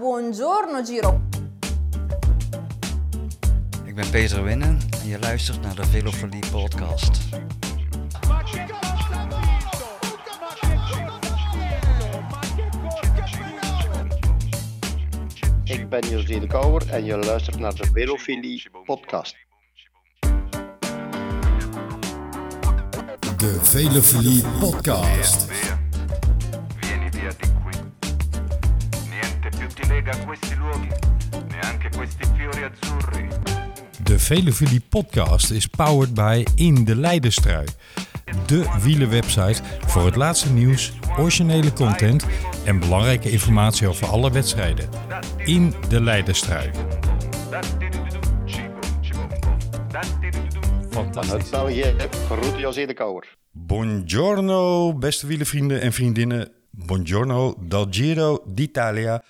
Buongiorno 0.00 0.82
Giro. 0.82 1.20
Ik 3.84 3.94
ben 3.94 4.10
Peter 4.10 4.42
Winnen 4.42 4.78
en 5.02 5.08
je 5.08 5.18
luistert 5.18 5.60
naar 5.60 5.74
de 5.74 5.86
Velofilie 5.86 6.50
podcast. 6.50 7.18
Ik 15.64 15.88
ben 15.88 16.08
José 16.08 16.38
de 16.38 16.46
Kouwer 16.46 16.90
en 16.90 17.04
je 17.04 17.16
luistert 17.16 17.58
naar 17.58 17.74
de 17.74 17.86
Velofilie 17.92 18.70
podcast. 18.84 19.36
De 23.36 23.58
Velofilie 23.62 24.44
Podcast. 24.60 25.48
Questi 32.16 32.34
fiori 32.36 32.62
azzurri. 32.62 33.28
De 34.02 34.18
Velofilie 34.18 34.80
Podcast 34.88 35.50
is 35.50 35.66
powered 35.66 36.14
by 36.14 36.44
In 36.54 36.84
de 36.84 36.96
Leidenstrui. 36.96 37.66
De 38.46 38.78
wielenwebsite 38.82 39.62
voor 39.86 40.04
het 40.04 40.16
laatste 40.16 40.52
nieuws, 40.52 40.92
originele 41.18 41.72
content 41.72 42.26
en 42.64 42.78
belangrijke 42.78 43.30
informatie 43.30 43.88
over 43.88 44.06
alle 44.06 44.30
wedstrijden. 44.30 44.88
In 45.44 45.74
de 45.88 46.00
Leidenstrui. 46.00 46.70
Fantastisch. 50.90 51.50
België, 51.50 51.94
groet 52.28 52.58
José 52.58 52.86
de 52.86 52.94
Kouwer. 52.94 53.36
Buongiorno, 53.50 54.94
beste 54.94 55.26
wielenvrienden 55.26 55.80
en 55.80 55.92
vriendinnen. 55.92 56.52
Buongiorno 56.70 57.54
dal 57.60 57.86
Giro 57.90 58.42
d'Italia 58.46 59.22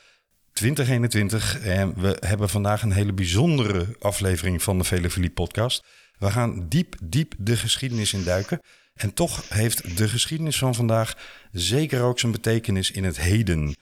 2021. 0.60 1.60
En 1.60 1.94
we 1.96 2.16
hebben 2.20 2.48
vandaag 2.48 2.82
een 2.82 2.92
hele 2.92 3.12
bijzondere 3.12 3.86
aflevering 3.98 4.62
van 4.62 4.78
de 4.78 4.84
Velofilie 4.84 5.30
podcast. 5.30 5.84
We 6.18 6.30
gaan 6.30 6.68
diep, 6.68 6.96
diep 7.02 7.34
de 7.38 7.56
geschiedenis 7.56 8.12
induiken. 8.12 8.60
En 8.94 9.14
toch 9.14 9.48
heeft 9.48 9.96
de 9.96 10.08
geschiedenis 10.08 10.58
van 10.58 10.74
vandaag 10.74 11.16
zeker 11.52 12.02
ook 12.02 12.18
zijn 12.18 12.32
betekenis 12.32 12.90
in 12.90 13.04
het 13.04 13.20
heden. 13.20 13.76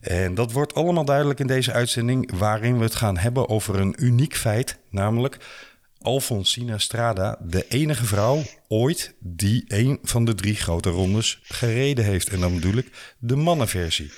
En 0.00 0.34
dat 0.34 0.52
wordt 0.52 0.74
allemaal 0.74 1.04
duidelijk 1.04 1.40
in 1.40 1.46
deze 1.46 1.72
uitzending, 1.72 2.30
waarin 2.32 2.76
we 2.76 2.84
het 2.84 2.94
gaan 2.94 3.18
hebben 3.18 3.48
over 3.48 3.80
een 3.80 3.94
uniek 3.98 4.36
feit, 4.36 4.78
namelijk 4.90 5.38
Alfonsina 6.00 6.78
Strada, 6.78 7.38
de 7.42 7.68
enige 7.68 8.04
vrouw 8.04 8.42
ooit 8.68 9.14
die 9.20 9.64
een 9.66 9.98
van 10.02 10.24
de 10.24 10.34
drie 10.34 10.56
grote 10.56 10.90
rondes 10.90 11.38
gereden 11.42 12.04
heeft. 12.04 12.28
En 12.28 12.40
dan 12.40 12.54
bedoel 12.54 12.76
ik 12.76 13.14
de 13.18 13.36
mannenversie. 13.36 14.12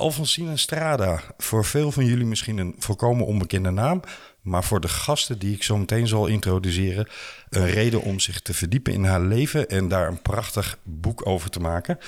Alfonsina 0.00 0.56
Strada, 0.56 1.22
voor 1.38 1.64
veel 1.64 1.92
van 1.92 2.04
jullie 2.04 2.26
misschien 2.26 2.58
een 2.58 2.74
volkomen 2.78 3.26
onbekende 3.26 3.70
naam, 3.70 4.02
maar 4.40 4.64
voor 4.64 4.80
de 4.80 4.88
gasten 4.88 5.38
die 5.38 5.54
ik 5.54 5.62
zo 5.62 5.76
meteen 5.76 6.06
zal 6.06 6.26
introduceren, 6.26 7.08
een 7.48 7.70
reden 7.70 8.02
om 8.02 8.20
zich 8.20 8.40
te 8.40 8.54
verdiepen 8.54 8.92
in 8.92 9.04
haar 9.04 9.20
leven 9.20 9.68
en 9.68 9.88
daar 9.88 10.08
een 10.08 10.22
prachtig 10.22 10.78
boek 10.82 11.26
over 11.26 11.50
te 11.50 11.60
maken. 11.60 11.98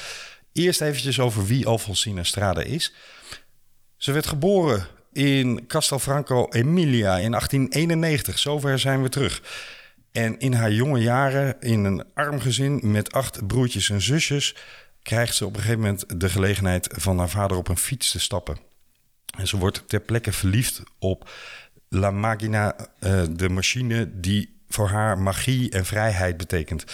Eerst 0.52 0.80
eventjes 0.80 1.20
over 1.20 1.46
wie 1.46 1.66
Alfonsina 1.66 2.22
Strada 2.22 2.60
is. 2.60 2.94
Ze 3.96 4.12
werd 4.12 4.26
geboren 4.26 4.86
in 5.12 5.66
Castelfranco 5.66 6.46
Emilia 6.50 7.18
in 7.18 7.30
1891. 7.30 8.38
Zover 8.38 8.78
zijn 8.78 9.02
we 9.02 9.08
terug. 9.08 9.42
En 10.12 10.38
in 10.38 10.52
haar 10.52 10.72
jonge 10.72 11.00
jaren, 11.00 11.56
in 11.60 11.84
een 11.84 12.04
arm 12.14 12.40
gezin 12.40 12.80
met 12.82 13.12
acht 13.12 13.46
broertjes 13.46 13.90
en 13.90 14.02
zusjes, 14.02 14.54
krijgt 15.02 15.34
ze 15.34 15.46
op 15.46 15.54
een 15.54 15.60
gegeven 15.60 15.80
moment 15.80 16.20
de 16.20 16.28
gelegenheid 16.28 16.88
van 16.92 17.18
haar 17.18 17.30
vader 17.30 17.56
op 17.56 17.68
een 17.68 17.76
fiets 17.76 18.10
te 18.10 18.20
stappen. 18.20 18.58
En 19.38 19.46
ze 19.48 19.56
wordt 19.56 19.82
ter 19.86 20.00
plekke 20.00 20.32
verliefd 20.32 20.82
op 20.98 21.30
La 21.88 22.10
Magina, 22.10 22.76
eh, 22.98 23.22
de 23.30 23.48
machine 23.48 24.20
die 24.20 24.60
voor 24.68 24.88
haar 24.88 25.18
magie 25.18 25.70
en 25.70 25.84
vrijheid 25.84 26.36
betekent. 26.36 26.84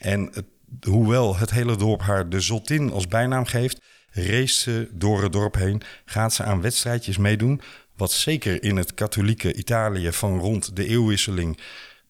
En 0.00 0.30
het- 0.32 0.44
hoewel 0.80 1.36
het 1.36 1.50
hele 1.50 1.76
dorp 1.76 2.00
haar 2.00 2.28
de 2.28 2.40
Zottin 2.40 2.92
als 2.92 3.08
bijnaam 3.08 3.44
geeft, 3.44 3.80
race 4.10 4.60
ze 4.60 4.88
door 4.92 5.22
het 5.22 5.32
dorp 5.32 5.54
heen, 5.54 5.82
gaat 6.04 6.34
ze 6.34 6.42
aan 6.42 6.60
wedstrijdjes 6.60 7.16
meedoen. 7.16 7.60
Wat 7.96 8.12
zeker 8.12 8.62
in 8.62 8.76
het 8.76 8.94
katholieke 8.94 9.54
Italië 9.54 10.12
van 10.12 10.38
rond 10.38 10.76
de 10.76 10.86
eeuwwisseling, 10.86 11.58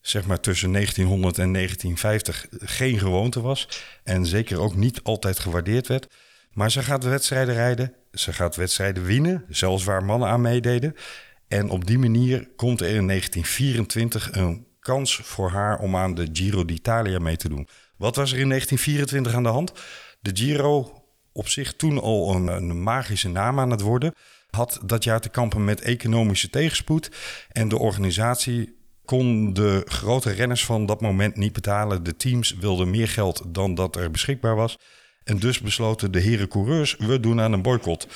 zeg 0.09 0.27
maar 0.27 0.41
tussen 0.41 0.73
1900 0.73 1.39
en 1.39 1.53
1950, 1.53 2.47
geen 2.59 2.99
gewoonte 2.99 3.41
was. 3.41 3.69
En 4.05 4.27
zeker 4.27 4.61
ook 4.61 4.75
niet 4.77 5.03
altijd 5.03 5.39
gewaardeerd 5.39 5.87
werd. 5.87 6.07
Maar 6.53 6.71
ze 6.71 6.83
gaat 6.83 7.05
wedstrijden 7.05 7.55
rijden, 7.55 7.95
ze 8.13 8.33
gaat 8.33 8.57
wedstrijden 8.57 9.05
winnen, 9.05 9.45
zelfs 9.49 9.85
waar 9.85 10.05
mannen 10.05 10.29
aan 10.29 10.41
meededen. 10.41 10.95
En 11.49 11.71
op 11.71 11.87
die 11.87 11.99
manier 11.99 12.49
komt 12.57 12.81
er 12.81 12.87
in 12.87 13.07
1924 13.07 14.29
een 14.33 14.67
kans 14.81 15.17
voor 15.17 15.51
haar 15.51 15.79
om 15.79 15.97
aan 15.97 16.15
de 16.15 16.29
Giro 16.33 16.65
d'Italia 16.65 17.19
mee 17.19 17.37
te 17.37 17.49
doen. 17.49 17.69
Wat 17.97 18.17
was 18.17 18.33
er 18.33 18.39
in 18.39 18.49
1924 18.49 19.35
aan 19.35 19.43
de 19.43 19.49
hand? 19.49 19.73
De 20.21 20.31
Giro, 20.35 21.03
op 21.33 21.49
zich 21.49 21.77
toen 21.77 22.01
al 22.01 22.35
een, 22.35 22.47
een 22.47 22.83
magische 22.83 23.29
naam 23.29 23.61
aan 23.61 23.71
het 23.71 23.81
worden, 23.81 24.15
had 24.51 24.81
dat 24.85 25.05
jaar 25.05 25.21
te 25.21 25.29
kampen 25.29 25.65
met 25.65 25.81
economische 25.81 26.51
tegenspoed. 26.51 27.11
En 27.49 27.69
de 27.69 27.79
organisatie 27.79 28.76
kon 29.07 29.53
de 29.53 29.83
grote 29.85 30.31
renners 30.31 30.65
van 30.65 30.87
dat 30.87 31.01
moment 31.01 31.37
niet 31.37 31.53
betalen. 31.53 32.03
De 32.03 32.17
teams 32.17 32.55
wilden 32.61 32.91
meer 32.91 33.09
geld 33.09 33.43
dan 33.47 33.75
dat 33.75 33.97
er 33.97 34.11
beschikbaar 34.11 34.57
was. 34.57 34.79
En 35.25 35.39
dus 35.39 35.61
besloten 35.61 36.13
de 36.13 36.21
heren 36.21 36.49
coureurs, 36.49 36.97
we 36.99 37.21
doen 37.21 37.41
aan 37.41 37.53
een 37.53 37.63
boycott. 37.63 38.07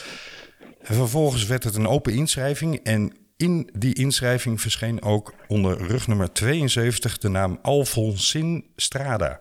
En 0.83 0.95
vervolgens 0.95 1.47
werd 1.47 1.65
het 1.65 1.75
een 1.75 1.89
open 1.89 2.13
inschrijving 2.13 2.81
en 2.83 3.13
in 3.37 3.71
die 3.73 3.95
inschrijving 3.95 4.61
verscheen 4.61 5.03
ook 5.03 5.35
onder 5.49 5.87
rugnummer 5.87 6.33
72 6.33 7.19
de 7.19 7.29
naam 7.29 7.59
Alfonsin 7.63 8.65
Strada. 8.77 9.41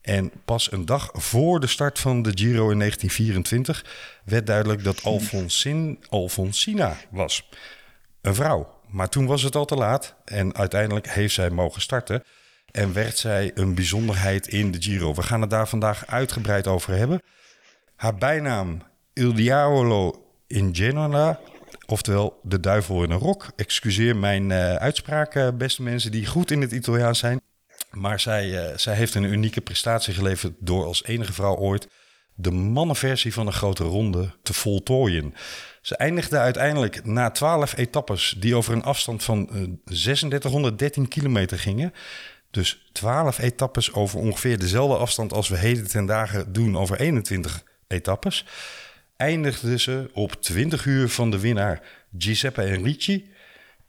En 0.00 0.32
pas 0.44 0.72
een 0.72 0.84
dag 0.84 1.10
voor 1.12 1.60
de 1.60 1.66
start 1.66 1.98
van 1.98 2.22
de 2.22 2.30
Giro 2.34 2.70
in 2.70 2.78
1924 2.78 3.84
werd 4.24 4.46
duidelijk 4.46 4.84
dat 4.84 5.02
Alfonsin 5.02 5.98
Alfonsina 6.08 6.96
was. 7.10 7.48
Een 8.20 8.34
vrouw. 8.34 8.77
Maar 8.88 9.08
toen 9.08 9.26
was 9.26 9.42
het 9.42 9.56
al 9.56 9.64
te 9.64 9.74
laat 9.74 10.14
en 10.24 10.54
uiteindelijk 10.54 11.08
heeft 11.08 11.34
zij 11.34 11.50
mogen 11.50 11.80
starten. 11.80 12.24
En 12.70 12.92
werd 12.92 13.18
zij 13.18 13.50
een 13.54 13.74
bijzonderheid 13.74 14.48
in 14.48 14.70
de 14.70 14.82
Giro. 14.82 15.14
We 15.14 15.22
gaan 15.22 15.40
het 15.40 15.50
daar 15.50 15.68
vandaag 15.68 16.06
uitgebreid 16.06 16.66
over 16.66 16.92
hebben. 16.92 17.22
Haar 17.96 18.14
bijnaam 18.14 18.82
Il 19.12 19.34
Diavolo 19.34 20.26
in 20.46 20.76
Genoa, 20.76 21.40
oftewel 21.86 22.40
de 22.42 22.60
duivel 22.60 23.02
in 23.02 23.10
een 23.10 23.18
rok. 23.18 23.46
Excuseer 23.56 24.16
mijn 24.16 24.50
eh, 24.50 24.74
uitspraak, 24.74 25.34
eh, 25.34 25.48
beste 25.54 25.82
mensen 25.82 26.10
die 26.10 26.26
goed 26.26 26.50
in 26.50 26.60
het 26.60 26.72
Italiaans 26.72 27.18
zijn. 27.18 27.40
Maar 27.90 28.20
zij, 28.20 28.68
eh, 28.68 28.76
zij 28.76 28.94
heeft 28.94 29.14
een 29.14 29.24
unieke 29.24 29.60
prestatie 29.60 30.14
geleverd 30.14 30.54
door 30.58 30.84
als 30.84 31.04
enige 31.04 31.32
vrouw 31.32 31.56
ooit 31.56 31.88
de 32.34 32.50
mannenversie 32.50 33.32
van 33.32 33.46
een 33.46 33.52
grote 33.52 33.84
ronde 33.84 34.30
te 34.42 34.52
voltooien. 34.52 35.34
Ze 35.88 35.96
eindigde 35.96 36.38
uiteindelijk 36.38 37.04
na 37.04 37.30
12 37.30 37.76
etappes 37.76 38.34
die 38.38 38.54
over 38.54 38.72
een 38.72 38.82
afstand 38.82 39.24
van 39.24 39.48
eh, 39.50 39.62
3613 39.84 41.08
kilometer 41.08 41.58
gingen. 41.58 41.92
Dus 42.50 42.88
12 42.92 43.38
etappes 43.38 43.92
over 43.92 44.18
ongeveer 44.18 44.58
dezelfde 44.58 44.96
afstand 44.96 45.32
als 45.32 45.48
we 45.48 45.56
heden 45.56 45.88
ten 45.88 46.06
dagen 46.06 46.52
doen 46.52 46.78
over 46.78 47.00
21 47.00 47.64
etappes. 47.86 48.46
Eindigde 49.16 49.78
ze 49.78 50.10
op 50.12 50.42
20 50.42 50.84
uur 50.84 51.08
van 51.08 51.30
de 51.30 51.40
winnaar 51.40 51.82
Giuseppe 52.18 52.62
Enrici. 52.62 53.30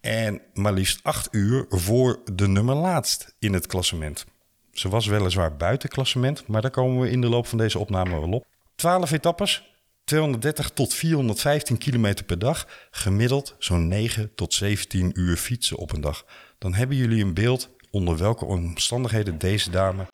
En 0.02 0.42
maar 0.54 0.74
liefst 0.74 1.00
8 1.04 1.28
uur 1.32 1.66
voor 1.70 2.20
de 2.34 2.48
nummer 2.48 2.76
laatst 2.76 3.36
in 3.40 3.54
het 3.54 3.68
klassement. 3.68 4.26
Ze 4.72 4.90
was 4.90 5.06
weliswaar 5.06 5.56
buiten 5.56 5.90
klassement, 5.90 6.48
maar 6.48 6.62
daar 6.62 6.72
komen 6.72 7.02
we 7.02 7.12
in 7.12 7.22
de 7.22 7.30
loop 7.30 7.48
van 7.48 7.58
deze 7.58 7.80
opname 7.80 8.20
wel 8.20 8.32
op. 8.32 8.46
12 8.76 9.12
etappes, 9.12 9.69
230 10.10 10.70
tot 10.70 10.94
415 10.94 11.78
kilometer 11.78 12.26
per 12.26 12.40
dag. 12.40 12.68
Gemiddeld 12.92 13.56
zo'n 13.60 13.88
9 13.88 14.36
tot 14.36 14.54
17 14.54 15.12
uur 15.14 15.38
fietsen 15.38 15.78
op 15.78 15.94
een 15.94 16.02
dag. 16.02 16.26
Dan 16.58 16.74
hebben 16.74 16.98
jullie 16.98 17.24
een 17.24 17.34
beeld 17.34 17.70
onder 17.92 18.18
welke 18.18 18.46
omstandigheden 18.46 19.38
deze 19.38 19.72
dame 19.72 20.08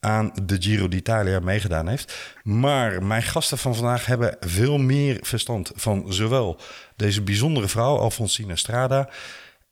aan 0.00 0.32
de 0.44 0.56
Giro 0.62 0.88
d'Italia 0.88 1.40
meegedaan 1.40 1.88
heeft. 1.88 2.36
Maar 2.42 3.02
mijn 3.02 3.22
gasten 3.22 3.58
van 3.58 3.74
vandaag 3.74 4.06
hebben 4.06 4.36
veel 4.40 4.78
meer 4.78 5.18
verstand 5.20 5.72
van 5.74 6.12
zowel 6.12 6.60
deze 6.96 7.22
bijzondere 7.22 7.68
vrouw, 7.68 7.98
Alfonsina 7.98 8.56
Strada, 8.56 9.10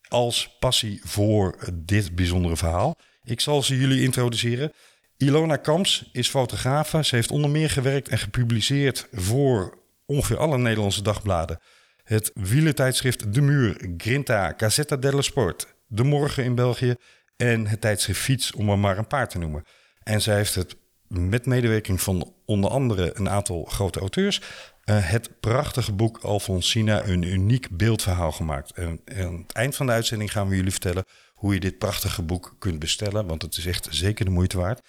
als 0.09 0.57
passie 0.59 1.01
voor 1.05 1.73
dit 1.75 2.15
bijzondere 2.15 2.57
verhaal. 2.57 2.97
Ik 3.25 3.41
zal 3.41 3.63
ze 3.63 3.79
jullie 3.79 4.03
introduceren. 4.03 4.73
Ilona 5.17 5.57
Kamps 5.57 6.09
is 6.13 6.29
fotografe. 6.29 7.05
Ze 7.05 7.15
heeft 7.15 7.31
onder 7.31 7.51
meer 7.51 7.71
gewerkt 7.71 8.09
en 8.09 8.19
gepubliceerd 8.19 9.09
voor 9.13 9.79
ongeveer 10.07 10.39
alle 10.39 10.59
Nederlandse 10.59 11.03
dagbladen. 11.03 11.61
Het 12.05 12.31
wielertijdschrift 12.35 13.35
De 13.35 13.41
Muur, 13.41 13.91
Grinta, 13.97 14.55
Gazzetta 14.57 14.97
dello 14.97 15.21
Sport, 15.21 15.75
De 15.87 16.05
Morgen 16.05 16.45
in 16.45 16.55
België 16.55 16.95
en 17.37 17.67
het 17.67 17.81
tijdschrift 17.81 18.21
Fiets, 18.21 18.53
om 18.53 18.71
er 18.71 18.79
maar 18.79 18.99
een 18.99 19.07
paar 19.07 19.29
te 19.29 19.39
noemen. 19.39 19.65
En 20.03 20.23
zij 20.23 20.37
heeft 20.37 20.55
het 20.55 20.77
met 21.09 21.47
medewerking 21.47 22.01
van 22.01 22.35
onder 22.45 22.71
andere 22.71 23.11
een 23.15 23.29
aantal 23.29 23.65
grote 23.65 24.01
auteurs 24.01 24.41
eh, 24.85 25.11
het 25.11 25.41
prachtige 25.41 25.93
boek 25.93 26.19
Alfonsina, 26.19 27.07
een 27.07 27.23
uniek 27.23 27.69
beeldverhaal 27.71 28.33
gemaakt. 28.33 28.71
En, 28.71 29.01
en 29.05 29.27
aan 29.27 29.37
het 29.37 29.53
eind 29.53 29.77
van 29.77 29.87
de 29.87 29.93
uitzending 29.93 30.33
gaan 30.33 30.49
we 30.49 30.57
jullie 30.57 30.71
vertellen 30.71 31.05
hoe 31.37 31.55
je 31.55 31.61
dit 31.61 31.79
prachtige 31.79 32.23
boek 32.23 32.57
kunt 32.59 32.79
bestellen, 32.79 33.27
want 33.27 33.43
het 33.43 33.57
is 33.57 33.67
echt 33.67 33.89
zeker 33.91 34.25
de 34.25 34.31
moeite 34.31 34.59
waard. 34.59 34.81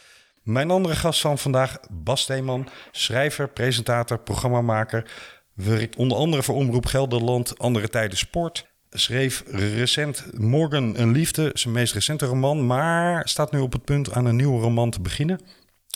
Mijn 0.43 0.71
andere 0.71 0.95
gast 0.95 1.21
van 1.21 1.37
vandaag, 1.37 1.79
Bas 1.89 2.21
Steeman, 2.21 2.69
schrijver, 2.91 3.49
presentator, 3.49 4.19
programmamaker. 4.19 5.11
Werkt 5.53 5.95
onder 5.95 6.17
andere 6.17 6.43
voor 6.43 6.55
Omroep 6.55 6.85
Gelderland, 6.85 7.59
Andere 7.59 7.89
Tijden 7.89 8.17
Sport. 8.17 8.67
Schreef 8.89 9.43
recent 9.51 10.25
Morgen 10.37 11.01
een 11.01 11.11
Liefde, 11.11 11.49
zijn 11.53 11.73
meest 11.73 11.93
recente 11.93 12.25
roman, 12.25 12.65
maar 12.65 13.27
staat 13.27 13.51
nu 13.51 13.59
op 13.59 13.73
het 13.73 13.83
punt 13.83 14.13
aan 14.13 14.25
een 14.25 14.35
nieuwe 14.35 14.61
roman 14.61 14.89
te 14.89 15.01
beginnen. 15.01 15.41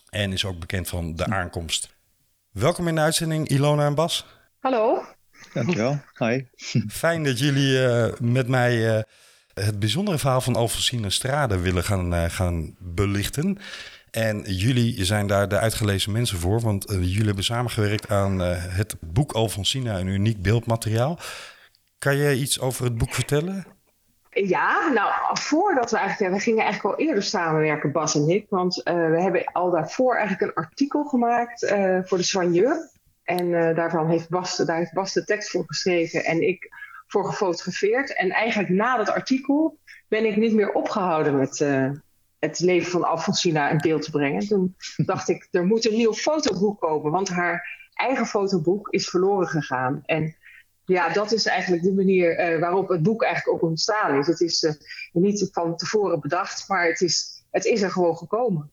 En 0.09 0.33
is 0.33 0.45
ook 0.45 0.59
bekend 0.59 0.87
van 0.87 1.15
De 1.15 1.25
Aankomst. 1.25 1.95
Welkom 2.51 2.87
in 2.87 2.95
de 2.95 3.01
uitzending, 3.01 3.47
Ilona 3.49 3.85
en 3.85 3.95
Bas. 3.95 4.25
Hallo. 4.59 5.03
Dankjewel. 5.53 6.01
Hi. 6.17 6.43
Fijn 6.87 7.23
dat 7.23 7.39
jullie 7.39 7.85
eh, 7.85 8.19
met 8.19 8.47
mij 8.47 8.97
eh, 8.97 9.03
het 9.53 9.79
bijzondere 9.79 10.17
verhaal 10.17 10.41
van 10.41 10.55
Alfonsine 10.55 11.09
Strade 11.09 11.59
willen 11.59 11.83
gaan, 11.83 12.13
eh, 12.13 12.23
gaan 12.29 12.75
belichten. 12.79 13.57
En 14.11 14.41
jullie 14.41 15.05
zijn 15.05 15.27
daar 15.27 15.47
de 15.47 15.59
uitgelezen 15.59 16.11
mensen 16.11 16.37
voor, 16.37 16.61
want 16.61 16.85
eh, 16.85 17.01
jullie 17.01 17.25
hebben 17.25 17.43
samengewerkt 17.43 18.09
aan 18.09 18.41
eh, 18.41 18.49
het 18.57 18.95
boek 18.99 19.31
Alfonsina, 19.31 19.99
een 19.99 20.07
uniek 20.07 20.41
beeldmateriaal. 20.41 21.19
Kan 21.97 22.17
je 22.17 22.35
iets 22.35 22.59
over 22.59 22.83
het 22.83 22.97
boek 22.97 23.13
vertellen? 23.13 23.65
Ja, 24.29 24.91
nou, 24.93 25.11
voordat 25.33 25.91
we 25.91 25.97
eigenlijk, 25.97 26.33
we 26.33 26.41
gingen 26.41 26.63
eigenlijk 26.63 26.95
al 26.95 27.05
eerder 27.05 27.23
samenwerken, 27.23 27.91
Bas 27.91 28.15
en 28.15 28.29
ik. 28.29 28.45
Want 28.49 28.75
we 28.83 29.19
hebben 29.21 29.43
al 29.51 29.71
daarvoor 29.71 30.15
eigenlijk 30.15 30.41
een 30.41 30.63
artikel 30.63 31.03
gemaakt 31.03 31.67
voor 32.03 32.17
de 32.17 32.23
Soigneur. 32.23 32.89
En 33.23 33.75
daarvan 33.75 34.09
heeft 34.09 34.29
Bas, 34.29 34.57
daar 34.57 34.77
heeft 34.77 34.93
Bas 34.93 35.13
de 35.13 35.23
tekst 35.23 35.49
voor 35.49 35.63
geschreven 35.65 36.25
en 36.25 36.47
ik 36.47 36.69
voor 37.11 37.25
gefotografeerd. 37.25 38.15
En 38.15 38.29
eigenlijk 38.29 38.69
na 38.69 38.97
dat 38.97 39.09
artikel 39.09 39.77
ben 40.07 40.25
ik 40.25 40.35
niet 40.35 40.53
meer 40.53 40.71
opgehouden 40.71 41.37
met 41.37 41.61
eh, 41.61 41.89
het 42.39 42.59
leven 42.59 42.91
van 42.91 43.03
Alfonsina 43.03 43.69
in 43.69 43.77
beeld 43.77 44.01
te 44.01 44.11
brengen. 44.11 44.47
Toen 44.47 44.75
dacht 44.97 45.29
ik, 45.29 45.47
er 45.51 45.65
moet 45.65 45.85
een 45.85 45.97
nieuw 45.97 46.13
fotoboek 46.13 46.79
komen, 46.79 47.11
want 47.11 47.29
haar 47.29 47.79
eigen 47.93 48.25
fotoboek 48.25 48.89
is 48.89 49.09
verloren 49.09 49.47
gegaan. 49.47 50.03
En 50.05 50.35
ja, 50.85 51.13
dat 51.13 51.31
is 51.31 51.45
eigenlijk 51.45 51.83
de 51.83 51.93
manier 51.93 52.37
eh, 52.37 52.59
waarop 52.59 52.89
het 52.89 53.03
boek 53.03 53.23
eigenlijk 53.23 53.55
ook 53.55 53.69
ontstaan 53.69 54.19
is. 54.19 54.27
Het 54.27 54.41
is 54.41 54.63
eh, 54.63 54.73
niet 55.11 55.49
van 55.51 55.75
tevoren 55.77 56.19
bedacht, 56.19 56.67
maar 56.67 56.87
het 56.87 57.01
is, 57.01 57.43
het 57.51 57.65
is 57.65 57.81
er 57.81 57.91
gewoon 57.91 58.17
gekomen. 58.17 58.71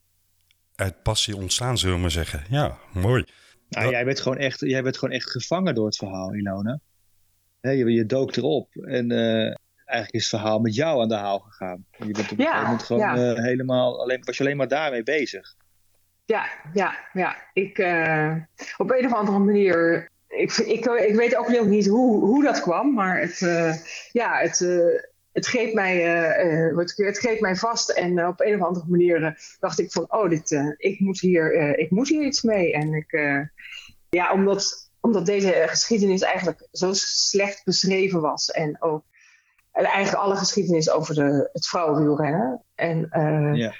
Uit 0.75 1.03
passie 1.03 1.37
ontstaan, 1.37 1.79
zullen 1.79 1.95
we 1.95 2.01
maar 2.01 2.11
zeggen. 2.11 2.45
Ja, 2.49 2.79
mooi. 2.93 3.25
Nou, 3.69 3.91
jij, 3.91 4.05
bent 4.05 4.21
gewoon 4.21 4.39
echt, 4.39 4.61
jij 4.61 4.83
bent 4.83 4.99
gewoon 4.99 5.15
echt 5.15 5.31
gevangen 5.31 5.75
door 5.75 5.87
het 5.87 5.97
verhaal, 5.97 6.35
Ilona. 6.35 6.81
Hè, 7.61 7.71
je, 7.71 7.93
je 7.93 8.07
dook 8.07 8.37
erop 8.37 8.77
en 8.77 9.11
eh, 9.11 9.55
eigenlijk 9.85 10.13
is 10.13 10.31
het 10.31 10.41
verhaal 10.41 10.59
met 10.59 10.75
jou 10.75 11.03
aan 11.03 11.09
de 11.09 11.15
haal 11.15 11.39
gegaan. 11.39 11.85
Je 11.97 12.13
bent 12.13 12.33
op 12.33 12.39
een 12.39 12.45
Ja, 12.45 12.45
gegeven 12.45 12.65
moment 12.65 12.83
gewoon 12.83 13.03
ja. 13.03 13.35
eh, 13.35 13.43
helemaal, 13.43 14.01
alleen, 14.01 14.23
was 14.25 14.37
je 14.37 14.45
alleen 14.45 14.57
maar 14.57 14.69
daarmee 14.69 15.03
bezig. 15.03 15.55
Ja, 16.25 16.47
ja, 16.73 16.99
ja. 17.13 17.37
Ik, 17.53 17.79
eh, 17.79 18.35
op 18.77 18.91
een 18.91 19.07
of 19.07 19.13
andere 19.13 19.39
manier. 19.39 20.09
Ik, 20.29 20.53
ik, 20.57 20.85
ik 20.87 21.15
weet 21.15 21.37
ook 21.37 21.49
nog 21.49 21.67
niet 21.67 21.87
hoe, 21.87 22.25
hoe 22.25 22.45
dat 22.45 22.61
kwam, 22.61 22.95
maar 22.95 23.21
het, 23.21 23.39
ja, 24.13 24.39
het, 24.39 24.59
het, 25.33 25.47
greep 25.47 25.75
mij, 25.75 26.01
het 26.97 27.19
greep 27.19 27.41
mij 27.41 27.57
vast. 27.57 27.91
En 27.91 28.27
op 28.27 28.41
een 28.41 28.55
of 28.55 28.67
andere 28.67 28.87
manier 28.89 29.39
dacht 29.61 29.79
ik 29.79 29.93
van, 29.93 30.13
oh, 30.13 30.29
dit, 30.29 30.75
ik, 30.77 31.01
moet 31.01 31.21
hier, 31.21 31.79
ik 31.79 31.91
moet 31.91 32.09
hier 32.09 32.23
iets 32.23 32.43
mee. 32.43 32.73
En 32.73 32.93
ik, 32.95 33.13
ja, 34.09 34.33
omdat, 34.33 34.88
omdat 35.09 35.27
deze 35.27 35.65
geschiedenis 35.67 36.21
eigenlijk 36.23 36.67
zo 36.73 36.91
slecht 36.93 37.65
beschreven 37.65 38.21
was. 38.21 38.51
En 38.51 38.83
ook 38.83 39.03
en 39.73 39.85
eigenlijk 39.85 40.25
alle 40.25 40.37
geschiedenis 40.37 40.91
over 40.91 41.15
de, 41.15 41.49
het 41.53 41.69
vrouwenwielrennen. 41.69 42.63
En 42.75 43.07
eh, 43.11 43.55
Ja. 43.57 43.75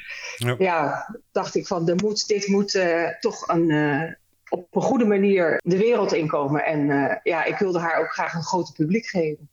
ja, 0.59 1.09
dacht 1.33 1.55
ik 1.55 1.67
van, 1.67 1.89
er 1.89 1.97
moet, 1.97 2.27
dit 2.27 2.47
moet 2.47 2.75
eh, 2.75 3.09
toch 3.21 3.49
een, 3.49 3.71
eh, 3.71 4.03
op 4.49 4.67
een 4.77 4.83
goede 4.83 5.05
manier 5.05 5.61
de 5.65 5.77
wereld 5.79 6.13
inkomen. 6.13 6.65
En 6.65 6.91
eh, 6.91 7.17
ja, 7.23 7.45
ik 7.45 7.57
wilde 7.59 7.79
haar 7.79 8.01
ook 8.01 8.13
graag 8.13 8.35
een 8.35 8.43
groot 8.43 8.73
publiek 8.73 9.07
geven. 9.07 9.49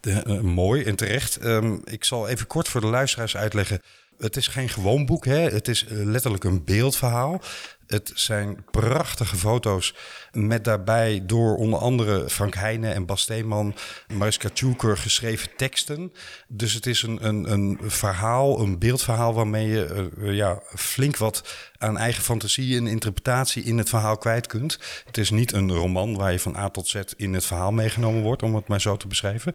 De- 0.00 0.22
eh, 0.26 0.40
mooi 0.40 0.84
en 0.84 0.96
terecht. 0.96 1.36
Ehm, 1.36 1.78
ik 1.84 2.04
zal 2.04 2.28
even 2.28 2.46
kort 2.46 2.68
voor 2.68 2.80
de 2.80 2.86
luisteraars 2.86 3.36
uitleggen. 3.36 3.80
Het 4.18 4.36
is 4.36 4.46
geen 4.46 4.68
gewoon 4.68 5.06
boek, 5.06 5.24
hè? 5.24 5.38
het 5.50 5.68
is 5.68 5.86
eh, 5.86 5.92
letterlijk 5.92 6.44
een 6.44 6.64
beeldverhaal. 6.64 7.40
Het 7.90 8.12
zijn 8.14 8.64
prachtige 8.70 9.36
foto's 9.36 9.94
met 10.32 10.64
daarbij 10.64 11.22
door 11.26 11.56
onder 11.56 11.78
andere 11.78 12.30
Frank 12.30 12.54
Heijnen 12.54 12.94
en 12.94 13.06
Bas 13.06 13.20
Steeman, 13.20 13.74
Mariska 14.12 14.48
Tjoeker 14.48 14.96
geschreven 14.96 15.48
teksten. 15.56 16.12
Dus 16.48 16.72
het 16.72 16.86
is 16.86 17.02
een, 17.02 17.26
een, 17.26 17.52
een 17.52 17.78
verhaal, 17.82 18.60
een 18.60 18.78
beeldverhaal 18.78 19.34
waarmee 19.34 19.68
je 19.68 19.84
eh, 19.84 20.28
eh, 20.28 20.34
ja, 20.34 20.62
flink 20.74 21.16
wat 21.16 21.68
aan 21.78 21.98
eigen 21.98 22.22
fantasie 22.22 22.76
en 22.76 22.86
interpretatie 22.86 23.62
in 23.62 23.78
het 23.78 23.88
verhaal 23.88 24.18
kwijt 24.18 24.46
kunt. 24.46 24.78
Het 25.04 25.18
is 25.18 25.30
niet 25.30 25.52
een 25.52 25.72
roman 25.72 26.16
waar 26.16 26.32
je 26.32 26.40
van 26.40 26.56
A 26.56 26.68
tot 26.68 26.88
Z 26.88 27.00
in 27.16 27.34
het 27.34 27.46
verhaal 27.46 27.72
meegenomen 27.72 28.22
wordt, 28.22 28.42
om 28.42 28.54
het 28.54 28.68
maar 28.68 28.80
zo 28.80 28.96
te 28.96 29.06
beschrijven 29.06 29.54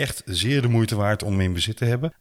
echt 0.00 0.22
zeer 0.24 0.62
de 0.62 0.68
moeite 0.68 0.96
waard 0.96 1.22
om 1.22 1.40
in 1.40 1.52
bezit 1.52 1.76
te 1.76 1.84
hebben. 1.84 2.14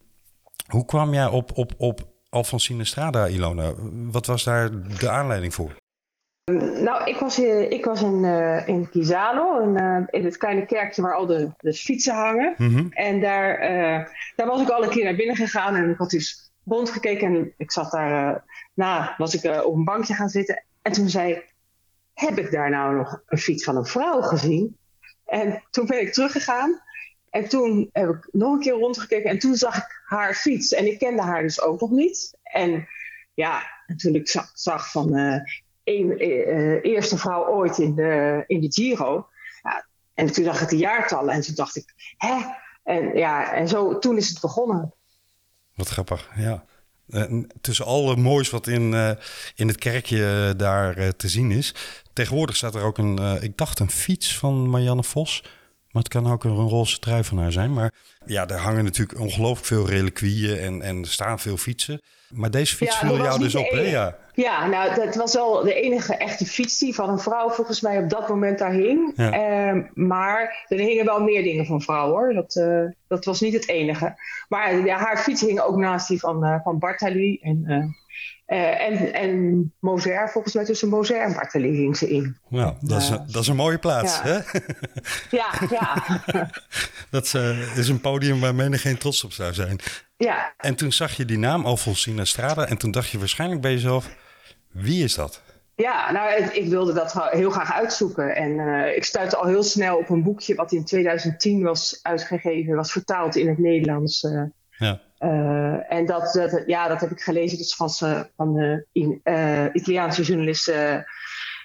Hoe 0.68 0.86
kwam 0.86 1.13
jij 1.13 1.28
op, 1.28 1.57
op, 1.57 1.74
op 1.78 2.18
Alfonsine 2.30 2.86
Strada, 2.86 3.28
Ilona? 3.28 3.74
Wat 4.12 4.26
was 4.26 4.44
daar 4.44 4.70
de 5.00 5.10
aanleiding 5.10 5.54
voor? 5.54 5.76
Nou, 6.81 7.10
ik 7.10 7.18
was, 7.18 7.40
ik 7.70 7.86
was 7.86 8.02
in, 8.02 8.26
eh 8.26 8.68
in 8.68 8.90
Kisano, 8.90 9.60
in, 9.60 9.78
eh, 9.78 10.04
in 10.08 10.26
het 10.26 10.38
kleine 10.38 10.66
kerkje 10.66 11.02
waar 11.02 11.16
al 11.16 11.26
de, 11.26 11.50
de 11.58 11.74
fietsen 11.74 12.16
hangen. 12.16 12.54
Mhm. 12.58 12.86
En 12.90 13.22
daar, 13.22 13.56
eh, 13.56 14.06
daar 14.36 14.48
was 14.48 14.62
ik 14.62 14.70
al 14.70 14.84
een 14.84 14.90
keer 14.90 15.04
naar 15.04 15.16
binnen 15.16 15.36
gegaan 15.36 15.76
en 15.76 15.90
ik 15.90 15.98
had 15.98 16.10
dus 16.10 16.52
rondgekeken. 16.66 17.36
En 17.36 17.54
ik 17.58 17.72
zat 17.72 17.92
daar, 17.92 18.44
na 18.74 19.16
was 19.18 19.44
ik 19.44 19.66
op 19.66 19.76
een 19.76 19.84
bankje 19.84 20.14
gaan 20.14 20.30
zitten. 20.30 20.64
En 20.81 20.92
toen 20.92 21.10
zei 21.10 21.42
heb 22.14 22.38
ik 22.38 22.52
daar 22.52 22.70
nou 22.70 22.96
nog 22.96 23.22
een 23.26 23.38
fiets 23.38 23.64
van 23.64 23.76
een 23.76 23.86
vrouw 23.86 24.22
gezien? 24.22 24.78
En 25.26 25.64
toen 25.70 25.86
ben 25.86 26.02
ik 26.02 26.14
teruggegaan. 26.14 26.81
En 27.30 27.50
toen 27.50 27.90
heb 27.92 28.10
ik 28.10 28.28
nog 28.31 28.54
een 28.54 28.60
keer 28.60 28.74
rondgekeken. 28.74 29.30
En 29.30 29.40
toen 29.40 29.56
zag 29.56 29.78
ik 29.78 30.02
haar 30.06 30.34
fiets. 30.34 30.74
En 30.74 30.88
ik 30.88 31.00
kende 31.00 31.22
haar 31.22 31.42
dus 31.42 31.62
ook 31.62 31.80
nog 31.80 31.90
niet. 31.90 32.38
En 32.44 32.88
ja, 33.34 33.62
en 33.86 33.98
toen 33.98 34.16
ik 34.16 34.30
zag, 34.54 34.92
van 34.92 35.16
eh, 35.16 36.84
eerste 36.84 37.18
vrouw 37.18 37.48
ooit 37.48 37.78
in 37.78 37.96
de, 37.96 38.44
in 38.48 38.62
de 38.62 38.72
Giro. 38.72 39.28
Ja, 39.64 39.88
en 40.14 40.31
toen 40.31 40.44
zag 40.44 40.62
ik 40.62 40.70
de 40.70 40.78
jaartallen. 40.78 41.34
En 41.34 41.42
toen 41.42 41.56
dacht 41.56 41.76
ik, 41.76 41.94
hè? 42.18 42.38
En 42.84 43.18
ja, 43.18 43.54
en 43.54 43.68
zo, 43.68 44.00
toen 44.00 44.18
is 44.18 44.30
het 44.30 44.42
begonnen. 44.42 44.94
Wat 45.76 45.90
grappig, 45.90 46.30
ja. 46.36 46.66
Tussen 47.62 47.86
alle 47.86 48.16
moois 48.16 48.50
wat 48.50 48.68
in, 48.68 48.94
eh, 48.94 49.12
in 49.56 49.68
het 49.68 49.78
kerkje 49.78 50.54
daar 50.57 51.16
te 51.16 51.28
zien 51.28 51.52
is. 51.52 51.76
Tegenwoordig 52.14 52.56
staat 52.56 52.76
er 52.76 52.83
ook 52.83 52.98
een, 52.98 53.42
ik 53.42 53.57
dacht 53.57 53.80
een 53.80 53.90
fiets 53.90 54.38
van 54.38 54.69
Marianne 54.69 55.04
Vos. 55.04 55.44
Maar 55.92 56.04
het 56.04 56.12
kan 56.12 56.31
ook 56.31 56.44
een 56.44 56.56
roze 56.56 57.00
trui 57.00 57.24
van 57.24 57.38
haar 57.38 57.52
zijn. 57.52 57.74
Maar 57.74 57.94
ja, 58.26 58.46
daar 58.46 58.60
hangen 58.60 58.84
natuurlijk 58.84 59.19
ongelooflijk 59.19 59.66
veel 59.66 59.88
reliquieën 59.88 60.58
en, 60.58 60.81
en 60.81 61.02
er 61.02 61.08
staan 61.08 61.40
veel 61.40 61.58
fietsen. 61.58 62.02
Maar 62.30 62.52
deze 62.52 62.76
fiets 62.76 63.00
Ja, 63.00 63.08
viel 63.08 63.18
jou 63.18 63.40
dus 63.40 63.56
op, 63.56 63.69
hè? 63.69 63.81
Ja. 63.81 64.18
Ja, 64.34 64.68
nou, 64.68 64.96
dat 64.96 65.16
was 65.16 65.34
wel 65.34 65.64
de 65.64 65.74
enige 65.74 66.16
echte 66.16 66.46
fiets 66.46 66.80
die 66.80 66.96
van 66.96 67.10
een 67.10 67.19
vrouw 67.19 67.50
volgens 67.50 67.81
mij 67.81 67.98
op 67.98 68.10
dat 68.10 68.30
moment 68.30 68.60
daar 68.60 68.72
hing. 68.72 69.14
Ja. 69.16 69.31
Ehm, 69.31 69.84
maar 69.94 70.66
er 70.68 70.78
hingen 70.78 71.06
wel 71.06 71.22
meer 71.22 71.44
dingen 71.44 71.66
van 71.66 71.81
vrouwen 71.81 72.12
hoor. 72.12 72.34
Dat, 72.34 72.56
eh, 72.56 72.84
dat 73.08 73.26
was 73.26 73.42
niet 73.42 73.54
het 73.54 73.68
enige. 73.68 74.16
Maar 74.50 74.86
ja, 74.86 74.98
haar 74.98 75.18
fiets 75.18 75.42
hing 75.42 75.60
ook 75.60 75.78
naast 75.78 76.08
die 76.08 76.19
van, 76.19 76.44
eh 76.44 76.60
van 76.64 76.80
Bartali 76.80 77.40
en, 77.42 77.64
eh, 78.50 78.62
eh, 78.70 78.82
en, 79.02 79.14
en 79.14 79.74
Moser. 79.80 80.30
Volgens 80.30 80.54
mij 80.54 80.66
tussen 80.66 80.90
Moser 80.90 81.22
en 81.22 81.34
Bartali 81.34 81.72
hing 81.72 81.98
ze 81.98 82.10
in. 82.10 82.38
Nou, 82.50 82.76
dat, 82.82 83.02
is, 83.02 83.10
een- 83.10 83.26
dat 83.32 83.42
is 83.42 83.48
een 83.48 83.56
mooie 83.56 83.78
plaats, 83.78 84.18
Ja. 84.18 84.24
hè? 84.24 84.40
Ja, 85.38 85.48
ja, 85.70 86.04
Dat 87.12 87.24
is, 87.26 87.34
eh, 87.34 87.78
is 87.78 87.88
een 87.90 88.02
podium 88.02 88.40
waar 88.40 88.56
men 88.56 88.80
geen 88.80 88.98
trots 88.98 89.24
op 89.24 89.32
zou 89.32 89.54
zijn. 89.54 89.80
ja. 90.18 90.54
En 90.58 90.76
toen 90.76 90.92
zag 90.92 91.14
je 91.18 91.26
die 91.26 91.38
naam 91.38 91.66
Alfonsina 91.66 92.26
Strada 92.26 92.66
en 92.68 92.78
toen 92.78 92.92
dacht 92.92 93.10
je 93.10 93.20
waarschijnlijk 93.20 93.62
bij 93.62 93.72
jezelf, 93.72 94.10
wie 94.72 95.04
is 95.04 95.16
dat? 95.16 95.42
Ja, 95.76 96.12
nou, 96.12 96.44
ik- 96.44 96.70
wilde 96.70 96.94
dat 96.94 97.30
heel 97.32 97.50
graag 97.50 97.74
uitzoeken. 97.74 98.36
En 98.36 98.60
eh, 98.60 98.96
ik 98.96 99.04
stuitte 99.04 99.38
al 99.38 99.46
heel 99.48 99.64
snel 99.64 99.98
op 99.98 100.10
een 100.10 100.24
boekje 100.24 100.56
wat 100.56 100.72
in 100.72 100.86
2010 100.86 101.64
was 101.64 102.00
uitgegeven, 102.02 102.76
was 102.76 102.92
vertaald 102.92 103.36
in 103.36 103.48
het 103.48 103.58
Nederlands. 103.58 104.24
eh, 104.24 104.42
Ja. 104.78 105.02
Eh, 105.19 105.92
en 105.94 106.06
dat, 106.06 106.33
dat, 106.33 106.64
ja, 106.66 106.88
dat 106.88 107.02
heb 107.02 107.11
ik 107.11 107.21
gelezen. 107.21 107.59
Is 107.59 107.76
van, 107.76 107.90
ze- 107.90 108.30
van 108.35 108.54
de 108.54 108.85
eh, 109.23 109.66
Italiaanse 109.73 110.21
journalist 110.21 110.71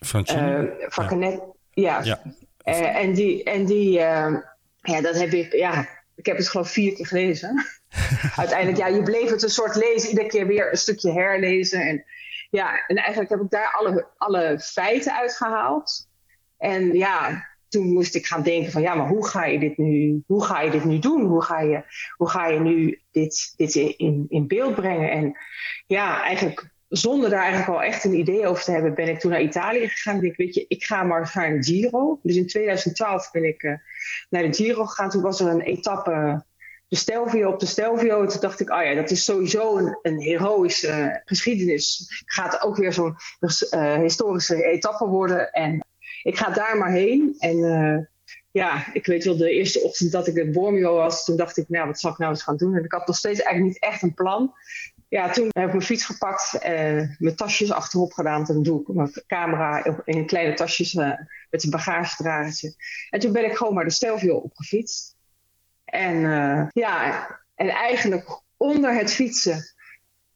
Francini? 0.00 0.40
eh, 0.66 0.88
Falconet. 0.90 1.40
Ja. 1.70 2.02
Ja. 2.02 2.20
En 2.64 3.12
die, 3.14 3.42
en 3.44 3.64
die 3.64 3.90
ja, 4.80 5.00
dat 5.00 5.18
heb 5.18 5.32
ik, 5.32 5.52
ja, 5.52 5.88
ik 6.16 6.26
heb 6.26 6.36
het 6.36 6.48
geloof 6.48 6.70
vier 6.70 6.94
keer 6.94 7.06
gelezen. 7.06 7.64
Uiteindelijk, 8.36 8.78
ja, 8.78 8.86
je 8.86 9.02
bleef 9.02 9.30
het 9.30 9.42
een 9.42 9.48
soort 9.50 9.74
lezen, 9.74 10.08
iedere 10.08 10.28
keer 10.28 10.46
weer 10.46 10.70
een 10.70 10.76
stukje 10.76 11.12
herlezen. 11.12 11.80
En 11.80 12.04
ja, 12.50 12.86
en 12.86 12.96
eigenlijk 12.96 13.30
heb 13.30 13.40
ik 13.40 13.50
daar 13.50 13.74
alle, 13.78 14.06
alle 14.18 14.60
feiten 14.60 15.14
uitgehaald. 15.16 16.08
En 16.58 16.92
ja, 16.92 17.46
toen 17.74 17.92
moest 17.92 18.14
ik 18.14 18.26
gaan 18.26 18.42
denken 18.42 18.72
van 18.72 18.82
ja, 18.82 18.94
maar 18.94 19.08
hoe 19.08 19.26
ga 19.26 19.44
je 19.44 19.58
dit 19.58 19.78
nu, 19.78 20.22
hoe 20.26 20.44
ga 20.44 20.60
je 20.60 20.70
dit 20.70 20.84
nu 20.84 20.98
doen? 20.98 21.26
Hoe 21.26 21.42
ga 21.42 21.60
je, 21.60 21.82
hoe 22.16 22.28
ga 22.28 22.46
je 22.46 22.60
nu 22.60 23.00
dit, 23.10 23.52
dit 23.56 23.74
in, 23.74 24.26
in 24.28 24.46
beeld 24.46 24.74
brengen? 24.74 25.10
En 25.10 25.38
ja, 25.86 26.22
eigenlijk 26.22 26.70
zonder 26.88 27.30
daar 27.30 27.40
eigenlijk 27.40 27.70
al 27.70 27.82
echt 27.82 28.04
een 28.04 28.18
idee 28.18 28.46
over 28.46 28.64
te 28.64 28.70
hebben, 28.70 28.94
ben 28.94 29.08
ik 29.08 29.20
toen 29.20 29.30
naar 29.30 29.42
Italië 29.42 29.88
gegaan. 29.88 30.14
Ik 30.14 30.20
denk, 30.20 30.36
weet 30.36 30.54
je, 30.54 30.64
ik 30.68 30.84
ga 30.84 31.02
maar 31.02 31.30
naar 31.34 31.50
de 31.50 31.64
Giro. 31.64 32.18
Dus 32.22 32.36
in 32.36 32.46
2012 32.46 33.30
ben 33.30 33.44
ik 33.44 33.62
uh, 33.62 33.74
naar 34.30 34.42
de 34.42 34.54
Giro 34.54 34.84
gegaan. 34.84 35.10
Toen 35.10 35.22
was 35.22 35.40
er 35.40 35.48
een 35.48 35.60
etappe, 35.60 36.44
de 36.88 36.96
Stelvio 36.96 37.50
op 37.50 37.60
de 37.60 37.66
Stelvio. 37.66 38.22
En 38.22 38.28
toen 38.28 38.40
dacht 38.40 38.60
ik, 38.60 38.70
oh 38.70 38.82
ja, 38.82 38.94
dat 38.94 39.10
is 39.10 39.24
sowieso 39.24 39.76
een, 39.76 39.98
een 40.02 40.20
heroïsche 40.20 40.88
uh, 40.88 41.16
geschiedenis. 41.24 42.06
Gaat 42.26 42.62
ook 42.62 42.76
weer 42.76 42.92
zo'n 42.92 43.16
uh, 43.70 43.98
historische 43.98 44.64
etappe 44.64 45.06
worden. 45.06 45.52
En 45.52 45.84
ik 46.24 46.36
ga 46.36 46.50
daar 46.50 46.78
maar 46.78 46.92
heen. 46.92 47.34
En 47.38 47.58
ja, 48.50 48.92
ik 48.92 49.06
weet 49.06 49.24
wel, 49.24 49.36
de 49.36 49.50
eerste 49.50 49.80
ochtend 49.80 50.12
dat 50.12 50.26
ik 50.26 50.36
in 50.36 50.52
Bormio 50.52 50.94
was, 50.94 51.24
toen 51.24 51.36
dacht 51.36 51.56
ik, 51.56 51.68
nou, 51.68 51.86
wat 51.86 52.00
zal 52.00 52.10
ik 52.10 52.18
nou 52.18 52.30
eens 52.30 52.42
gaan 52.42 52.56
doen? 52.56 52.76
En 52.76 52.84
ik 52.84 52.92
had 52.92 53.06
nog 53.06 53.16
steeds 53.16 53.40
eigenlijk 53.40 53.74
niet 53.74 53.82
echt 53.82 54.02
een 54.02 54.14
plan 54.14 54.54
ja, 55.14 55.30
toen 55.30 55.48
heb 55.52 55.64
ik 55.64 55.72
mijn 55.72 55.82
fiets 55.82 56.04
gepakt, 56.04 56.54
uh, 56.54 56.60
mijn 57.18 57.36
tasjes 57.36 57.72
achterop 57.72 58.12
gedaan. 58.12 58.44
Toen 58.44 58.62
doe 58.62 58.80
ik 58.80 58.88
mijn 58.88 59.22
camera 59.26 59.84
in 60.04 60.26
kleine 60.26 60.54
tasjes 60.54 60.94
uh, 60.94 61.12
met 61.50 61.64
een 61.64 61.70
bagagedragertje. 61.70 62.74
En 63.10 63.20
toen 63.20 63.32
ben 63.32 63.44
ik 63.44 63.56
gewoon 63.56 63.74
maar 63.74 63.84
de 63.84 63.90
Stelvio 63.90 64.36
opgefietst. 64.36 65.16
En 65.84 66.16
uh, 66.16 66.66
ja, 66.72 67.26
en 67.54 67.68
eigenlijk 67.68 68.42
onder 68.56 68.94
het 68.94 69.12
fietsen, 69.12 69.73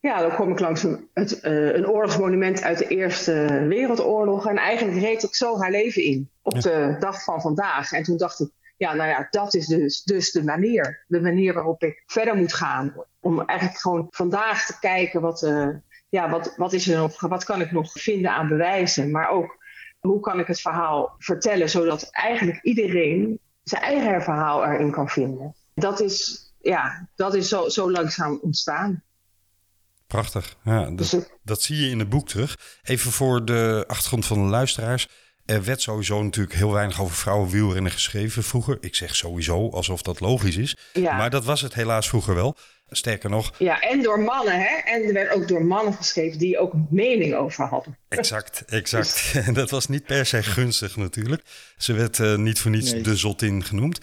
ja, 0.00 0.20
dan 0.20 0.34
kom 0.34 0.50
ik 0.50 0.60
langs 0.60 0.82
een, 0.82 1.08
het, 1.14 1.38
een 1.42 1.88
oorlogsmonument 1.88 2.62
uit 2.62 2.78
de 2.78 2.86
Eerste 2.86 3.64
Wereldoorlog. 3.68 4.46
En 4.46 4.56
eigenlijk 4.56 4.98
reed 4.98 5.22
ik 5.22 5.34
zo 5.34 5.58
haar 5.58 5.70
leven 5.70 6.02
in 6.02 6.30
op 6.42 6.60
de 6.60 6.96
dag 6.98 7.24
van 7.24 7.40
vandaag. 7.40 7.92
En 7.92 8.02
toen 8.02 8.16
dacht 8.16 8.40
ik, 8.40 8.50
ja, 8.76 8.94
nou 8.94 9.08
ja, 9.08 9.26
dat 9.30 9.54
is 9.54 9.66
dus, 9.66 10.02
dus 10.02 10.30
de 10.30 10.44
manier. 10.44 11.04
De 11.06 11.20
manier 11.20 11.54
waarop 11.54 11.82
ik 11.82 12.02
verder 12.06 12.36
moet 12.36 12.54
gaan. 12.54 12.94
Om 13.20 13.40
eigenlijk 13.40 13.80
gewoon 13.80 14.06
vandaag 14.10 14.66
te 14.66 14.78
kijken 14.78 15.20
wat, 15.20 15.42
uh, 15.42 15.68
ja, 16.08 16.30
wat, 16.30 16.54
wat, 16.56 16.72
is 16.72 16.88
er 16.88 16.98
nog, 16.98 17.20
wat 17.20 17.44
kan 17.44 17.60
ik 17.60 17.72
nog 17.72 17.92
vinden 17.92 18.30
aan 18.30 18.48
bewijzen. 18.48 19.10
Maar 19.10 19.30
ook 19.30 19.56
hoe 19.98 20.20
kan 20.20 20.38
ik 20.40 20.46
het 20.46 20.60
verhaal 20.60 21.14
vertellen 21.18 21.70
zodat 21.70 22.08
eigenlijk 22.10 22.62
iedereen 22.62 23.38
zijn 23.62 23.82
eigen 23.82 24.22
verhaal 24.22 24.64
erin 24.64 24.90
kan 24.90 25.08
vinden. 25.08 25.54
Dat 25.74 26.00
is, 26.00 26.46
ja, 26.60 27.08
dat 27.16 27.34
is 27.34 27.48
zo, 27.48 27.68
zo 27.68 27.90
langzaam 27.90 28.38
ontstaan. 28.42 29.02
Prachtig. 30.08 30.56
Ja, 30.64 30.84
dat, 30.84 30.98
dus 30.98 31.10
het, 31.10 31.30
dat 31.44 31.62
zie 31.62 31.84
je 31.84 31.90
in 31.90 31.98
het 31.98 32.08
boek 32.08 32.28
terug. 32.28 32.58
Even 32.82 33.12
voor 33.12 33.44
de 33.44 33.84
achtergrond 33.86 34.26
van 34.26 34.44
de 34.44 34.50
luisteraars. 34.50 35.08
Er 35.46 35.64
werd 35.64 35.82
sowieso 35.82 36.22
natuurlijk 36.22 36.54
heel 36.54 36.72
weinig 36.72 37.00
over 37.00 37.16
vrouwenwielrennen 37.16 37.92
geschreven 37.92 38.42
vroeger. 38.42 38.78
Ik 38.80 38.94
zeg 38.94 39.16
sowieso, 39.16 39.70
alsof 39.70 40.02
dat 40.02 40.20
logisch 40.20 40.56
is. 40.56 40.76
Ja. 40.92 41.16
Maar 41.16 41.30
dat 41.30 41.44
was 41.44 41.60
het 41.60 41.74
helaas 41.74 42.08
vroeger 42.08 42.34
wel. 42.34 42.56
Sterker 42.90 43.30
nog. 43.30 43.52
Ja, 43.58 43.80
en 43.80 44.02
door 44.02 44.20
mannen, 44.20 44.60
hè? 44.60 44.76
En 44.84 45.02
er 45.02 45.12
werd 45.12 45.34
ook 45.34 45.48
door 45.48 45.64
mannen 45.64 45.94
geschreven 45.94 46.38
die 46.38 46.58
ook 46.58 46.72
mening 46.90 47.34
over 47.34 47.64
hadden. 47.64 47.96
Exact, 48.08 48.64
exact. 48.80 49.32
En 49.46 49.54
dat 49.62 49.70
was 49.70 49.86
niet 49.86 50.04
per 50.04 50.26
se 50.26 50.42
gunstig 50.42 50.96
natuurlijk. 50.96 51.42
Ze 51.76 51.92
werd 51.92 52.18
uh, 52.18 52.36
niet 52.36 52.60
voor 52.60 52.70
niets 52.70 52.92
nee. 52.92 53.02
de 53.02 53.16
zotin 53.16 53.64
genoemd. 53.64 54.00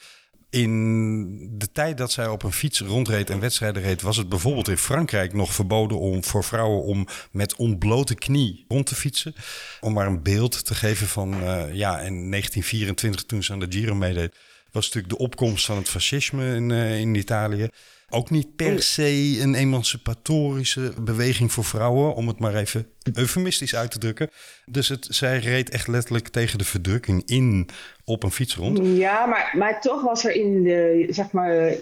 In 0.55 1.57
de 1.57 1.71
tijd 1.71 1.97
dat 1.97 2.11
zij 2.11 2.27
op 2.27 2.43
een 2.43 2.51
fiets 2.51 2.79
rondreed 2.79 3.29
en 3.29 3.39
wedstrijden 3.39 3.81
reed, 3.81 4.01
was 4.01 4.17
het 4.17 4.29
bijvoorbeeld 4.29 4.67
in 4.67 4.77
Frankrijk 4.77 5.33
nog 5.33 5.53
verboden 5.53 5.99
om 5.99 6.23
voor 6.23 6.43
vrouwen 6.43 6.83
om 6.83 7.07
met 7.31 7.55
ontblote 7.55 8.15
knie 8.15 8.65
rond 8.67 8.85
te 8.85 8.95
fietsen. 8.95 9.35
Om 9.79 9.93
maar 9.93 10.07
een 10.07 10.23
beeld 10.23 10.65
te 10.65 10.75
geven 10.75 11.07
van, 11.07 11.33
uh, 11.33 11.73
ja, 11.73 11.99
in 11.99 12.29
1924 12.29 13.23
toen 13.25 13.43
ze 13.43 13.53
aan 13.53 13.59
de 13.59 13.65
Giro 13.69 13.95
meedeed, 13.95 14.35
was 14.71 14.85
natuurlijk 14.85 15.13
de 15.13 15.23
opkomst 15.23 15.65
van 15.65 15.77
het 15.77 15.89
fascisme 15.89 16.55
in, 16.55 16.69
uh, 16.69 16.99
in 16.99 17.15
Italië. 17.15 17.69
Ook 18.09 18.29
niet 18.29 18.55
per 18.55 18.83
se 18.83 19.37
een 19.41 19.55
emancipatorische 19.55 20.93
beweging 21.01 21.51
voor 21.51 21.63
vrouwen, 21.63 22.15
om 22.15 22.27
het 22.27 22.39
maar 22.39 22.55
even 22.55 22.87
eufemistisch 23.13 23.75
uit 23.75 23.91
te 23.91 23.99
drukken. 23.99 24.29
Dus 24.65 24.89
het, 24.89 25.07
zij 25.09 25.39
reed 25.39 25.69
echt 25.69 25.87
letterlijk 25.87 26.27
tegen 26.27 26.57
de 26.57 26.65
verdrukking 26.65 27.23
in 27.25 27.69
op 28.03 28.23
een 28.23 28.31
fiets 28.31 28.55
rond. 28.55 28.79
Ja, 28.83 29.25
maar, 29.25 29.53
maar 29.57 29.81
toch 29.81 30.01
was 30.01 30.25
er 30.25 30.31
in 30.31 30.63
de, 30.63 31.07
zeg 31.09 31.31
maar, 31.31 31.73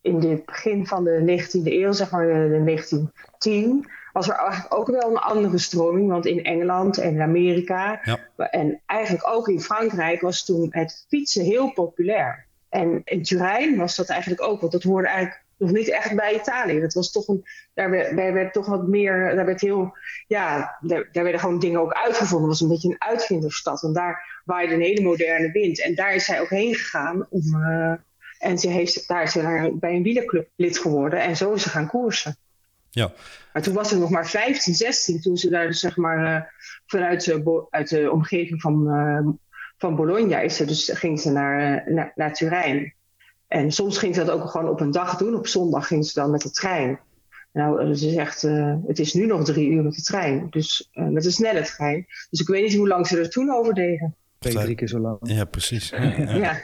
in 0.00 0.14
het 0.14 0.46
begin 0.46 0.86
van 0.86 1.04
de 1.04 1.40
19e 1.40 1.62
eeuw, 1.64 1.92
zeg 1.92 2.10
maar 2.10 2.26
de 2.26 2.62
1910, 2.64 3.90
was 4.12 4.28
er 4.28 4.34
eigenlijk 4.34 4.74
ook 4.74 4.86
wel 4.86 5.10
een 5.10 5.16
andere 5.16 5.58
stroming. 5.58 6.08
Want 6.08 6.26
in 6.26 6.44
Engeland 6.44 6.98
en 6.98 7.14
in 7.14 7.20
Amerika 7.20 8.00
ja. 8.04 8.18
en 8.50 8.80
eigenlijk 8.86 9.28
ook 9.28 9.48
in 9.48 9.60
Frankrijk 9.60 10.20
was 10.20 10.44
toen 10.44 10.66
het 10.70 11.06
fietsen 11.08 11.44
heel 11.44 11.72
populair. 11.72 12.46
En 12.68 13.02
in 13.04 13.22
Turijn 13.22 13.76
was 13.76 13.96
dat 13.96 14.08
eigenlijk 14.08 14.42
ook, 14.42 14.60
want 14.60 14.72
dat 14.72 14.82
hoorde 14.82 15.08
eigenlijk 15.08 15.44
nog 15.60 15.70
niet 15.70 15.90
echt 15.90 16.14
bij 16.14 16.34
Italië. 16.34 16.80
Dat 16.80 16.92
was 16.92 17.12
toch 17.12 17.28
een, 17.28 17.44
daar, 17.74 17.90
werd, 17.90 18.16
daar 18.16 18.32
werd 18.32 18.52
toch 18.52 18.66
wat 18.66 18.86
meer, 18.86 19.34
daar 19.36 19.46
werd 19.46 19.60
heel, 19.60 19.96
ja, 20.26 20.76
daar, 20.80 21.08
daar 21.12 21.22
werden 21.22 21.40
gewoon 21.40 21.58
dingen 21.58 21.80
ook 21.80 21.92
uitgevonden. 21.92 22.50
Het 22.50 22.58
was 22.58 22.60
een 22.60 22.74
beetje 22.74 22.88
een 22.88 23.08
uitvinderstad. 23.08 23.82
En 23.82 23.92
daar 23.92 24.42
waaide 24.44 24.74
een 24.74 24.80
hele 24.80 25.02
moderne 25.02 25.50
wind. 25.52 25.80
En 25.80 25.94
daar 25.94 26.14
is 26.14 26.24
zij 26.24 26.40
ook 26.40 26.48
heen 26.48 26.74
gegaan 26.74 27.26
om, 27.30 27.42
uh, 27.54 27.92
en 28.38 28.58
ze 28.58 28.68
heeft, 28.68 29.08
daar 29.08 29.22
is 29.22 29.32
ze 29.32 29.76
bij 29.80 29.94
een 29.94 30.02
wielerclub 30.02 30.48
lid 30.56 30.78
geworden. 30.78 31.20
En 31.20 31.36
zo 31.36 31.52
is 31.52 31.62
ze 31.62 31.68
gaan 31.68 31.88
koersen. 31.88 32.36
Ja. 32.90 33.12
Maar 33.52 33.62
toen 33.62 33.74
was 33.74 33.88
ze 33.88 33.98
nog 33.98 34.10
maar 34.10 34.28
15, 34.28 34.74
16, 34.74 35.20
toen 35.20 35.36
ze 35.36 35.50
daar 35.50 35.66
dus 35.66 35.80
zeg 35.80 35.96
maar 35.96 36.18
uh, 36.18 36.42
vanuit 36.86 37.24
de, 37.24 37.66
uit 37.70 37.88
de 37.88 38.10
omgeving 38.10 38.60
van, 38.60 38.88
uh, 38.88 39.32
van 39.78 39.96
Bologna 39.96 40.40
is 40.40 40.56
ze, 40.56 40.64
dus 40.64 40.90
ging 40.94 41.20
ze 41.20 41.30
naar, 41.30 41.92
naar, 41.92 42.12
naar 42.14 42.34
Turijn. 42.34 42.94
En 43.50 43.72
soms 43.72 43.98
ging 43.98 44.14
ze 44.14 44.24
dat 44.24 44.34
ook 44.34 44.50
gewoon 44.50 44.68
op 44.68 44.80
een 44.80 44.90
dag 44.90 45.16
doen. 45.16 45.34
Op 45.34 45.46
zondag 45.46 45.86
ging 45.86 46.06
ze 46.06 46.20
dan 46.20 46.30
met 46.30 46.40
de 46.40 46.50
trein. 46.50 46.98
Nou, 47.52 47.94
ze 47.94 48.10
zegt, 48.10 48.42
uh, 48.42 48.74
het 48.86 48.98
is 48.98 49.14
nu 49.14 49.26
nog 49.26 49.44
drie 49.44 49.70
uur 49.70 49.82
met 49.82 49.94
de 49.94 50.02
trein. 50.02 50.46
Dus 50.50 50.90
uh, 50.94 51.08
met 51.08 51.24
een 51.24 51.32
snelle 51.32 51.62
trein. 51.62 52.06
Dus 52.30 52.40
ik 52.40 52.46
weet 52.46 52.62
niet 52.62 52.76
hoe 52.76 52.88
lang 52.88 53.06
ze 53.06 53.18
er 53.18 53.30
toen 53.30 53.50
over 53.50 53.74
deden. 53.74 54.14
Twee, 54.38 54.54
drie 54.54 54.74
keer 54.74 54.88
zo 54.88 54.98
lang. 54.98 55.18
Ja, 55.22 55.44
precies. 55.44 55.88
Ja. 55.88 56.34
ja. 56.34 56.60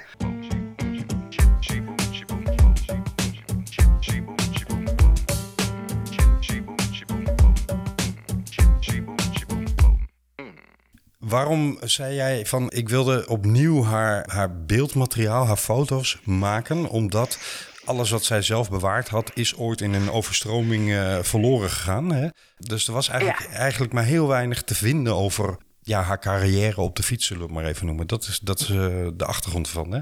Waarom 11.36 11.78
zei 11.80 12.14
jij 12.14 12.46
van 12.46 12.70
ik 12.70 12.88
wilde 12.88 13.28
opnieuw 13.28 13.84
haar, 13.84 14.24
haar 14.26 14.64
beeldmateriaal, 14.64 15.46
haar 15.46 15.56
foto's 15.56 16.18
maken, 16.24 16.88
omdat 16.88 17.38
alles 17.84 18.10
wat 18.10 18.24
zij 18.24 18.42
zelf 18.42 18.70
bewaard 18.70 19.08
had, 19.08 19.30
is 19.34 19.56
ooit 19.56 19.80
in 19.80 19.92
een 19.92 20.10
overstroming 20.10 20.88
uh, 20.88 21.18
verloren 21.22 21.70
gegaan. 21.70 22.12
Hè? 22.12 22.28
Dus 22.58 22.86
er 22.86 22.92
was 22.92 23.08
eigenlijk, 23.08 23.40
ja. 23.40 23.56
eigenlijk 23.56 23.92
maar 23.92 24.04
heel 24.04 24.28
weinig 24.28 24.62
te 24.62 24.74
vinden 24.74 25.14
over 25.14 25.56
ja, 25.80 26.02
haar 26.02 26.20
carrière 26.20 26.80
op 26.80 26.96
de 26.96 27.02
fiets, 27.02 27.26
zullen 27.26 27.42
we 27.42 27.52
het 27.52 27.62
maar 27.62 27.70
even 27.70 27.86
noemen. 27.86 28.06
Dat 28.06 28.26
is, 28.26 28.38
dat 28.38 28.60
is 28.60 28.68
uh, 28.68 29.06
de 29.14 29.24
achtergrond 29.24 29.68
van. 29.68 29.92
Hè? 29.92 30.00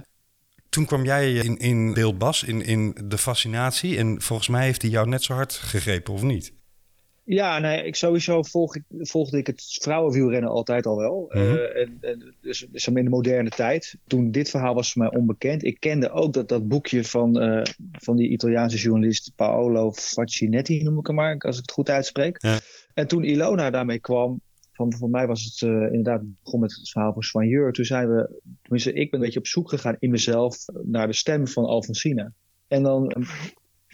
Toen 0.68 0.84
kwam 0.84 1.04
jij 1.04 1.32
in, 1.32 1.58
in 1.58 1.94
beeld 1.94 2.18
Bas, 2.18 2.42
in, 2.42 2.64
in 2.64 2.98
de 3.04 3.18
fascinatie. 3.18 3.98
En 3.98 4.22
volgens 4.22 4.48
mij 4.48 4.64
heeft 4.64 4.82
hij 4.82 4.90
jou 4.90 5.08
net 5.08 5.22
zo 5.22 5.34
hard 5.34 5.52
gegrepen, 5.52 6.14
of 6.14 6.22
niet? 6.22 6.52
Ja, 7.24 7.58
nee, 7.58 7.84
ik 7.84 7.94
sowieso 7.94 8.42
volg 8.42 8.76
ik, 8.76 8.82
volgde 8.88 9.38
ik 9.38 9.46
het 9.46 9.78
vrouwenwielrennen 9.80 10.50
altijd 10.50 10.86
al 10.86 10.96
wel. 10.96 11.30
Mm 11.32 11.40
-hmm. 11.40 11.54
uh, 11.54 11.80
en, 11.80 11.98
en, 12.00 12.34
dus, 12.40 12.66
dus 12.70 12.86
in 12.86 12.94
de 12.94 13.08
moderne 13.08 13.50
tijd. 13.50 13.96
Toen 14.06 14.30
dit 14.30 14.50
verhaal 14.50 14.74
was 14.74 14.92
voor 14.92 15.02
mij 15.02 15.18
onbekend. 15.18 15.64
Ik 15.64 15.80
kende 15.80 16.10
ook 16.10 16.32
dat, 16.32 16.48
dat 16.48 16.68
boekje 16.68 17.04
van, 17.04 17.42
uh, 17.42 17.62
van 17.92 18.16
die 18.16 18.28
Italiaanse 18.28 18.76
journalist 18.76 19.32
Paolo 19.36 19.92
Faccinetti, 19.92 20.82
noem 20.82 20.98
ik 20.98 21.06
hem 21.06 21.16
maar, 21.16 21.38
als 21.38 21.56
ik 21.56 21.62
het 21.62 21.70
goed 21.70 21.90
uitspreek. 21.90 22.42
Ja. 22.42 22.58
En 22.94 23.06
toen 23.06 23.24
Ilona 23.24 23.70
daarmee 23.70 24.00
kwam, 24.00 24.40
van, 24.72 24.94
voor 24.94 25.10
mij 25.10 25.26
was 25.26 25.42
het 25.42 25.60
uh, 25.60 25.70
inderdaad 25.70 26.22
begon 26.42 26.60
met 26.60 26.76
het 26.76 26.90
verhaal 26.90 27.12
van 27.12 27.22
Soigneur. 27.22 27.72
Toen 27.72 27.84
zijn 27.84 28.08
we, 28.08 28.40
tenminste 28.62 28.92
ik 28.92 29.10
ben 29.10 29.20
een 29.20 29.24
beetje 29.24 29.40
op 29.40 29.46
zoek 29.46 29.68
gegaan 29.68 29.96
in 29.98 30.10
mezelf 30.10 30.56
naar 30.82 31.06
de 31.06 31.12
stem 31.12 31.48
van 31.48 31.64
Alfonsina. 31.64 32.32
En 32.68 32.82
dan 32.82 33.26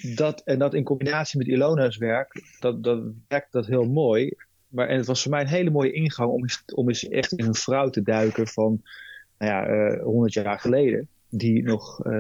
dat, 0.03 0.43
en 0.45 0.59
dat 0.59 0.75
in 0.75 0.85
combinatie 0.85 1.39
met 1.39 1.47
Ilona's 1.47 1.97
werk, 1.97 2.43
dat, 2.59 2.85
dat 2.85 3.03
werkt 3.29 3.53
dat 3.53 3.67
heel 3.67 3.85
mooi. 3.85 4.35
Maar, 4.69 4.89
en 4.89 4.97
het 4.97 5.07
was 5.07 5.23
voor 5.23 5.31
mij 5.31 5.41
een 5.41 5.47
hele 5.47 5.71
mooie 5.71 5.93
ingang 5.93 6.31
om 6.31 6.43
eens, 6.43 6.63
om 6.75 6.89
eens 6.89 7.09
echt 7.09 7.33
in 7.33 7.47
een 7.47 7.55
vrouw 7.55 7.91
te 7.91 8.03
duiken 8.03 8.47
van 8.47 8.83
nou 9.39 9.53
ja, 9.53 9.95
uh, 9.95 10.03
100 10.03 10.33
jaar 10.33 10.59
geleden. 10.59 11.09
Die 11.33 11.63
nog. 11.63 12.07
Uh, 12.07 12.13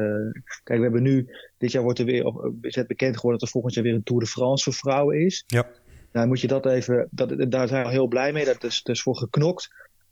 kijk, 0.65 0.79
we 0.79 0.83
hebben 0.83 1.03
nu. 1.03 1.29
Dit 1.59 1.73
jaar 1.73 1.83
wordt 1.83 1.99
er 1.99 2.05
weer. 2.05 2.25
Of, 2.25 2.53
is 2.61 2.75
het 2.75 2.87
bekend 2.87 3.17
geworden 3.17 3.39
dat 3.39 3.49
er 3.49 3.55
volgend 3.55 3.75
jaar 3.75 3.85
weer 3.85 3.95
een 3.95 4.03
Tour 4.03 4.23
de 4.23 4.29
France 4.29 4.65
voor 4.65 4.73
vrouwen 4.73 5.25
is. 5.25 5.45
Ja. 5.47 5.67
Nou, 6.13 6.27
moet 6.27 6.41
je 6.41 6.47
dat 6.47 6.67
even. 6.67 7.09
Dat, 7.11 7.51
daar 7.51 7.69
zijn 7.69 7.85
we 7.85 7.91
heel 7.91 8.07
blij 8.07 8.33
mee. 8.33 8.45
Dat 8.45 8.65
is, 8.65 8.83
dat 8.83 8.95
is 8.97 9.03
voor 9.03 9.17
geknokt 9.17 9.71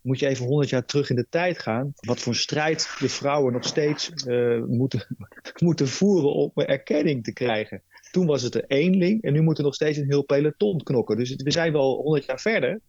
moet 0.09 0.19
je 0.19 0.27
even 0.27 0.47
100 0.47 0.69
jaar 0.71 0.85
terug 0.85 1.11
in 1.11 1.17
de 1.17 1.27
tijd 1.31 1.59
gaan. 1.59 1.93
Wat 1.95 2.21
voor 2.21 2.35
strijd 2.35 2.97
de 2.99 3.09
vrouwen 3.09 3.53
nog 3.53 3.65
steeds 3.65 4.13
uh, 4.27 4.65
moeten, 4.65 5.07
moeten 5.65 5.89
voeren 5.89 6.33
om 6.33 6.51
erkenning 6.55 7.25
te 7.25 7.33
krijgen. 7.33 7.83
Toen 8.11 8.27
was 8.27 8.43
het 8.43 8.55
een 8.55 8.65
eenling 8.67 9.23
en 9.23 9.33
nu 9.33 9.41
moet 9.41 9.59
er 9.59 9.65
nog 9.65 9.75
steeds 9.75 9.99
een 9.99 10.09
heel 10.09 10.25
peloton 10.25 10.83
knokken. 10.83 11.17
Dus 11.17 11.35
we 11.37 11.51
zijn 11.51 11.73
wel 11.73 12.03
100 12.03 12.25
jaar 12.25 12.41
verder. 12.41 12.81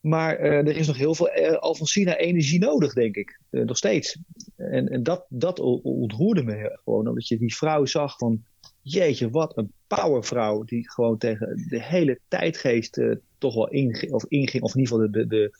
Maar 0.00 0.36
eh, 0.36 0.50
er 0.50 0.76
is 0.76 0.86
nog 0.86 0.96
heel 0.96 1.14
veel 1.14 1.28
eh, 1.28 1.56
Alfonsina-energie 1.56 2.58
nodig, 2.58 2.92
denk 2.92 3.16
ik. 3.16 3.40
Eh, 3.50 3.64
nog 3.64 3.76
steeds. 3.76 4.18
En, 4.56 4.88
en 4.88 5.02
dat, 5.02 5.26
dat 5.28 5.60
ontroerde 5.82 6.42
me 6.42 6.78
gewoon. 6.84 7.08
Omdat 7.08 7.28
je 7.28 7.38
die 7.38 7.56
vrouw 7.56 7.84
zag 7.84 8.18
van... 8.18 8.42
Jeetje, 8.82 9.30
wat 9.30 9.56
een 9.56 9.72
powervrouw. 9.86 10.64
Die 10.64 10.90
gewoon 10.90 11.18
tegen 11.18 11.66
de 11.68 11.82
hele 11.82 12.20
tijdgeest 12.28 12.96
eh, 12.96 13.16
toch 13.38 13.54
wel 13.54 13.68
inging. 13.68 14.12
Of 14.12 14.24
inging. 14.28 14.62
Of 14.62 14.74
in 14.74 14.80
ieder 14.80 14.94
geval 14.94 15.10
de, 15.10 15.26
de, 15.26 15.52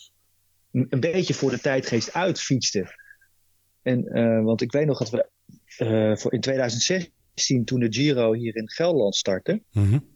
een 0.73 1.01
beetje 1.01 1.35
voor 1.35 1.51
de 1.51 1.61
tijdgeest 1.61 2.13
uitfietste. 2.13 2.95
En, 3.83 4.07
eh, 4.07 4.43
want 4.45 4.61
ik 4.61 4.73
weet 4.73 4.87
nog 4.87 4.99
dat 4.99 5.11
we 5.11 5.29
eh, 5.77 6.17
voor 6.17 6.33
in 6.33 6.41
2016, 6.41 7.65
toen 7.65 7.81
de 7.81 7.93
Giro 7.93 8.33
hier 8.33 8.57
in 8.57 8.71
Gelderland 8.71 9.17
startte... 9.17 9.63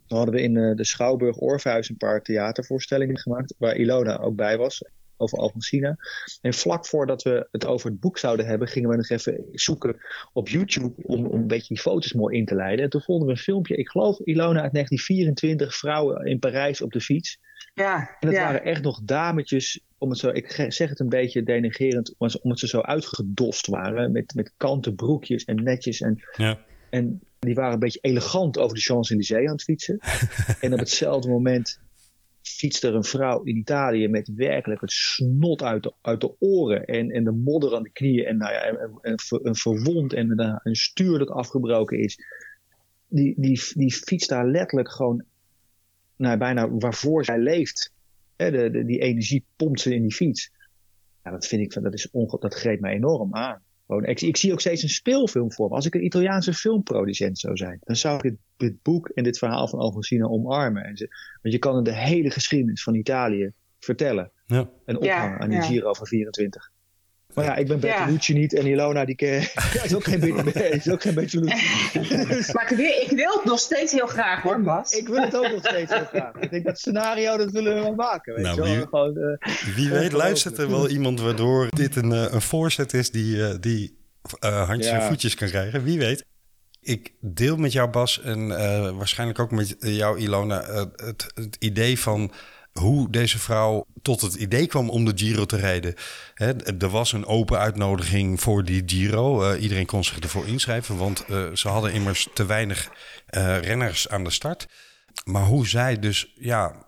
Toen 0.06 0.18
hadden 0.21 0.35
we 0.35 0.42
in 0.42 0.56
eh, 0.56 0.76
de 0.76 0.85
Schouwburg 0.85 1.37
Orpheus 1.37 1.88
een 1.88 1.97
paar 1.97 2.23
theatervoorstellingen 2.23 3.18
gemaakt, 3.18 3.54
waar 3.59 3.76
Ilona 3.76 4.18
ook 4.18 4.37
bij 4.37 4.56
was, 4.56 4.85
over 5.22 5.38
Alfonsina. 5.38 5.96
En 6.40 6.54
vlak 6.54 6.86
voordat 6.86 7.22
we 7.22 7.48
het 7.50 7.66
over 7.66 7.90
het 7.90 8.00
boek 8.00 8.18
zouden 8.18 8.46
hebben, 8.46 8.68
gingen 8.68 8.88
we 8.88 8.96
nog 8.96 9.08
even 9.08 9.44
zoeken 9.52 9.96
op 10.32 10.48
YouTube 10.48 10.92
om, 11.02 11.26
om 11.26 11.40
een 11.40 11.46
beetje 11.46 11.74
die 11.74 11.82
foto's 11.82 12.12
mooi 12.12 12.38
in 12.38 12.44
te 12.44 12.54
leiden. 12.54 12.84
En 12.84 12.90
toen 12.90 13.02
vonden 13.02 13.26
we 13.26 13.32
een 13.32 13.38
filmpje, 13.38 13.76
ik 13.76 13.88
geloof 13.88 14.18
Ilona 14.18 14.62
uit 14.62 14.72
1924, 14.72 15.76
vrouwen 15.76 16.26
in 16.26 16.38
Parijs 16.38 16.82
op 16.82 16.92
de 16.92 17.00
fiets. 17.00 17.38
Ja, 17.74 17.98
En 17.98 18.28
dat 18.28 18.32
ja. 18.32 18.44
waren 18.44 18.64
echt 18.64 18.82
nog 18.82 19.00
dametjes, 19.02 19.80
om 19.98 20.10
het 20.10 20.18
zo, 20.18 20.28
ik 20.28 20.66
zeg 20.68 20.88
het 20.88 21.00
een 21.00 21.08
beetje 21.08 21.42
denigerend, 21.42 22.14
omdat 22.18 22.58
ze 22.58 22.66
zo 22.66 22.80
uitgedost 22.80 23.66
waren, 23.66 24.12
met, 24.12 24.34
met 24.34 24.52
kanten 24.56 24.94
broekjes 24.94 25.44
en 25.44 25.62
netjes 25.62 26.00
en 26.00 26.22
Ja. 26.36 26.58
en 26.90 27.20
die 27.38 27.54
waren 27.54 27.72
een 27.72 27.78
beetje 27.78 27.98
elegant 28.00 28.58
over 28.58 28.76
de 28.76 28.82
Champs-Élysées 28.82 29.46
aan 29.46 29.52
het 29.52 29.62
fietsen. 29.62 29.98
en 30.60 30.72
op 30.72 30.78
hetzelfde 30.78 31.28
moment 31.28 31.80
fietste 32.42 32.88
er 32.88 32.94
een 32.94 33.04
vrouw 33.04 33.42
in 33.42 33.56
Italië 33.56 34.08
met 34.08 34.32
werkelijk 34.34 34.80
het 34.80 34.92
snot 34.92 35.62
uit 35.62 35.82
de, 36.20 36.34
oren 36.38 36.84
en, 36.84 37.25
de 37.25 37.32
modder 37.32 37.75
aan 37.75 37.82
de 37.82 37.90
knieën 37.90 38.25
en, 38.25 38.37
nou 38.37 38.52
ja, 38.52 38.88
een 39.42 39.56
verwond 39.56 40.12
en 40.12 40.38
een, 40.38 40.61
een 40.62 40.76
stuur 40.76 41.18
dat 41.18 41.30
afgebroken 41.30 41.99
is. 41.99 42.18
Die, 43.08 43.34
die, 43.37 43.61
die 43.75 43.92
fietst 43.92 44.28
daar 44.28 44.46
letterlijk 44.46 44.90
gewoon 44.90 45.25
nou, 46.16 46.38
bijna 46.38 46.70
waarvoor 46.70 47.25
zij 47.25 47.38
leeft. 47.38 47.92
Hè, 48.37 48.50
de, 48.50 48.84
die 48.84 49.00
energie 49.00 49.44
pompt 49.56 49.80
ze 49.80 49.94
in 49.94 50.02
die 50.02 50.14
fiets. 50.14 50.50
Ja, 51.25 51.30
dat 51.30 51.46
vind 51.46 51.62
ik, 51.62 51.82
dat, 51.82 51.94
is 51.94 52.11
onge 52.11 52.37
dat 52.40 52.54
greep 52.54 52.80
mij 52.80 52.92
enorm 52.92 53.34
aan. 53.34 53.62
Gewoon, 53.92 54.08
ik, 54.08 54.20
ik 54.20 54.37
zie 54.37 54.52
ook 54.52 54.61
steeds 54.61 54.82
een 54.82 54.88
speelfilm 54.88 55.52
voor 55.52 55.68
me. 55.68 55.75
Als 55.75 55.87
ik 55.87 55.94
een 55.94 56.04
Italiaanse 56.04 56.54
filmproducent 56.54 57.38
zou 57.38 57.56
zijn, 57.56 57.78
dan 57.80 57.96
zou 57.96 58.16
ik 58.16 58.22
dit, 58.22 58.37
dit 58.56 58.82
boek 58.82 59.08
en 59.08 59.25
dit 59.25 59.38
verhaal 59.38 59.68
van 59.68 59.78
Alfonsina 59.78 60.26
omarmen. 60.26 60.84
En 60.84 60.96
ze, 60.96 61.08
want 61.42 61.54
je 61.54 61.58
kan 61.58 61.76
er 61.76 61.84
de 61.84 61.94
hele 61.96 62.30
geschiedenis 62.30 62.82
van 62.82 62.94
Italië 62.94 63.52
vertellen 63.78 64.30
Ja. 64.46 64.70
en 64.84 64.96
ophangen 64.96 65.38
aan 65.38 65.49
die 65.49 65.58
ja. 65.58 65.64
Giro 65.64 65.92
van 65.92 66.06
24. 66.06 66.70
Maar 67.34 67.44
ja, 67.44 67.56
ik 67.56 67.66
ben 67.66 67.76
Ja. 67.80 67.96
Bertolucci 67.96 68.34
niet 68.34 68.54
en 68.54 68.66
Ilona 68.66 69.04
die 69.04 69.14
ken, 69.14 69.40
ja, 69.72 69.82
is 69.84 69.94
ook 69.94 70.04
geen, 70.04 70.46
is 70.54 70.90
ook 70.90 71.02
geen 71.02 71.14
Bertolucci. 71.14 71.66
Maar 72.52 72.70
ik 72.70 72.76
wil, 72.76 72.86
ik 73.00 73.10
wil 73.10 73.32
het 73.32 73.44
nog 73.44 73.58
steeds 73.58 73.92
heel 73.92 74.06
graag 74.06 74.42
hoor, 74.42 74.60
Bas. 74.62 74.92
Ik 74.92 75.08
wil 75.08 75.20
het 75.20 75.36
ook 75.36 75.50
nog 75.50 75.66
steeds 75.66 75.92
heel 75.94 76.04
graag. 76.04 76.34
Ik 76.40 76.50
denk 76.50 76.64
dat 76.64 76.78
scenario, 76.78 77.36
dat 77.36 77.50
willen 77.50 77.74
we 77.74 77.80
wel 77.80 77.94
maken. 77.94 78.34
Weet 78.34 78.44
Nou, 78.44 78.54
je 78.56 78.62
wel? 78.62 78.74
wie- 78.76 78.86
Gewoon, 78.86 79.16
eh, 79.16 79.74
Wie 79.76 79.90
weet 79.90 80.12
luistert 80.12 80.58
er 80.58 80.70
wel 80.70 80.88
iemand 80.88 81.20
waardoor 81.20 81.66
dit 81.70 81.96
een, 81.96 82.12
eh, 82.12 82.26
een 82.32 82.40
voorzet 82.42 82.94
is 82.94 83.10
die, 83.10 83.46
eh, 83.46 83.54
die 83.60 83.98
eh, 84.40 84.66
handjes 84.68 84.92
Ja. 84.92 85.00
en 85.00 85.06
voetjes 85.08 85.34
kan 85.34 85.48
krijgen. 85.48 85.82
Wie 85.84 85.98
weet. 85.98 86.24
Ik 86.80 87.12
deel 87.20 87.56
met 87.56 87.72
jou 87.72 87.90
Bas 87.90 88.20
en 88.22 88.58
eh, 88.58 88.90
waarschijnlijk 88.96 89.38
ook 89.38 89.50
met 89.50 89.76
jou 89.78 90.18
Ilona 90.18 90.64
het, 90.96 91.26
het 91.34 91.56
idee 91.58 91.98
van 91.98 92.32
hoe 92.72 93.10
deze 93.10 93.38
vrouw 93.38 93.86
tot 94.02 94.20
het 94.20 94.34
idee 94.34 94.66
kwam 94.66 94.90
om 94.90 95.04
de 95.04 95.12
Giro 95.14 95.46
te 95.46 95.56
rijden. 95.56 95.94
Er 96.78 96.88
was 96.88 97.12
een 97.12 97.26
open 97.26 97.58
uitnodiging 97.58 98.40
voor 98.40 98.64
die 98.64 98.82
Giro. 98.86 99.42
Eh, 99.50 99.62
iedereen 99.62 99.86
kon 99.86 100.04
zich 100.04 100.18
ervoor 100.18 100.46
inschrijven, 100.46 100.96
want 100.96 101.24
eh, 101.24 101.52
ze 101.54 101.68
hadden 101.68 101.92
immers 101.92 102.28
te 102.34 102.46
weinig 102.46 102.90
eh, 103.26 103.58
renners 103.58 104.08
aan 104.08 104.24
de 104.24 104.30
start. 104.30 104.66
Maar 105.24 105.44
hoe 105.44 105.68
zij 105.68 105.98
dus 105.98 106.32
ja, 106.35 106.87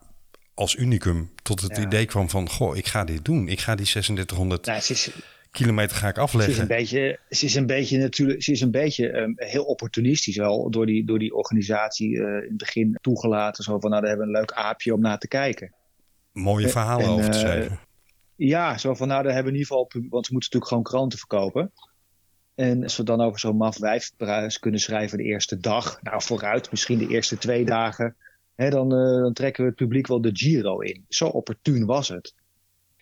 als 0.54 0.74
unicum 0.74 1.32
tot 1.42 1.60
het 1.60 1.76
Ja. 1.76 1.82
idee 1.82 2.06
kwam 2.06 2.30
van... 2.30 2.48
goh, 2.50 2.76
ik 2.76 2.86
ga 2.86 3.04
dit 3.04 3.24
doen. 3.24 3.48
Ik 3.48 3.60
ga 3.60 3.74
die 3.74 3.86
3600 3.86 4.66
nou, 4.66 4.80
ze 4.80 4.92
is, 4.92 5.10
kilometer 5.54 5.96
ga 5.96 6.08
ik 6.08 6.14
Ze 6.16 6.22
is 6.22 6.32
een 6.32 6.40
afleggen. 6.40 6.66
beetje, 6.66 7.18
ze 7.28 7.44
is 7.44 7.54
een 7.54 7.66
beetje 7.66 7.98
natuurlijk, 7.98 8.42
ze 8.42 8.52
is 8.52 8.60
een 8.60 8.70
beetje 8.70 9.10
ehm, 9.10 9.32
heel 9.34 9.64
opportunistisch 9.64 10.36
wel 10.36 10.70
door 10.70 10.86
die, 10.86 11.04
door 11.04 11.18
die 11.18 11.34
organisatie 11.34 12.18
eh, 12.18 12.26
in 12.26 12.48
het 12.48 12.56
begin 12.56 12.98
toegelaten. 13.00 13.64
Zo 13.64 13.78
van, 13.78 13.90
nou, 13.90 14.02
daar 14.02 14.10
hebben 14.10 14.28
we 14.28 14.32
een 14.32 14.40
leuk 14.40 14.52
aapje 14.52 14.94
om 14.94 15.00
naar 15.00 15.18
te 15.18 15.28
kijken. 15.28 15.74
Mooie 16.32 16.68
verhalen 16.68 17.04
en, 17.04 17.10
over 17.10 17.24
te 17.24 17.36
eh, 17.36 17.38
schrijven. 17.38 17.78
Ja, 18.36 18.78
zo 18.78 18.94
van, 18.94 19.08
nou, 19.08 19.22
daar 19.22 19.32
hebben 19.32 19.52
we 19.52 19.58
in 19.58 19.64
ieder 19.64 19.76
geval, 19.76 19.90
want 20.10 20.26
ze 20.26 20.32
moeten 20.32 20.32
natuurlijk 20.32 20.66
gewoon 20.66 20.82
kranten 20.82 21.18
verkopen. 21.18 21.72
En 22.54 22.82
als 22.82 22.96
we 22.96 23.02
dan 23.02 23.20
over 23.20 23.40
zo'n 23.40 23.56
maf 23.56 23.78
wijfprijs 23.78 24.58
kunnen 24.58 24.80
schrijven 24.80 25.18
de 25.18 25.24
eerste 25.24 25.58
dag, 25.58 26.02
nou 26.02 26.22
vooruit, 26.22 26.70
misschien 26.70 26.98
de 26.98 27.08
eerste 27.08 27.38
twee 27.38 27.64
dagen, 27.64 28.16
hè, 28.54 28.70
dan, 28.70 28.92
eh, 28.92 29.22
dan 29.22 29.32
trekken 29.32 29.62
we 29.62 29.68
het 29.68 29.78
publiek 29.78 30.06
wel 30.06 30.20
de 30.20 30.30
Giro 30.32 30.80
in. 30.80 31.04
Zo 31.08 31.26
opportun 31.26 31.86
was 31.86 32.08
het. 32.08 32.34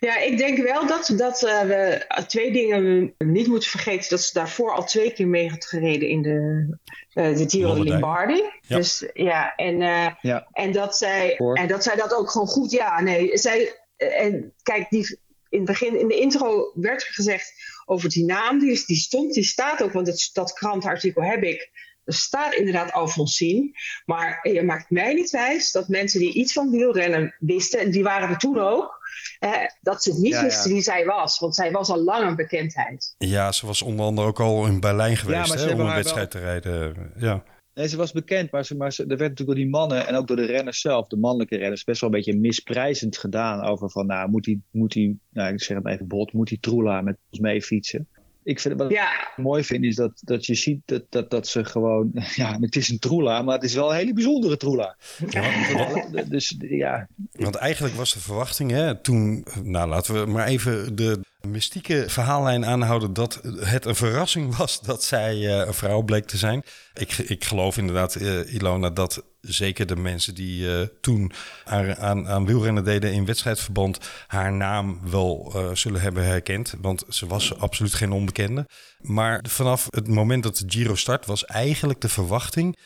Ja, 0.05 0.19
ik 0.19 0.38
denk 0.38 0.59
wel 0.59 0.87
dat, 0.87 1.12
dat 1.17 1.43
eh, 1.43 1.61
we 1.62 2.05
twee 2.27 2.53
dingen 2.53 3.15
niet 3.19 3.47
moeten 3.47 3.71
vergeten. 3.71 4.11
Dat 4.11 4.21
ze 4.21 4.33
daarvoor 4.33 4.73
al 4.75 4.85
twee 4.85 5.12
keer 5.12 5.29
mee 5.29 5.51
had 5.51 5.65
gereden 5.65 6.09
in 6.09 6.23
de, 6.23 6.67
eh 7.12 7.37
de 7.37 7.49
Giro 7.49 7.75
de. 7.75 7.85
Lombardi. 7.91 8.43
Ja. 8.61 8.77
Dus 8.77 9.07
ja, 9.12 9.55
en, 9.55 9.83
eh, 9.83 10.07
Ja. 10.21 10.49
en, 10.53 10.73
dat 10.73 10.97
zij, 10.97 11.35
Hoor. 11.38 11.55
en 11.57 11.69
dat 11.69 11.83
zij 11.83 11.97
dat 11.97 12.15
ook 12.15 12.31
gewoon 12.31 12.47
goed, 12.47 12.71
ja, 12.71 13.01
nee. 13.01 13.37
Zij, 13.38 13.79
en 13.97 14.53
kijk, 14.62 14.91
die, 14.91 15.19
in 15.49 15.59
het 15.59 15.67
begin, 15.69 15.99
in 16.01 16.09
de 16.09 16.19
intro 16.21 16.73
werd 16.75 17.03
er 17.03 17.12
gezegd 17.15 17.53
over 17.85 18.09
die 18.09 18.25
naam, 18.25 18.59
die, 18.59 18.71
is- 18.71 18.87
die 18.87 18.97
stond, 18.97 19.35
die 19.35 19.45
staat 19.45 19.83
ook, 19.83 19.93
want 19.93 20.07
het, 20.07 20.31
dat 20.33 20.53
krantartikel 20.53 21.23
heb 21.23 21.43
ik. 21.43 21.71
Er 22.05 22.15
staat 22.15 22.55
inderdaad 22.55 22.93
Alfonsine. 22.93 23.71
Maar 24.05 24.49
je 24.53 24.62
maakt 24.62 24.91
mij 24.91 25.15
niet 25.15 25.31
wijs 25.31 25.73
dat 25.73 25.88
mensen 25.88 26.21
die 26.21 26.33
iets 26.33 26.53
van 26.53 26.71
wielrennen 26.71 27.35
wisten, 27.38 27.81
en 27.81 27.91
die 27.91 28.03
waren 28.03 28.29
er 28.29 28.38
toen 28.38 28.59
ook, 28.59 29.01
eh, 29.38 29.53
dat 29.81 30.03
ze 30.03 30.12
niet 30.12 30.33
Ja, 30.33 30.38
ja. 30.38 30.44
wisten 30.44 30.72
wie 30.72 30.83
zij 30.83 31.05
was. 31.05 31.38
Want 31.38 31.55
zij 31.55 31.70
was 31.70 31.88
al 31.88 32.03
lang 32.03 32.29
een 32.29 32.37
bekendheid. 32.37 33.14
Ja, 33.18 33.53
ze 33.53 33.66
was 33.66 33.83
onder 33.83 34.07
andere 34.07 34.27
ook 34.27 34.40
al 34.40 34.66
in 34.66 34.81
Berlijn 34.81 35.16
geweest 35.16 35.55
hè, 35.55 35.72
om 35.72 35.81
een 35.81 35.94
wedstrijd 35.94 36.31
te 36.31 36.38
rijden. 36.38 37.12
Ja. 37.16 37.42
Nee, 37.75 37.88
ze 37.88 37.96
was 37.96 38.12
bekend, 38.12 38.51
maar, 38.51 38.64
ze, 38.64 38.77
maar 38.77 38.92
ze, 38.92 39.03
er 39.03 39.09
werd 39.09 39.20
natuurlijk 39.20 39.48
door 39.48 39.59
die 39.59 39.68
mannen 39.68 40.07
en 40.07 40.14
ook 40.14 40.27
door 40.27 40.37
de 40.37 40.46
renners 40.46 40.81
zelf, 40.81 41.07
de 41.07 41.16
mannelijke 41.16 41.57
renners, 41.57 41.85
best 41.85 42.01
wel 42.01 42.11
een 42.11 42.16
beetje 42.16 42.38
misprijzend 42.38 43.18
gedaan 43.18 43.62
over 43.62 43.90
van, 43.90 44.07
nou, 44.07 44.31
moet 44.31 44.46
hij, 44.46 44.61
moet 44.70 44.94
hij 44.94 45.16
nou, 45.31 45.53
ik 45.53 45.62
zeg 45.62 45.77
het 45.77 45.87
even 45.87 46.07
bot, 46.07 46.33
moet 46.33 46.48
hij 46.48 46.59
Troela 46.61 47.01
met 47.01 47.16
ons 47.31 47.40
mee 47.40 47.62
fietsen? 47.62 48.09
Ik 48.45 48.61
vind, 48.61 48.79
wat 48.79 48.91
Ja, 48.91 49.21
ik 49.21 49.37
mooi 49.37 49.65
vind 49.65 49.85
is 49.85 49.97
dat, 49.97 50.13
dat 50.25 50.47
je 50.47 50.55
ziet 50.55 50.81
dat, 50.85 51.03
dat, 51.09 51.31
dat 51.31 51.47
ze 51.47 51.65
gewoon, 51.65 52.11
ja, 52.35 52.59
het 52.61 52.77
is 52.77 52.89
een 52.89 52.99
Troela, 52.99 53.43
maar 53.43 53.55
het 53.55 53.65
is 53.65 53.75
wel 53.75 53.91
een 53.91 53.97
hele 53.97 54.13
bijzondere 54.13 54.57
Troela. 54.57 54.97
Dus 56.29 56.57
ja, 56.59 57.09
Want 57.33 57.55
eigenlijk 57.55 57.95
was 57.95 58.13
de 58.13 58.21
verwachting 58.21 58.71
hè, 58.71 59.01
toen... 59.01 59.45
Nou, 59.63 59.89
laten 59.89 60.15
we 60.15 60.31
maar 60.31 60.47
even 60.47 60.97
de 60.97 61.21
mystieke 61.47 62.05
verhaallijn 62.07 62.67
aanhouden... 62.67 63.13
dat 63.13 63.41
het 63.61 63.85
een 63.85 63.95
verrassing 63.95 64.55
was 64.57 64.81
dat 64.81 65.05
zij 65.05 65.33
eh, 65.33 65.67
een 65.67 65.75
vrouw 65.75 66.03
bleek 66.03 66.27
te 66.27 66.37
zijn. 66.37 66.63
Ik, 66.95 67.13
ik 67.19 67.45
geloof 67.45 67.77
inderdaad, 67.77 68.15
eh, 68.15 68.55
Ilona, 68.55 68.91
dat 68.91 69.25
zeker 69.41 69.87
de 69.87 69.97
mensen 69.97 70.35
die 70.35 70.77
eh, 70.77 70.87
toen 71.01 71.33
aan, 71.65 72.27
aan, 72.27 72.47
wielrennen 72.47 72.85
deden 72.85 73.13
in 73.13 73.25
wedstrijdverband... 73.25 73.99
haar 74.27 74.53
naam 74.53 75.01
wel 75.11 75.55
zullen 75.73 76.01
hebben 76.01 76.25
herkend. 76.25 76.75
Want 76.81 77.05
ze 77.09 77.27
was 77.27 77.59
absoluut 77.59 77.95
geen 77.95 78.13
onbekende. 78.13 78.67
Maar 78.99 79.45
vanaf 79.49 79.87
het 79.91 80.09
moment 80.09 80.43
dat 80.43 80.57
de 80.57 80.65
Giro 80.67 80.95
start 80.95 81.27
was 81.27 81.45
eigenlijk 81.45 82.01
de 82.01 82.09
verwachting... 82.09 82.79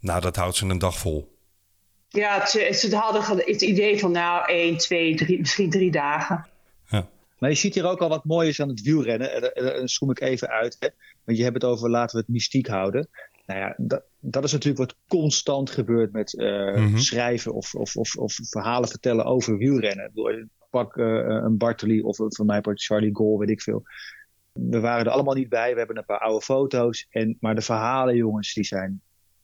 nou, 0.00 0.20
dat 0.20 0.36
houdt 0.36 0.56
ze 0.56 0.66
een 0.66 0.78
dag 0.78 0.98
vol. 0.98 1.38
ja 2.08 2.46
ze, 2.46 2.68
ze 2.72 2.96
hadden 2.96 3.44
het 3.44 3.62
idee 3.62 3.98
van 3.98 4.10
nou, 4.10 4.46
één, 4.46 4.76
twee, 4.76 5.16
drie, 5.16 5.38
misschien 5.38 5.70
drie 5.70 5.90
dagen. 5.90 6.52
Maar 7.44 7.52
je 7.52 7.58
ziet 7.58 7.74
hier 7.74 7.86
ook 7.86 8.00
al 8.00 8.08
wat 8.08 8.24
moois 8.24 8.60
aan 8.60 8.68
het 8.68 8.82
wielrennen. 8.82 9.32
En, 9.32 9.42
en, 9.42 9.54
en, 9.54 9.74
en 9.80 9.88
zoom 9.88 10.10
ik 10.10 10.20
even 10.20 10.48
uit. 10.48 10.76
Hè? 10.78 10.88
Want 11.24 11.38
je 11.38 11.42
hebt 11.44 11.54
het 11.62 11.64
over 11.64 11.90
laten 11.90 12.16
we 12.16 12.22
het 12.22 12.34
mystiek 12.34 12.66
houden. 12.66 13.08
Nou 13.46 13.60
ja, 13.60 13.74
dat, 13.76 14.02
dat 14.20 14.44
is 14.44 14.52
natuurlijk 14.52 14.78
wat 14.78 14.96
constant 15.08 15.70
gebeurt 15.70 16.12
met 16.12 16.38
eh, 16.38 16.74
Mhm. 16.74 16.96
schrijven 16.96 17.52
of, 17.52 17.74
of, 17.74 17.96
of, 17.96 18.16
of 18.16 18.38
verhalen 18.42 18.88
vertellen 18.88 19.24
over 19.24 19.56
wielrennen. 19.58 20.12
Pak 20.70 20.96
eh, 20.96 21.04
een 21.24 21.56
Bartoli 21.56 22.02
of 22.02 22.20
eh, 22.20 22.26
van 22.28 22.46
mij 22.46 22.60
part 22.60 22.82
Charlie 22.82 23.14
Gol, 23.14 23.38
weet 23.38 23.50
ik 23.50 23.62
veel. 23.62 23.82
We 24.52 24.80
waren 24.80 25.04
er 25.04 25.12
allemaal 25.12 25.34
niet 25.34 25.48
bij. 25.48 25.72
We 25.72 25.78
hebben 25.78 25.96
een 25.98 26.04
paar 26.04 26.20
oude 26.20 26.44
foto's. 26.44 27.06
En, 27.10 27.36
maar 27.40 27.54
de 27.54 27.60
verhalen, 27.60 28.16
jongens, 28.16 28.54
die 28.54 28.64
zijn. 28.64 29.00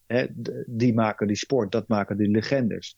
Hè, 0.06 0.26
die 0.66 0.94
maken 0.94 1.26
die 1.26 1.36
sport. 1.36 1.72
Dat 1.72 1.88
maken 1.88 2.16
die 2.16 2.30
legendes. 2.30 2.96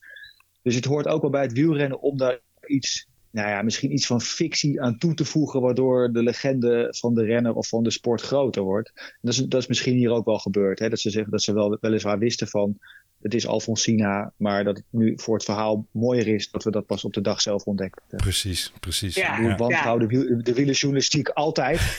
Dus 0.61 0.75
het 0.75 0.85
hoort 0.85 1.07
ook 1.07 1.21
wel 1.21 1.31
bij 1.31 1.41
het 1.41 1.53
wielrennen 1.53 2.01
om 2.01 2.17
daar 2.17 2.39
iets 2.65 3.11
nou 3.33 3.49
ja, 3.49 3.61
misschien 3.61 3.93
iets 3.93 4.05
van 4.05 4.21
fictie 4.21 4.81
aan 4.81 4.97
toe 4.97 5.13
te 5.13 5.25
voegen, 5.25 5.61
waardoor 5.61 6.11
de 6.11 6.23
legende 6.23 6.87
van 6.97 7.13
de 7.13 7.23
renner 7.23 7.53
of 7.53 7.67
van 7.67 7.83
de 7.83 7.91
sport 7.91 8.21
groter 8.21 8.61
wordt. 8.61 9.15
Dat 9.21 9.33
is, 9.33 9.39
dat 9.39 9.61
is 9.61 9.67
misschien 9.67 9.95
hier 9.95 10.11
ook 10.11 10.25
wel 10.25 10.39
gebeurd. 10.39 10.79
Hè? 10.79 10.89
Dat 10.89 10.99
ze 10.99 11.09
zeggen 11.09 11.31
dat 11.31 11.41
ze 11.41 11.53
wel 11.53 11.77
weliswaar 11.81 12.19
wisten 12.19 12.47
van 12.47 12.77
het 13.21 13.33
is 13.33 13.47
Alfonsina, 13.47 14.31
maar 14.37 14.63
dat 14.63 14.77
het 14.77 14.85
nu 14.89 15.13
voor 15.15 15.33
het 15.33 15.43
verhaal 15.43 15.87
mooier 15.91 16.27
is 16.27 16.51
dat 16.51 16.63
we 16.63 16.71
dat 16.71 16.85
pas 16.85 17.03
op 17.03 17.13
de 17.13 17.21
dag 17.21 17.41
zelf 17.41 17.63
ontdekken. 17.63 18.01
Precies, 18.07 18.71
precies. 18.79 19.15
Ja. 19.15 19.51
Ik 19.51 19.57
wantrouw 19.57 19.97
de, 19.97 20.07
wiel, 20.07 20.43
de 20.43 20.53
wielerjournalistiek 20.53 21.29
altijd. 21.29 21.79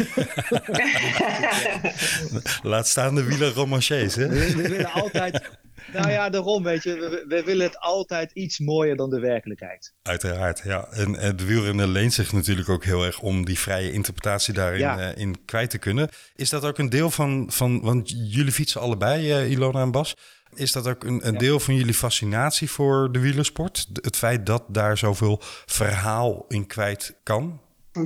Laat 2.62 2.88
staan 2.88 3.14
de 3.14 3.24
wielerromanciers, 3.24 4.14
hè? 4.14 4.28
We, 4.28 4.54
we 4.56 4.68
willen 4.68 4.92
altijd. 4.92 5.50
Nou 5.92 6.10
ja, 6.10 6.30
daarom 6.30 6.62
weet 6.62 6.82
je, 6.82 6.94
we, 6.94 7.24
we 7.28 7.42
willen 7.44 7.66
het 7.66 7.78
altijd 7.78 8.32
iets 8.32 8.58
mooier 8.58 8.96
dan 8.96 9.10
de 9.10 9.20
werkelijkheid. 9.20 9.92
Uiteraard, 10.02 10.60
ja. 10.64 10.86
En, 10.90 11.16
en 11.18 11.36
de 11.36 11.44
wielrenner 11.44 11.86
leent 11.88 12.12
zich 12.12 12.32
natuurlijk 12.32 12.68
ook 12.68 12.84
heel 12.84 13.04
erg 13.04 13.20
om 13.20 13.44
die 13.44 13.58
vrije 13.58 13.92
interpretatie 13.92 14.54
daarin 14.54 14.80
Ja. 14.80 14.98
eh, 15.12 15.20
in 15.20 15.44
kwijt 15.44 15.70
te 15.70 15.78
kunnen. 15.78 16.08
Is 16.34 16.50
dat 16.50 16.64
ook 16.64 16.78
een 16.78 16.88
deel 16.90 17.10
van, 17.10 17.46
van 17.50 17.80
want 17.80 18.10
jullie 18.10 18.52
fietsen 18.52 18.80
allebei, 18.80 19.32
eh, 19.32 19.50
Ilona 19.50 19.82
en 19.82 19.90
Bas. 19.90 20.14
Is 20.54 20.72
dat 20.72 20.86
ook 20.88 21.04
een, 21.04 21.26
een 21.26 21.32
Ja. 21.32 21.38
deel 21.38 21.60
van 21.60 21.74
jullie 21.74 21.94
fascinatie 21.94 22.70
voor 22.70 23.12
de 23.12 23.18
wielersport? 23.18 23.86
Het 23.92 24.16
feit 24.16 24.46
dat 24.46 24.64
daar 24.68 24.98
zoveel 24.98 25.40
verhaal 25.66 26.44
in 26.48 26.66
kwijt 26.66 27.14
kan? 27.22 27.60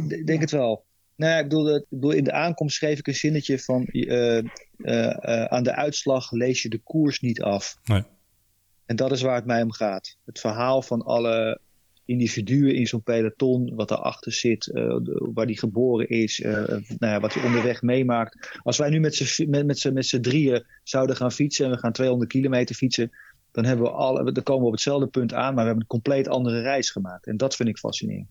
Ik 0.09 0.27
denk 0.27 0.41
het 0.41 0.51
wel. 0.51 0.85
Nou 1.19 1.33
ja, 1.33 1.39
ik 1.39 1.49
bedoel, 1.49 1.75
ik 1.75 1.85
bedoel, 1.89 2.11
in 2.11 2.25
de 2.25 2.33
aankomst 2.33 2.77
schreef 2.77 2.99
ik 2.99 3.07
een 3.07 3.15
zinnetje 3.15 3.59
van... 3.59 3.85
eh, 3.85 4.39
eh, 4.39 4.45
eh, 4.79 5.45
aan 5.45 5.63
de 5.63 5.75
uitslag 5.75 6.31
lees 6.31 6.63
je 6.63 6.69
de 6.69 6.79
koers 6.79 7.21
niet 7.21 7.43
af. 7.43 7.77
Nee. 7.85 8.03
En 8.87 8.97
dat 8.97 9.13
is 9.13 9.23
waar 9.23 9.35
het 9.35 9.47
mij 9.47 9.63
om 9.63 9.73
gaat. 9.73 10.17
Het 10.25 10.41
verhaal 10.41 10.83
van 10.83 11.03
alle 11.03 11.61
individuen 12.05 12.75
in 12.75 12.87
zo'n 12.87 13.03
peloton, 13.03 13.75
wat 13.75 13.89
daarachter 13.89 14.33
zit, 14.33 14.71
eh, 14.73 14.97
waar 15.35 15.47
die 15.47 15.59
geboren 15.59 16.09
is, 16.09 16.41
eh, 16.41 16.53
nou 16.99 17.13
ja, 17.13 17.21
wat 17.21 17.35
hij 17.35 17.45
onderweg 17.45 17.83
meemaakt. 17.83 18.59
Als 18.63 18.79
wij 18.79 18.91
nu 18.91 19.01
met 19.01 19.15
z'n 19.15 19.51
met, 19.51 19.67
met 19.67 19.93
met 19.93 20.23
drieën 20.23 20.65
zouden 20.83 21.17
gaan 21.17 21.33
fietsen 21.33 21.65
en 21.65 21.71
we 21.71 21.79
gaan 21.79 21.93
200 21.93 22.31
kilometer 22.31 22.75
fietsen, 22.75 23.11
dan, 23.53 23.65
hebben 23.65 23.87
we 23.87 23.93
alle, 23.93 24.33
dan 24.33 24.43
komen 24.43 24.61
we 24.63 24.67
op 24.67 24.73
hetzelfde 24.73 25.07
punt 25.07 25.33
aan, 25.33 25.55
maar 25.55 25.63
we 25.65 25.71
hebben 25.71 25.81
een 25.81 25.87
compleet 25.87 26.29
andere 26.29 26.61
reis 26.61 26.91
gemaakt. 26.91 27.27
En 27.27 27.37
dat 27.37 27.57
vind 27.57 27.69
ik 27.69 27.79
fascinerend. 27.79 28.29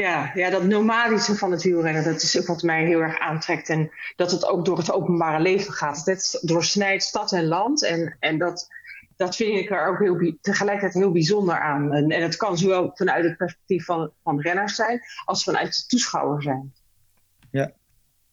Ja, 0.00 0.30
ja, 0.34 0.50
dat 0.50 0.64
nomadische 0.64 1.36
van 1.36 1.50
het 1.50 1.62
wielrennen, 1.62 2.04
dat 2.04 2.22
is 2.22 2.38
ook 2.38 2.46
wat 2.46 2.62
mij 2.62 2.84
heel 2.84 3.00
erg 3.00 3.18
aantrekt. 3.18 3.68
En 3.68 3.90
dat 4.16 4.30
het 4.30 4.46
ook 4.46 4.64
door 4.64 4.78
het 4.78 4.92
openbare 4.92 5.42
leven 5.42 5.72
gaat. 5.72 6.06
Het 6.06 6.38
doorsnijdt 6.42 7.02
stad 7.02 7.32
en 7.32 7.46
land. 7.46 7.84
En, 7.84 8.16
en 8.20 8.38
dat, 8.38 8.68
dat 9.16 9.36
vind 9.36 9.58
ik 9.58 9.70
er 9.70 9.86
ook 9.86 9.98
heel, 9.98 10.36
tegelijkertijd 10.40 10.94
heel 10.94 11.12
bijzonder 11.12 11.60
aan. 11.60 11.92
En, 11.92 12.10
en 12.10 12.22
het 12.22 12.36
kan 12.36 12.58
zowel 12.58 12.90
vanuit 12.94 13.24
het 13.24 13.36
perspectief 13.36 13.84
van, 13.84 14.10
van 14.22 14.40
renners 14.40 14.74
zijn, 14.74 15.00
als 15.24 15.44
vanuit 15.44 15.76
de 15.76 15.86
toeschouwer 15.86 16.42
zijn. 16.42 16.72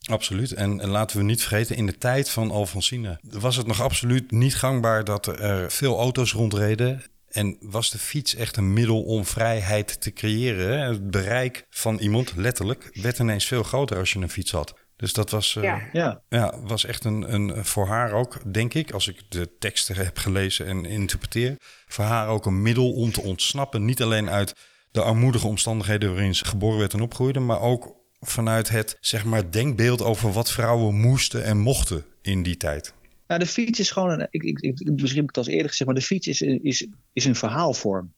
Absoluut. 0.10 0.52
En, 0.52 0.80
en 0.80 0.90
laten 0.90 1.18
we 1.18 1.24
niet 1.24 1.42
vergeten, 1.42 1.76
in 1.76 1.86
de 1.86 1.98
tijd 1.98 2.30
van 2.30 2.52
Alfonsine 2.52 3.20
was 3.22 3.56
het 3.56 3.68
nog 3.68 3.82
absoluut 3.82 4.32
niet 4.32 4.56
gangbaar 4.56 5.04
dat 5.04 5.26
er 5.26 5.72
veel 5.72 6.00
auto's 6.00 6.34
rondreden. 6.34 7.04
En 7.36 7.58
was 7.60 7.90
de 7.90 7.98
fiets 7.98 8.36
echt 8.36 8.58
een 8.58 8.74
middel 8.74 9.04
om 9.04 9.26
vrijheid 9.26 10.02
te 10.02 10.14
creëren. 10.14 10.68
hè? 10.68 10.88
Het 10.88 11.12
bereik 11.12 11.66
van 11.70 11.98
iemand, 11.98 12.34
letterlijk, 12.36 12.90
werd 13.02 13.20
ineens 13.20 13.46
veel 13.46 13.64
groter 13.64 13.98
als 13.98 14.14
je 14.14 14.20
een 14.20 14.30
fiets 14.30 14.52
had. 14.52 14.74
Dus 14.96 15.14
dat 15.14 15.30
was, 15.30 15.56
eh, 15.56 15.64
Ja. 15.64 15.82
ja. 15.92 16.22
Ja, 16.30 16.60
was 16.62 16.86
echt 16.86 17.04
een, 17.04 17.34
een, 17.34 17.66
voor 17.66 17.88
haar 17.88 18.12
ook, 18.12 18.54
denk 18.54 18.74
ik, 18.74 18.92
als 18.92 19.08
ik 19.08 19.22
de 19.30 19.58
teksten 19.60 19.96
heb 20.06 20.18
gelezen 20.18 20.66
en 20.66 20.86
interpreteer, 20.86 21.56
voor 21.88 22.06
haar 22.06 22.28
ook 22.28 22.46
een 22.46 22.62
middel 22.62 22.94
om 22.94 23.12
te 23.12 23.22
ontsnappen. 23.22 23.86
Niet 23.86 24.02
alleen 24.02 24.30
uit 24.30 24.54
de 24.92 25.02
armoedige 25.02 25.48
omstandigheden 25.48 26.14
waarin 26.14 26.36
ze 26.36 26.46
geboren 26.46 26.80
werd 26.80 26.94
en 26.94 27.02
opgroeide, 27.02 27.40
maar 27.40 27.62
ook 27.62 27.96
vanuit 28.20 28.70
het 28.70 28.98
zeg 29.00 29.26
maar, 29.26 29.52
denkbeeld 29.52 30.02
over 30.02 30.32
wat 30.32 30.52
vrouwen 30.52 30.96
moesten 30.96 31.44
en 31.44 31.58
mochten 31.58 32.06
in 32.22 32.44
die 32.44 32.58
tijd. 32.58 32.94
Nou, 33.28 33.40
de 33.40 33.46
fiets 33.46 33.80
is 33.80 33.92
gewoon 33.92 34.10
een. 34.10 34.28
Ik, 34.30 34.44
ik, 34.44 34.60
ik, 34.60 34.80
misschien 34.80 35.16
heb 35.16 35.30
ik 35.30 35.36
het 35.36 35.38
als 35.38 35.48
eerder 35.48 35.70
gezegd, 35.70 35.86
maar 35.86 36.00
de 36.00 36.06
fiets 36.06 36.28
is, 36.28 36.42
is, 36.42 36.88
is 37.14 37.26
een 37.26 37.36
verhaalvorm. 37.36 38.14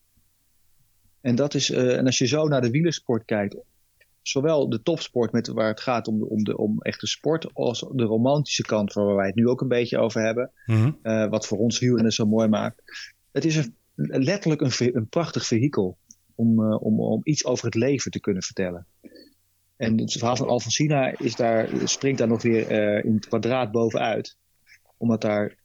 En, 1.21 1.35
dat 1.35 1.53
is, 1.53 1.71
eh, 1.71 1.97
en 1.97 2.05
als 2.05 2.17
je 2.17 2.27
zo 2.27 2.47
naar 2.47 2.61
de 2.61 2.69
wielersport 2.69 3.25
kijkt, 3.25 3.57
zowel 4.21 4.69
de 4.69 4.81
topsport 4.81 5.31
met, 5.31 5.47
waar 5.47 5.67
het 5.67 5.81
gaat 5.81 6.07
om, 6.07 6.19
de, 6.19 6.29
om, 6.29 6.43
de, 6.43 6.57
om 6.57 6.81
echte 6.81 7.07
sport, 7.07 7.53
als 7.53 7.85
de 7.91 8.03
romantische 8.03 8.63
kant 8.63 8.93
waar 8.93 9.15
wij 9.15 9.25
het 9.25 9.35
nu 9.35 9.47
ook 9.47 9.61
een 9.61 9.67
beetje 9.67 9.97
over 9.97 10.21
hebben, 10.21 10.51
eh, 11.01 11.29
wat 11.29 11.47
voor 11.47 11.57
ons 11.57 11.79
wielrennen 11.79 12.11
zo 12.11 12.25
mooi 12.25 12.47
maakt. 12.47 12.81
Het 13.31 13.45
is 13.45 13.55
een, 13.55 13.75
letterlijk 14.23 14.61
een, 14.61 14.95
een 14.95 15.07
prachtig 15.07 15.45
vehikel 15.45 15.97
om, 16.35 16.63
eh, 16.63 16.83
om, 16.83 16.99
om 16.99 17.21
iets 17.23 17.45
over 17.45 17.65
het 17.65 17.75
leven 17.75 18.11
te 18.11 18.19
kunnen 18.19 18.43
vertellen. 18.43 18.85
En 19.75 19.99
het 19.99 20.11
verhaal 20.11 20.35
van 20.35 20.47
Alfonsina 20.47 21.19
is 21.19 21.35
daar, 21.35 21.69
springt 21.83 22.19
daar 22.19 22.27
nog 22.27 22.41
weer 22.41 22.71
in 23.05 23.15
het 23.15 23.27
kwadraat 23.27 23.71
bovenuit 23.71 24.37
omdat 24.97 25.21
daar, 25.21 25.55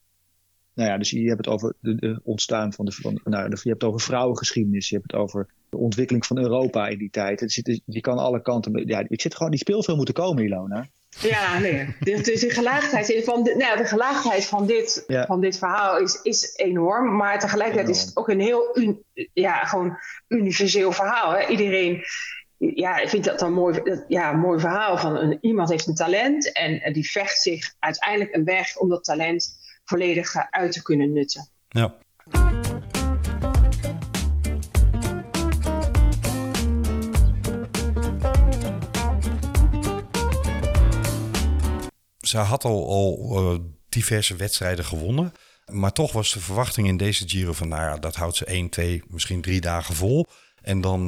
nou 0.74 0.88
ja, 0.90 0.98
dus 0.98 1.10
je 1.10 1.24
hebt 1.28 1.44
het 1.44 1.54
over 1.54 1.74
de, 1.80 1.94
de 1.94 2.20
ontstaan 2.24 2.72
van 2.72 2.84
de, 2.84 2.92
van, 2.92 3.20
nou, 3.24 3.48
de- 3.48 3.58
je 3.62 3.68
hebt 3.68 3.82
het 3.82 3.90
over 3.90 4.00
vrouwengeschiedenis, 4.00 4.88
je 4.88 4.96
hebt 4.96 5.12
het 5.12 5.20
over 5.20 5.46
de 5.68 5.76
ontwikkeling 5.76 6.26
van 6.26 6.38
Europa 6.38 6.88
in 6.88 6.98
die 6.98 7.10
tijd. 7.10 7.40
Het 7.40 7.52
zit, 7.52 7.80
je 7.86 8.00
kan 8.00 8.18
alle 8.18 8.42
kanten, 8.42 8.86
ja, 8.86 9.04
het 9.08 9.20
zit 9.20 9.34
gewoon, 9.34 9.50
die 9.50 9.60
speelfilm 9.60 9.96
moeten 9.96 10.14
komen, 10.14 10.44
Ilona. 10.44 10.86
Ja, 11.20 11.58
nee. 11.58 11.94
Is 12.00 12.42
een 12.42 12.50
gelaagdheid 12.50 13.24
van, 13.24 13.42
de, 13.42 13.54
nou, 13.58 13.76
de 13.76 13.84
gelaagdheid 13.84 14.46
van 14.46 14.66
dit, 14.66 15.04
Ja. 15.06 15.26
van 15.26 15.40
dit 15.40 15.58
verhaal 15.58 15.98
is, 15.98 16.20
is 16.22 16.56
enorm. 16.56 17.16
Maar 17.16 17.38
tegelijkertijd 17.38 17.88
is 17.88 18.00
het 18.02 18.16
ook 18.16 18.28
een 18.28 18.40
heel 18.40 18.78
un- 18.78 19.02
ja, 19.32 19.64
gewoon 19.64 19.96
universeel 20.28 20.92
verhaal. 20.92 21.32
Hè? 21.32 21.46
Iedereen 21.48 22.02
ja, 22.70 23.06
vindt 23.06 23.26
dat 23.26 23.42
een 23.42 23.52
mooi, 23.52 23.82
dat- 23.82 24.04
ja, 24.08 24.32
een 24.32 24.38
mooi 24.38 24.60
verhaal. 24.60 24.98
Van 24.98 25.16
een, 25.16 25.38
iemand 25.40 25.68
heeft 25.68 25.86
een 25.86 25.94
talent 25.94 26.52
en 26.52 26.80
eh, 26.80 26.94
die 26.94 27.10
vecht 27.10 27.40
zich 27.40 27.74
uiteindelijk 27.78 28.34
een 28.34 28.44
weg 28.44 28.76
om 28.76 28.88
dat 28.88 29.04
talent 29.04 29.58
volledig 29.84 30.34
eh, 30.34 30.42
uit 30.50 30.72
te 30.72 30.82
kunnen 30.82 31.12
nutten. 31.12 31.48
Ja. 31.68 31.94
Ze 42.20 42.38
had 42.38 42.64
al, 42.64 42.88
al 42.88 43.36
eh, 43.36 43.58
diverse 43.88 44.36
wedstrijden 44.36 44.84
gewonnen. 44.84 45.32
Maar 45.66 45.92
toch 45.92 46.12
was 46.12 46.32
de 46.32 46.40
verwachting 46.40 46.86
in 46.88 46.96
deze 46.96 47.28
Giro 47.28 47.52
van... 47.52 47.68
nou 47.68 47.82
ja, 47.82 47.96
dat 47.96 48.16
houdt 48.16 48.36
ze 48.36 48.44
1, 48.44 48.68
2, 48.68 49.02
misschien 49.08 49.40
drie 49.40 49.60
dagen 49.60 49.94
vol. 49.94 50.26
En 50.62 50.80
dan, 50.80 51.06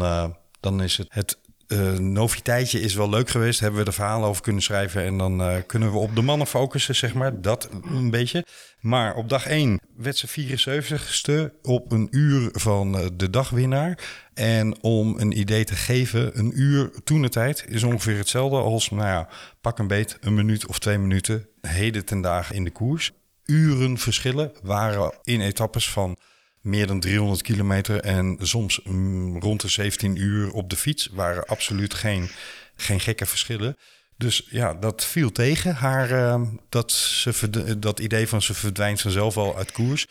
dan 0.61 0.83
is 0.83 0.97
het... 0.97 1.07
het 1.11 1.43
eh, 1.67 1.93
noviteitje 1.99 2.81
is 2.81 2.95
wel 2.95 3.09
leuk 3.09 3.31
geweest. 3.31 3.61
Hebben 3.61 3.81
we 3.81 3.87
er 3.87 3.93
verhalen 3.93 4.29
over 4.29 4.43
kunnen 4.43 4.63
schrijven. 4.63 5.05
En 5.05 5.19
dan 5.19 5.43
eh, 5.43 5.57
kunnen 5.67 5.93
we 5.93 5.99
op 5.99 6.15
de 6.15 6.23
mannen 6.23 6.47
focussen, 6.47 6.95
zeg 6.95 7.15
maar. 7.15 7.41
Dat 7.41 7.69
een 7.83 8.11
beetje. 8.11 8.47
Maar 8.81 9.15
op 9.15 9.29
dag 9.29 9.47
1 9.47 9.81
werd 9.97 10.17
ze 10.17 10.29
74ste 10.29 11.61
op 11.63 11.93
een 11.93 12.09
uur 12.11 12.49
van 12.53 12.99
eh, 12.99 13.07
de 13.15 13.31
dagwinnaar. 13.31 13.99
En 14.35 14.83
om 14.83 15.19
een 15.19 15.39
idee 15.39 15.65
te 15.65 15.77
geven, 15.77 16.39
een 16.39 16.61
uur 16.61 16.91
toen 17.05 17.23
de 17.23 17.29
tijd 17.29 17.65
is 17.69 17.83
ongeveer 17.83 18.17
hetzelfde 18.17 18.57
als, 18.57 18.91
nou 18.91 19.03
ja, 19.03 19.29
pak 19.61 19.79
een 19.79 19.87
beet, 19.87 20.17
een 20.21 20.35
minuut 20.35 20.67
of 20.67 20.79
twee 20.79 20.99
minuten 20.99 21.49
heden 21.61 22.05
ten 22.05 22.21
dagen 22.21 22.55
in 22.55 22.65
de 22.65 22.71
koers. 22.71 23.13
Uren 23.45 23.99
verschillen 23.99 24.53
waren 24.63 25.15
in 25.23 25.41
etappes 25.41 25.91
van 25.91 26.17
meer 26.65 26.87
dan 26.87 27.01
300 27.01 27.43
kilometer 27.43 28.01
en 28.01 28.39
soms 28.41 28.81
mm, 28.85 29.39
rond 29.39 29.61
de 29.61 29.69
17 29.69 30.17
uur 30.17 30.53
op 30.53 30.71
de 30.71 30.77
fiets 30.77 31.09
waren 31.13 31.47
absoluut 31.47 31.95
geen, 31.95 32.31
geen 32.77 33.01
gekke 33.01 33.27
verschillen. 33.27 33.77
Dus 34.17 34.47
ja, 34.51 34.75
dat 34.75 35.05
viel 35.05 35.33
tegen 35.33 35.75
haar, 35.75 36.11
eh, 36.11 36.43
dat, 36.69 36.93
ze, 36.93 37.79
dat 37.79 38.01
idee 38.01 38.29
van 38.29 38.43
ze 38.43 38.55
verdwijnt 38.55 39.01
vanzelf 39.01 39.37
al 39.37 39.57
uit 39.57 39.73
koers. 39.73 40.07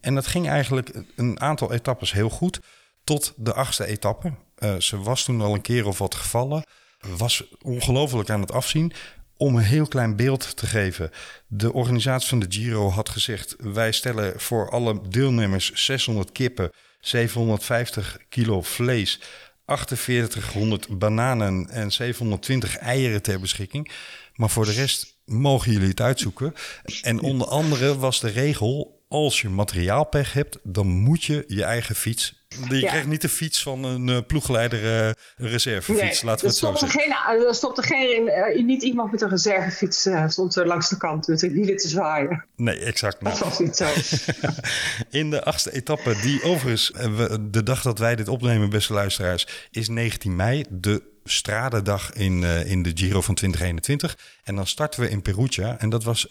En 0.00 0.14
dat 0.14 0.26
ging 0.26 0.48
eigenlijk 0.48 0.90
een 1.16 1.40
aantal 1.40 1.72
etappes 1.72 2.12
heel 2.12 2.30
goed, 2.30 2.60
tot 3.04 3.32
de 3.36 3.52
achtste 3.52 3.86
etappe. 3.86 4.32
Eh, 4.54 4.76
ze 4.76 5.00
was 5.00 5.24
toen 5.24 5.40
al 5.40 5.54
een 5.54 5.60
keer 5.60 5.86
of 5.86 5.98
wat 5.98 6.14
gevallen, 6.14 6.64
was 7.16 7.44
ongelooflijk 7.62 8.30
aan 8.30 8.40
het 8.40 8.52
afzien. 8.52 8.92
Om 9.38 9.56
een 9.56 9.62
heel 9.62 9.86
klein 9.86 10.16
beeld 10.16 10.56
te 10.56 10.66
geven. 10.66 11.10
De 11.46 11.72
organisatie 11.72 12.28
van 12.28 12.38
de 12.38 12.46
Giro 12.48 12.90
had 12.90 13.08
gezegd: 13.08 13.56
wij 13.58 13.92
stellen 13.92 14.40
voor 14.40 14.70
alle 14.70 15.00
deelnemers 15.08 15.72
600 15.72 16.32
kippen, 16.32 16.70
750 17.00 18.18
kilo 18.28 18.62
vlees, 18.62 19.20
4800 19.66 20.98
bananen 20.98 21.68
en 21.70 21.92
720 21.92 22.76
eieren 22.76 23.22
ter 23.22 23.40
beschikking. 23.40 23.90
Maar 24.34 24.50
voor 24.50 24.64
de 24.64 24.72
rest 24.72 25.16
mogen 25.24 25.72
jullie 25.72 25.88
het 25.88 26.00
uitzoeken. 26.00 26.54
En 27.02 27.20
onder 27.20 27.46
andere 27.46 27.98
was 27.98 28.20
de 28.20 28.30
regel 28.30 28.97
als 29.08 29.40
je 29.40 29.48
materiaalpech 29.48 30.32
hebt, 30.32 30.58
dan 30.62 30.86
moet 30.86 31.24
je 31.24 31.44
je 31.46 31.64
eigen 31.64 31.94
fiets. 31.94 32.36
Je 32.68 32.76
Ja. 32.80 32.88
krijgt 32.88 33.06
niet 33.06 33.20
de 33.20 33.28
fiets 33.28 33.62
van 33.62 33.84
een 33.84 34.08
eh, 34.08 34.18
ploegleider, 34.26 34.84
eh, 34.84 35.06
een 35.36 35.48
reservefiets, 35.48 36.22
laten 36.22 36.40
we 36.40 36.54
er 36.54 36.66
het 36.70 36.78
zo 36.80 36.86
zeggen. 36.86 37.00
geen, 37.00 37.46
er 37.46 37.54
stopte 37.54 37.82
geen, 37.82 38.28
eh, 38.28 38.64
niet 38.64 38.82
iemand 38.82 39.10
met 39.12 39.20
een 39.20 39.28
reservefiets 39.28 40.06
eh, 40.06 40.28
stond 40.28 40.56
er 40.56 40.66
langs 40.66 40.88
de 40.88 40.96
kant 40.96 41.26
met 41.28 41.38
de 41.40 41.50
wielen 41.50 41.76
te 41.76 41.88
zwaaien. 41.88 42.44
Nee, 42.56 42.78
exact 42.78 43.24
Dat 43.24 43.32
niet. 43.32 43.38
was 43.42 43.58
niet 43.58 43.76
zo. 43.76 43.86
In 45.18 45.30
de 45.30 45.44
achtste 45.44 45.72
etappe, 45.72 46.16
die 46.22 46.42
overigens, 46.42 46.92
eh, 46.92 47.16
we- 47.16 47.50
de 47.50 47.62
dag 47.62 47.82
dat 47.82 47.98
wij 47.98 48.16
dit 48.16 48.28
opnemen, 48.28 48.70
beste 48.70 48.92
luisteraars, 48.92 49.46
is 49.70 49.88
19 49.88 50.36
mei, 50.36 50.64
de 50.70 51.02
stradendag 51.24 52.12
in, 52.12 52.44
eh, 52.44 52.70
in 52.70 52.82
de 52.82 52.90
Giro 52.94 53.20
van 53.20 53.34
2021. 53.34 54.18
En 54.44 54.54
dan 54.56 54.66
starten 54.66 55.00
we 55.00 55.10
in 55.10 55.22
Perugia. 55.22 55.78
En 55.78 55.90
dat 55.90 56.04
was 56.04 56.28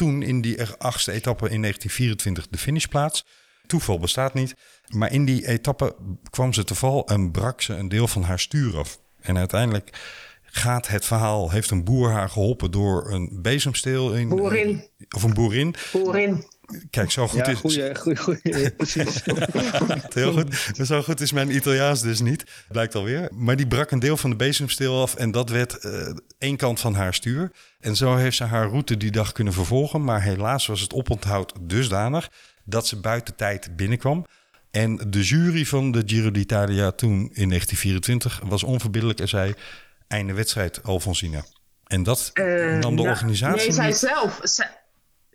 toen 0.00 0.22
in 0.22 0.40
die 0.40 0.62
achtste 0.62 1.12
etappe 1.12 1.50
in 1.50 1.60
1924 1.60 2.48
de 2.48 2.58
finishplaats. 2.58 3.26
Toeval 3.66 3.98
bestaat 3.98 4.34
niet. 4.34 4.54
Maar 4.88 5.12
in 5.12 5.24
die 5.24 5.46
etappe 5.46 5.96
kwam 6.30 6.52
ze 6.52 6.64
te 6.64 6.74
val 6.74 7.06
en 7.06 7.30
brak 7.30 7.60
ze 7.60 7.74
een 7.74 7.88
deel 7.88 8.08
van 8.08 8.22
haar 8.22 8.38
stuur 8.38 8.78
af. 8.78 9.00
En 9.20 9.38
uiteindelijk 9.38 9.98
gaat 10.42 10.88
het 10.88 11.04
verhaal, 11.04 11.50
heeft 11.50 11.70
een 11.70 11.84
boer 11.84 12.10
haar 12.10 12.28
geholpen 12.28 12.70
door 12.70 13.10
een 13.12 13.38
bezemsteel 13.42 14.14
in... 14.14 14.28
Boerin. 14.28 14.88
Of 15.16 15.22
een 15.22 15.34
boerin. 15.34 15.74
Voorin. 15.76 16.44
Kijk, 16.90 17.10
zo 17.10 17.28
goed 17.28 17.38
Ja, 17.38 17.46
is... 17.46 17.58
goeie, 17.58 17.94
goeie, 17.96 18.16
goeie, 18.16 18.70
precies. 18.70 19.22
Heel 20.14 20.32
goed. 20.32 20.70
Zo 20.86 21.02
goed 21.02 21.20
is 21.20 21.32
mijn 21.32 21.54
Italiaans 21.54 22.02
dus 22.02 22.20
niet, 22.20 22.44
blijkt 22.68 22.94
alweer. 22.94 23.28
Maar 23.34 23.56
die 23.56 23.66
brak 23.66 23.90
een 23.90 23.98
deel 23.98 24.16
van 24.16 24.30
de 24.30 24.36
bezemsteel 24.36 25.02
af 25.02 25.14
en 25.14 25.30
dat 25.30 25.50
werd 25.50 25.78
eh 25.78 26.14
één 26.38 26.56
kant 26.56 26.80
van 26.80 26.94
haar 26.94 27.14
stuur. 27.14 27.50
En 27.80 27.96
zo 27.96 28.16
heeft 28.16 28.36
ze 28.36 28.44
haar 28.44 28.68
route 28.68 28.96
die 28.96 29.10
dag 29.10 29.32
kunnen 29.32 29.52
vervolgen. 29.52 30.04
Maar 30.04 30.22
helaas 30.22 30.66
was 30.66 30.80
het 30.80 30.92
oponthoud 30.92 31.52
dusdanig 31.60 32.28
dat 32.64 32.86
ze 32.86 32.96
buiten 33.00 33.36
tijd 33.36 33.76
binnenkwam. 33.76 34.26
En 34.70 34.96
de 35.10 35.22
jury 35.22 35.64
van 35.66 35.90
de 35.92 36.02
Giro 36.06 36.30
d'Italia 36.30 36.90
toen 36.90 37.10
in 37.32 37.48
1924 37.48 38.40
was 38.44 38.62
onverbiddelijk 38.62 39.20
en 39.20 39.28
zei... 39.28 39.54
einde 40.08 40.32
wedstrijd, 40.32 40.82
Alfonsina. 40.82 41.44
En 41.86 42.02
dat 42.02 42.30
Eh, 42.34 42.44
nam 42.78 42.96
de 42.96 43.02
nou, 43.02 43.08
organisatie 43.08 43.60
Nee, 43.66 43.72
zij 43.72 43.86
niet. 43.86 43.96
zelf. 43.96 44.40
zij- 44.42 44.78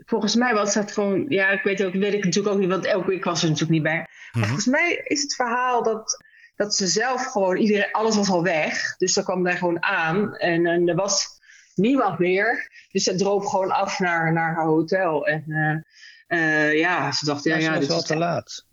volgens 0.06 0.36
mij 0.36 0.54
was 0.54 0.74
het 0.74 0.92
gewoon. 0.92 1.26
Ja, 1.28 1.50
ik 1.50 1.64
weet, 1.64 1.84
ook, 1.84 1.94
weet 1.94 2.14
ik 2.14 2.24
natuurlijk 2.24 2.54
ook 2.56 2.60
niet, 2.62 2.70
want 2.70 2.86
elke 2.86 3.08
week 3.08 3.24
was 3.24 3.42
er 3.42 3.46
natuurlijk 3.50 3.74
niet 3.74 3.84
bij. 3.84 3.96
Maar 3.98 4.08
Mhm. 4.32 4.44
volgens 4.46 4.66
mij 4.66 5.02
is 5.04 5.22
het 5.22 5.36
verhaal 5.36 5.84
dat, 5.84 6.24
dat 6.56 6.76
ze 6.76 6.88
zelf 6.88 7.26
gewoon. 7.26 7.58
Iedereen, 7.58 7.92
alles 7.92 8.16
was 8.16 8.30
al 8.30 8.44
weg. 8.44 8.98
Dus 8.98 9.14
ze 9.14 9.24
kwam 9.24 9.44
daar 9.44 9.58
gewoon 9.58 9.84
aan. 9.84 10.36
En, 10.36 10.66
en 10.66 10.88
er 10.90 10.96
was 10.96 11.28
niemand 11.76 12.20
meer. 12.20 12.70
Dus 12.92 13.04
ze 13.04 13.16
droop 13.16 13.46
gewoon 13.46 13.72
af 13.72 14.00
naar, 14.00 14.34
naar 14.34 14.54
haar 14.56 14.66
hotel. 14.66 15.28
En 15.28 15.44
eh, 15.48 16.68
eh, 16.68 16.78
ja, 16.80 17.12
ze 17.12 17.26
dacht, 17.26 17.44
ja, 17.44 17.56
Ja, 17.58 17.70
was 17.70 17.80
dit 17.80 17.88
wel 17.88 17.98
is- 17.98 18.04
te 18.06 18.18
laat. 18.18 18.66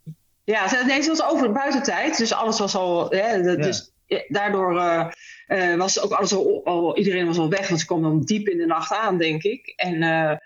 ja, 0.45 0.69
ze- 0.69 0.85
nee, 0.87 1.03
ze 1.03 1.09
was 1.09 1.23
over 1.23 1.53
buitentijd. 1.53 2.17
Dus 2.17 2.33
alles 2.33 2.59
was 2.59 2.75
al. 2.75 3.11
Hè, 3.11 3.43
de- 3.43 3.51
Ja. 3.51 3.57
Dus 3.57 3.91
daardoor 4.29 4.79
eh, 4.81 5.07
eh, 5.47 5.79
was 5.79 6.01
ook 6.01 6.13
alles 6.13 6.35
al, 6.35 6.61
al. 6.65 6.97
Iedereen 6.99 7.27
was 7.27 7.39
al 7.39 7.51
weg. 7.51 7.69
Want 7.69 7.81
ze 7.81 7.87
kwam 7.87 8.03
dan 8.03 8.21
diep 8.21 8.49
in 8.49 8.59
de 8.59 8.67
nacht 8.67 8.93
aan, 8.93 9.19
denk 9.19 9.43
ik. 9.43 9.73
En 9.77 10.03
eh, 10.03 10.37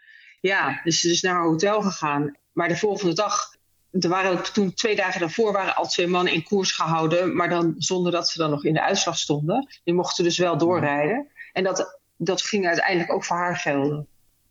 ja, 0.46 0.80
dus 0.84 1.00
ze 1.00 1.10
is 1.10 1.22
naar 1.22 1.34
haar 1.34 1.44
hotel 1.44 1.82
gegaan. 1.82 2.36
Maar 2.52 2.68
de 2.68 2.76
volgende 2.76 3.14
dag. 3.14 3.54
Er 4.00 4.08
waren 4.08 4.52
toen 4.52 4.74
twee 4.74 4.96
dagen 4.96 5.20
daarvoor 5.20 5.52
waren 5.52 5.76
al 5.76 5.86
twee 5.86 6.06
mannen 6.06 6.32
in 6.32 6.42
koers 6.42 6.72
gehouden. 6.72 7.36
Maar 7.36 7.48
dan 7.48 7.74
zonder 7.78 8.12
dat 8.12 8.28
ze 8.28 8.38
dan 8.38 8.50
nog 8.50 8.64
in 8.64 8.72
de 8.72 8.82
uitslag 8.82 9.18
stonden. 9.18 9.68
Die 9.84 9.94
mochten 9.94 10.24
dus 10.24 10.38
wel 10.38 10.58
doorrijden. 10.58 11.28
En 11.52 11.64
dat, 11.64 12.00
dat 12.16 12.42
ging 12.42 12.66
uiteindelijk 12.66 13.12
ook 13.12 13.24
voor 13.24 13.36
haar 13.36 13.56
gelden. 13.56 14.06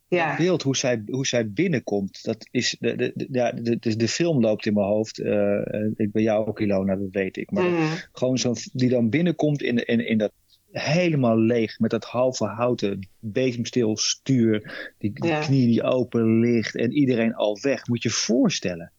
Ja. 0.08 0.28
Het 0.28 0.38
beeld 0.38 0.62
hoe 0.62 0.76
zij, 0.76 1.04
hoe 1.08 1.28
zij 1.28 1.50
binnenkomt, 1.50 2.24
dat 2.24 2.48
is 2.52 2.76
de, 2.80 2.96
de, 2.96 3.12
de, 3.16 3.78
de, 3.80 3.96
de 3.96 4.08
film 4.08 4.42
loopt 4.42 4.66
in 4.66 4.74
mijn 4.74 4.86
hoofd. 4.88 5.20
Eh, 5.20 5.56
eh, 5.56 5.92
ik 5.96 6.12
ben 6.12 6.24
jou 6.24 6.48
ook, 6.48 6.60
Ilona, 6.60 6.96
dat 6.96 7.08
weet 7.12 7.38
ik. 7.38 7.52
Maar 7.52 7.64
Mm. 7.64 7.88
gewoon 8.12 8.38
zo'n 8.38 8.56
die 8.74 8.90
dan 8.90 9.10
binnenkomt 9.10 9.62
in, 9.62 9.86
in, 9.86 10.08
in 10.08 10.18
dat 10.18 10.32
helemaal 10.80 11.38
leeg 11.38 11.80
met 11.80 11.92
dat 11.92 12.04
halve 12.06 12.46
houten 12.46 13.08
bezemsteel 13.20 13.98
stuur, 13.98 14.94
die, 14.98 15.12
die 15.14 15.30
Ja. 15.30 15.40
knie 15.40 15.68
die 15.68 15.84
open 15.84 16.40
ligt 16.40 16.76
en 16.76 16.92
iedereen 16.92 17.36
al 17.36 17.58
weg. 17.62 17.88
Moet 17.88 18.04
je 18.04 18.10
je 18.10 18.16
voorstellen 18.16 18.92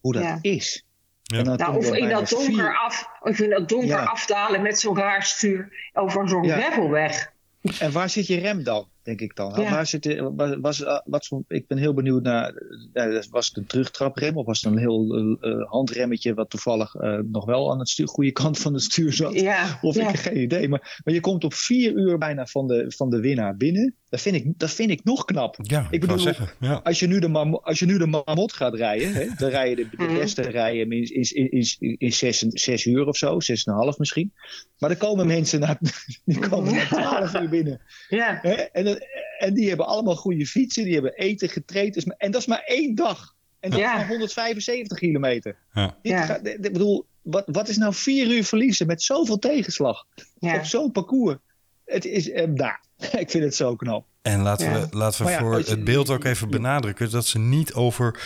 hoe 0.00 0.12
dat 0.12 0.22
Ja. 0.22 0.38
is. 0.40 0.84
Ja. 1.22 1.38
En 1.38 1.44
dan 1.44 1.56
Nou, 1.56 1.76
of 1.76 1.92
in 1.94 2.08
dat 2.08 2.28
donker, 2.28 2.52
vier- 2.52 2.76
af, 2.78 3.08
of 3.20 3.38
in 3.40 3.50
dat 3.50 3.68
donker 3.68 3.88
Ja. 3.88 4.04
afdalen 4.04 4.62
met 4.62 4.78
zo'n 4.80 4.96
raar 4.96 5.22
stuur 5.22 5.90
over 5.92 6.28
zo'n 6.28 6.44
Ja. 6.44 6.56
gravelweg. 6.60 7.32
En 7.78 7.92
waar 7.92 8.10
zit 8.10 8.26
je 8.26 8.38
rem 8.38 8.62
dan, 8.62 8.88
denk 9.04 9.20
ik 9.20 9.36
dan? 9.36 9.52
Ja. 9.62 9.70
Waar 9.70 9.86
zit 9.86 10.02
de, 10.02 10.32
was, 10.36 10.56
was, 10.60 10.80
uh, 10.80 10.98
wat, 11.04 11.30
ik 11.48 11.66
ben 11.66 11.78
heel 11.78 11.94
benieuwd 11.94 12.22
naar, 12.22 12.52
eh, 12.92 13.22
was 13.30 13.48
het 13.48 13.56
een 13.56 13.66
terugtraprem 13.66 14.36
of 14.36 14.46
was 14.46 14.60
het 14.62 14.72
een 14.72 14.78
heel 14.78 15.14
eh, 15.40 15.50
eh, 15.50 15.70
handremmetje 15.70 16.34
wat 16.34 16.50
toevallig 16.50 16.94
eh, 16.94 17.18
nog 17.30 17.44
wel 17.44 17.72
aan 17.72 17.78
het 17.78 17.88
stuur, 17.88 18.08
goede 18.08 18.32
kant 18.32 18.58
van 18.58 18.72
het 18.72 18.82
stuur 18.82 19.12
zat? 19.12 19.40
Ja, 19.40 19.78
Of 19.82 19.94
ja. 19.94 20.00
ik 20.02 20.06
heb 20.14 20.20
geen 20.20 20.40
idee. 20.42 20.68
Maar, 20.68 21.00
maar 21.04 21.14
je 21.14 21.20
komt 21.20 21.44
op 21.44 21.54
vier 21.54 21.92
uur 21.92 22.18
bijna 22.18 22.46
van 22.46 22.66
de, 22.66 22.84
van 22.96 23.10
de 23.10 23.20
winnaar 23.20 23.56
binnen. 23.56 23.94
Dat 24.08 24.20
vind 24.22 24.36
ik, 24.36 24.52
dat 24.56 24.70
vind 24.70 24.90
ik 24.90 25.04
nog 25.04 25.24
knap. 25.24 25.56
Ja, 25.62 25.80
ik, 25.90 26.00
bedoel, 26.00 26.16
bedoel- 26.16 26.32
zeggen. 26.34 26.48
Ja. 26.60 26.80
Als 26.84 26.98
je 27.00 27.06
nu 27.06 27.18
de, 27.18 27.28
mam- 27.28 27.54
als 27.62 27.78
je 27.78 27.86
nu 27.86 27.98
de 27.98 28.06
mamot 28.06 28.52
gaat 28.52 28.74
rijden, 28.74 29.12
hè, 29.12 29.26
dan 29.36 29.50
rij 29.50 29.68
je 29.70 29.76
de, 29.76 29.88
de 29.96 30.04
Mhm. 30.04 30.14
beste 30.14 30.42
rijden 30.42 30.90
in, 30.92 31.02
in, 31.14 31.50
in, 31.50 31.66
in, 31.78 31.96
in 31.98 32.12
zes, 32.12 32.38
zes 32.38 32.84
uur 32.84 33.06
of 33.06 33.16
zo, 33.16 33.40
zes 33.40 33.64
en 33.64 33.72
een 33.72 33.78
half 33.78 33.98
misschien. 33.98 34.32
Maar 34.78 34.90
er 34.90 34.96
komen 34.96 35.26
mensen 35.26 35.60
na, 35.60 35.78
die 36.24 36.38
komen 36.48 36.74
na 36.74 36.84
twaalf 36.84 37.34
uur 37.34 37.48
binnen. 37.48 37.80
ja. 38.08 38.38
Hè? 38.42 38.52
En, 38.52 38.84
dan- 38.84 38.93
en 39.38 39.54
die 39.54 39.68
hebben 39.68 39.86
allemaal 39.86 40.16
goede 40.16 40.46
fietsen, 40.46 40.84
die 40.84 40.92
hebben 40.94 41.14
eten, 41.14 41.48
getraind. 41.48 41.94
Dus- 41.94 42.04
En 42.04 42.30
dat 42.30 42.40
is 42.40 42.46
maar 42.46 42.62
één 42.64 42.94
dag. 42.94 43.34
En 43.60 43.70
dat 43.70 43.78
Ja. 43.78 43.92
is 43.92 43.98
maar 43.98 44.08
175 44.08 44.98
kilometer. 44.98 45.56
Ja. 45.72 45.96
Dit 46.02 46.12
Ja. 46.12 46.24
gaat- 46.24 46.46
Ik 46.46 46.60
bedoel, 46.72 47.06
wat, 47.22 47.44
wat 47.46 47.68
is 47.68 47.76
nou 47.76 47.94
vier 47.94 48.26
uur 48.26 48.44
verliezen 48.44 48.86
met 48.86 49.02
zoveel 49.02 49.38
tegenslag 49.38 50.04
ja. 50.38 50.56
op 50.56 50.64
zo'n 50.64 50.92
parcours? 50.92 51.36
Het 51.84 52.04
is, 52.04 52.30
eh, 52.30 52.46
nou, 52.48 52.72
ik 53.22 53.30
vind 53.30 53.44
het 53.44 53.54
zo 53.54 53.76
knap. 53.76 54.06
En 54.22 54.40
laten 54.40 54.70
Ja. 54.70 54.80
we, 54.80 54.96
laten 54.96 55.24
we 55.24 55.30
ja, 55.30 55.38
voor 55.38 55.58
je- 55.58 55.64
het 55.70 55.84
beeld 55.84 56.10
ook 56.10 56.24
even 56.24 56.50
benadrukken 56.50 57.10
dat 57.10 57.26
ze 57.26 57.38
niet 57.38 57.72
over 57.74 58.20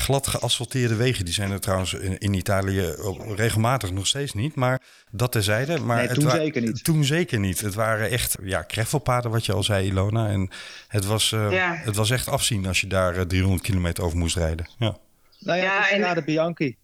glad 0.00 0.26
geasfalteerde 0.26 0.94
wegen, 0.94 1.24
die 1.24 1.34
zijn 1.34 1.50
er 1.50 1.60
trouwens 1.60 1.94
in, 1.94 2.18
in 2.18 2.34
Italië 2.34 2.94
regelmatig 3.36 3.90
nog 3.92 4.06
steeds 4.06 4.32
niet, 4.32 4.54
maar 4.54 4.80
dat 5.10 5.32
terzijde. 5.32 5.78
Maar 5.78 5.96
Nee, 5.96 6.08
toen 6.08 6.30
zeker 6.30 6.62
niet. 6.62 6.84
Toen 6.84 7.04
zeker 7.04 7.38
niet. 7.38 7.60
Het 7.60 7.74
waren 7.74 8.10
echt 8.10 8.36
ja, 8.42 8.62
kreffelpaden, 8.62 9.30
wat 9.30 9.46
je 9.46 9.52
al 9.52 9.62
zei, 9.62 9.86
Ilona. 9.86 10.28
En 10.28 10.50
het 10.88 11.04
was, 11.04 11.32
eh, 11.32 11.50
Ja. 11.52 11.74
het 11.84 11.96
was 11.96 12.10
echt 12.10 12.28
afzien 12.28 12.66
als 12.66 12.80
je 12.80 12.86
daar 12.86 13.16
eh, 13.16 13.22
300 13.22 13.62
kilometer 13.62 14.04
over 14.04 14.18
moest 14.18 14.36
rijden. 14.36 14.68
Ja. 14.78 14.96
Nou 15.38 15.58
ja, 15.58 15.64
Ja, 15.64 15.90
en- 15.90 16.00
Strade 16.00 16.22
Bianchi. 16.22 16.76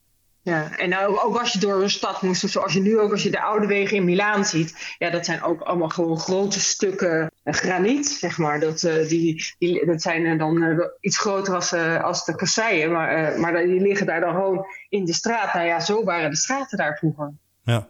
Ja, 0.47 0.77
en 0.77 0.89
nou, 0.89 1.19
ook 1.19 1.39
als 1.39 1.53
je 1.53 1.59
door 1.59 1.83
een 1.83 1.91
stad 1.91 2.23
moest, 2.23 2.49
zoals 2.49 2.73
je 2.73 2.81
nu 2.81 2.99
ook 2.99 3.11
als 3.11 3.23
je 3.23 3.31
de 3.31 3.43
oude 3.43 3.67
wegen 3.67 3.97
in 3.97 4.05
Milaan 4.05 4.45
ziet, 4.45 4.95
ja, 4.99 5.11
dat 5.11 5.25
zijn 5.25 5.43
ook 5.43 5.61
allemaal 5.61 5.89
gewoon 5.89 6.19
grote 6.19 6.61
stukken 6.61 7.31
eh, 7.43 7.55
graniet, 7.55 8.07
zeg 8.09 8.39
maar. 8.39 8.61
Dat, 8.61 8.83
eh, 8.83 9.09
die, 9.09 9.55
die, 9.59 9.87
dat 9.87 10.03
zijn 10.03 10.27
eh, 10.27 10.39
dan 10.39 10.83
iets 11.01 11.19
groter 11.19 11.55
als, 11.55 11.73
als 12.03 12.25
de 12.25 12.35
kasseien, 12.35 12.93
maar, 12.93 13.41
maar 13.41 13.67
die 13.67 13.81
liggen 13.81 14.07
daar 14.07 14.21
dan 14.21 14.35
gewoon 14.35 14.67
in 14.89 15.05
de 15.05 15.13
straat. 15.13 15.55
Nou 15.55 15.67
ja, 15.67 15.81
zo 15.81 16.05
waren 16.05 16.31
de 16.31 16.37
straten 16.37 16.79
daar 16.79 16.97
vroeger. 16.97 17.33
Ja. 17.63 17.89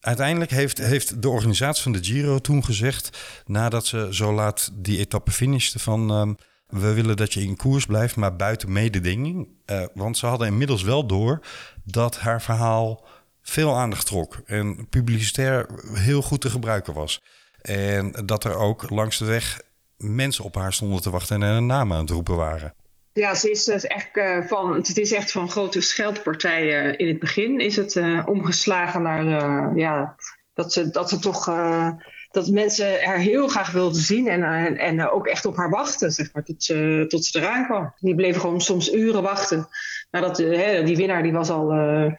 Uiteindelijk 0.00 0.50
heeft, 0.50 0.78
heeft 0.78 1.22
de 1.22 1.28
organisatie 1.28 1.82
van 1.82 1.92
de 1.92 2.04
Giro 2.04 2.38
toen 2.38 2.64
gezegd, 2.64 3.18
nadat 3.46 3.86
ze 3.86 4.08
zo 4.10 4.32
laat 4.32 4.70
die 4.74 4.98
etappe 4.98 5.30
finishten, 5.30 5.80
van 5.80 6.10
ehm, 6.10 6.34
we 6.68 6.94
willen 6.94 7.16
dat 7.16 7.32
je 7.32 7.40
in 7.40 7.56
koers 7.56 7.86
blijft, 7.86 8.16
maar 8.16 8.36
buiten 8.36 8.72
mededinging. 8.72 9.48
Eh, 9.64 9.84
want 9.94 10.18
ze 10.18 10.26
hadden 10.26 10.46
inmiddels 10.46 10.82
wel 10.82 11.06
door 11.06 11.40
dat 11.84 12.18
haar 12.18 12.42
verhaal 12.42 13.06
veel 13.42 13.76
aandacht 13.76 14.06
trok 14.06 14.40
en 14.46 14.88
publicitair 14.88 15.66
heel 15.92 16.22
goed 16.22 16.40
te 16.40 16.50
gebruiken 16.50 16.94
was. 16.94 17.20
En 17.60 18.12
dat 18.24 18.44
er 18.44 18.54
ook 18.54 18.90
langs 18.90 19.18
de 19.18 19.24
weg 19.24 19.60
mensen 19.96 20.44
op 20.44 20.54
haar 20.54 20.72
stonden 20.72 21.02
te 21.02 21.10
wachten 21.10 21.42
en 21.42 21.48
een 21.48 21.66
naam 21.66 21.92
aan 21.92 22.00
het 22.00 22.10
roepen 22.10 22.36
waren. 22.36 22.74
Ja, 23.12 23.34
ze 23.34 23.50
is 23.50 23.64
dus 23.64 23.86
echt 23.86 24.16
eh, 24.16 24.42
van, 24.46 24.74
het 24.74 24.98
is 24.98 25.12
echt 25.12 25.30
van 25.30 25.50
grote 25.50 25.80
scheldpartijen 25.80 26.98
in 26.98 27.08
het 27.08 27.18
begin. 27.18 27.60
Is 27.60 27.76
het 27.76 27.96
eh, 27.96 28.22
omgeslagen 28.26 29.02
naar 29.02 29.26
eh, 29.26 29.76
ja, 29.76 30.16
dat, 30.54 30.72
ze, 30.72 30.90
dat 30.90 31.08
ze 31.08 31.18
toch 31.18 31.48
uh, 31.48 31.90
dat 32.30 32.48
mensen 32.48 33.04
haar 33.04 33.18
heel 33.18 33.48
graag 33.48 33.70
wilden 33.70 34.02
zien 34.02 34.28
en, 34.28 34.42
en, 34.42 34.76
en 34.76 35.10
ook 35.10 35.26
echt 35.26 35.44
op 35.44 35.56
haar 35.56 35.70
wachten, 35.70 36.12
zeg 36.12 36.32
maar, 36.32 36.44
tot 36.44 36.64
ze, 36.64 37.04
tot 37.08 37.24
ze 37.24 37.38
eraan 37.38 37.64
kwam. 37.64 37.94
Die 38.00 38.14
bleven 38.14 38.40
gewoon 38.40 38.60
soms 38.60 38.92
uren 38.92 39.22
wachten. 39.22 39.68
Nadat 40.10 40.36
hè, 40.36 40.82
die 40.84 40.96
winnaar 40.96 41.22
die 41.22 41.32
was 41.32 41.50
al, 41.50 41.74
uh, 41.74 42.12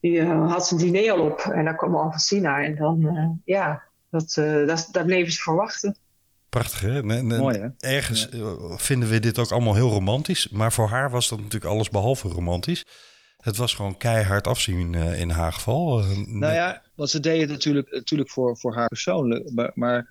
die 0.00 0.12
uh, 0.12 0.52
had 0.52 0.66
zijn 0.66 0.80
diner 0.80 1.12
al 1.12 1.20
op 1.20 1.40
en 1.40 1.64
dan 1.64 1.76
kwam 1.76 1.96
Alfonsina 1.96 2.62
en 2.62 2.76
dan, 2.76 3.00
uh, 3.02 3.28
ja, 3.44 3.82
dat, 4.10 4.34
dat, 4.66 4.88
daar 4.92 5.04
bleven 5.04 5.32
ze 5.32 5.40
voor 5.40 5.56
wachten. 5.56 5.96
Prachtig, 6.48 6.80
hè? 6.80 7.02
En, 7.02 7.10
en 7.10 7.26
Mooi, 7.26 7.58
hè? 7.58 7.68
Ergens 7.78 8.28
ja. 8.30 8.76
vinden 8.76 9.08
we 9.08 9.18
dit 9.18 9.38
ook 9.38 9.50
allemaal 9.50 9.74
heel 9.74 9.90
romantisch. 9.90 10.48
Maar 10.48 10.72
voor 10.72 10.88
haar 10.88 11.10
was 11.10 11.28
dat 11.28 11.38
natuurlijk 11.38 11.72
alles 11.72 11.88
behalve 11.88 12.28
romantisch. 12.28 12.84
Het 13.42 13.56
was 13.56 13.74
gewoon 13.74 13.96
keihard 13.96 14.46
afzien 14.46 14.92
uh, 14.92 15.20
in 15.20 15.30
haar 15.30 15.52
geval. 15.52 16.00
Uh, 16.00 16.16
nou 16.26 16.52
ja, 16.54 16.82
want 16.94 17.10
ze 17.10 17.20
deed 17.20 17.40
het 17.40 17.50
natuurlijk, 17.50 17.90
natuurlijk 17.92 18.30
voor, 18.30 18.56
voor 18.58 18.74
haar 18.74 18.88
persoonlijk. 18.88 19.50
Maar, 19.54 19.70
maar 19.74 20.08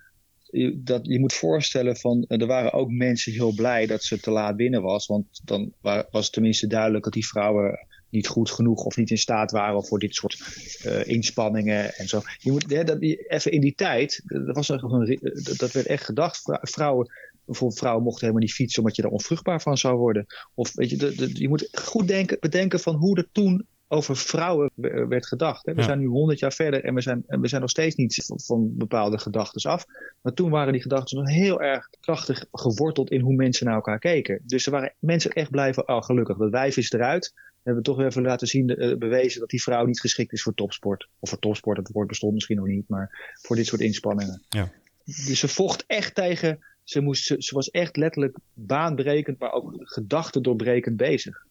je, 0.50 0.82
dat, 0.82 1.00
je 1.06 1.20
moet 1.20 1.32
voorstellen 1.32 1.96
van, 1.96 2.24
eh, 2.28 2.40
er 2.40 2.46
waren 2.46 2.72
ook 2.72 2.90
mensen 2.90 3.32
heel 3.32 3.52
blij 3.54 3.86
dat 3.86 4.02
ze 4.04 4.20
te 4.20 4.30
laat 4.30 4.56
binnen 4.56 4.82
was. 4.82 5.06
Want 5.06 5.40
dan 5.44 5.72
wa- 5.80 6.06
was 6.10 6.24
het 6.24 6.32
tenminste 6.32 6.66
duidelijk 6.66 7.04
dat 7.04 7.12
die 7.12 7.26
vrouwen 7.26 7.86
niet 8.10 8.26
goed 8.28 8.50
genoeg 8.50 8.84
of 8.84 8.96
niet 8.96 9.10
in 9.10 9.18
staat 9.18 9.50
waren 9.50 9.84
voor 9.84 9.98
dit 9.98 10.14
soort 10.14 10.40
eh, 10.84 11.06
inspanningen 11.06 11.94
en 11.94 12.08
zo. 12.08 12.20
Je 12.38 12.50
moet, 12.50 12.70
hè, 12.70 12.84
dat, 12.84 13.00
even 13.02 13.52
in 13.52 13.60
die 13.60 13.74
tijd, 13.74 14.22
eh, 14.26 14.46
dat, 14.46 14.56
was 14.56 14.70
echt 14.70 14.82
een, 14.82 15.06
eh, 15.06 15.56
dat- 15.58 15.72
werd 15.72 15.86
echt 15.86 16.04
gedacht. 16.04 16.40
Vrou- 16.42 16.58
Vrouwen, 16.62 17.12
bijvoorbeeld 17.44 17.78
vrouwen 17.78 18.04
mochten 18.04 18.20
helemaal 18.26 18.46
niet 18.46 18.54
fietsen 18.54 18.82
omdat 18.82 18.96
je 18.96 19.02
er 19.02 19.08
onvruchtbaar 19.08 19.60
van 19.60 19.78
zou 19.78 19.96
worden. 19.96 20.26
Of 20.54 20.74
weet 20.74 20.90
je, 20.90 20.96
de, 20.96 21.14
de- 21.14 21.40
je 21.40 21.48
moet 21.48 21.68
goed 21.72 22.08
denken, 22.08 22.36
bedenken 22.40 22.80
van 22.80 22.94
hoe 22.94 23.16
er 23.16 23.28
toen 23.32 23.66
over 23.88 24.16
vrouwen 24.16 24.70
w- 24.74 25.06
werd 25.08 25.26
gedacht. 25.26 25.66
Hè. 25.66 25.72
We 25.72 25.80
Ja. 25.80 25.86
zijn 25.86 25.98
nu 25.98 26.06
honderd 26.06 26.38
jaar 26.38 26.52
verder 26.52 26.84
en 26.84 26.94
we 26.94 27.00
zijn, 27.00 27.24
en 27.26 27.40
we 27.40 27.48
zijn 27.48 27.60
nog 27.60 27.70
steeds 27.70 27.94
niet 27.96 28.22
van, 28.26 28.40
van 28.40 28.76
bepaalde 28.76 29.18
gedachten 29.18 29.70
af. 29.70 29.84
Maar 30.22 30.32
toen 30.32 30.50
waren 30.50 30.72
die 30.72 30.82
gedachten 30.82 31.18
nog 31.18 31.28
heel 31.28 31.60
erg 31.60 31.88
krachtig 32.00 32.44
geworteld 32.52 33.10
in 33.10 33.20
hoe 33.20 33.34
mensen 33.34 33.66
naar 33.66 33.74
elkaar 33.74 33.98
keken. 33.98 34.40
Dus 34.46 34.66
er 34.66 34.72
waren 34.72 34.94
mensen 34.98 35.30
echt 35.30 35.50
blij 35.50 35.74
van, 35.74 35.88
oh 35.88 36.02
gelukkig, 36.02 36.36
dat 36.36 36.50
wijf 36.50 36.76
is 36.76 36.92
eruit. 36.92 37.32
We 37.34 37.68
hebben 37.68 37.82
toch 37.82 37.96
weer 37.96 38.06
even 38.06 38.22
laten 38.22 38.46
zien, 38.46 38.68
eh, 38.76 38.96
bewezen 38.96 39.40
dat 39.40 39.48
die 39.50 39.62
vrouw 39.62 39.84
niet 39.86 40.00
geschikt 40.00 40.32
is 40.32 40.42
voor 40.42 40.54
topsport. 40.54 41.08
Of 41.18 41.28
voor 41.28 41.38
topsport, 41.38 41.76
dat 41.76 41.88
woord 41.92 42.08
bestond 42.08 42.32
misschien 42.34 42.56
nog 42.56 42.66
niet, 42.66 42.88
maar 42.88 43.34
voor 43.42 43.56
dit 43.56 43.66
soort 43.66 43.80
inspanningen. 43.80 44.42
Ja. 44.48 44.70
Dus 45.04 45.38
ze 45.40 45.48
vocht 45.48 45.84
echt 45.86 46.14
tegen, 46.14 46.58
ze, 46.92 47.00
moest, 47.00 47.24
ze, 47.24 47.34
ze 47.38 47.54
was 47.54 47.70
echt 47.70 47.96
letterlijk 47.96 48.36
baanbrekend, 48.54 49.38
maar 49.38 49.52
ook 49.52 49.72
gedachten 49.78 50.42
doorbrekend 50.42 50.96
bezig. 50.96 51.44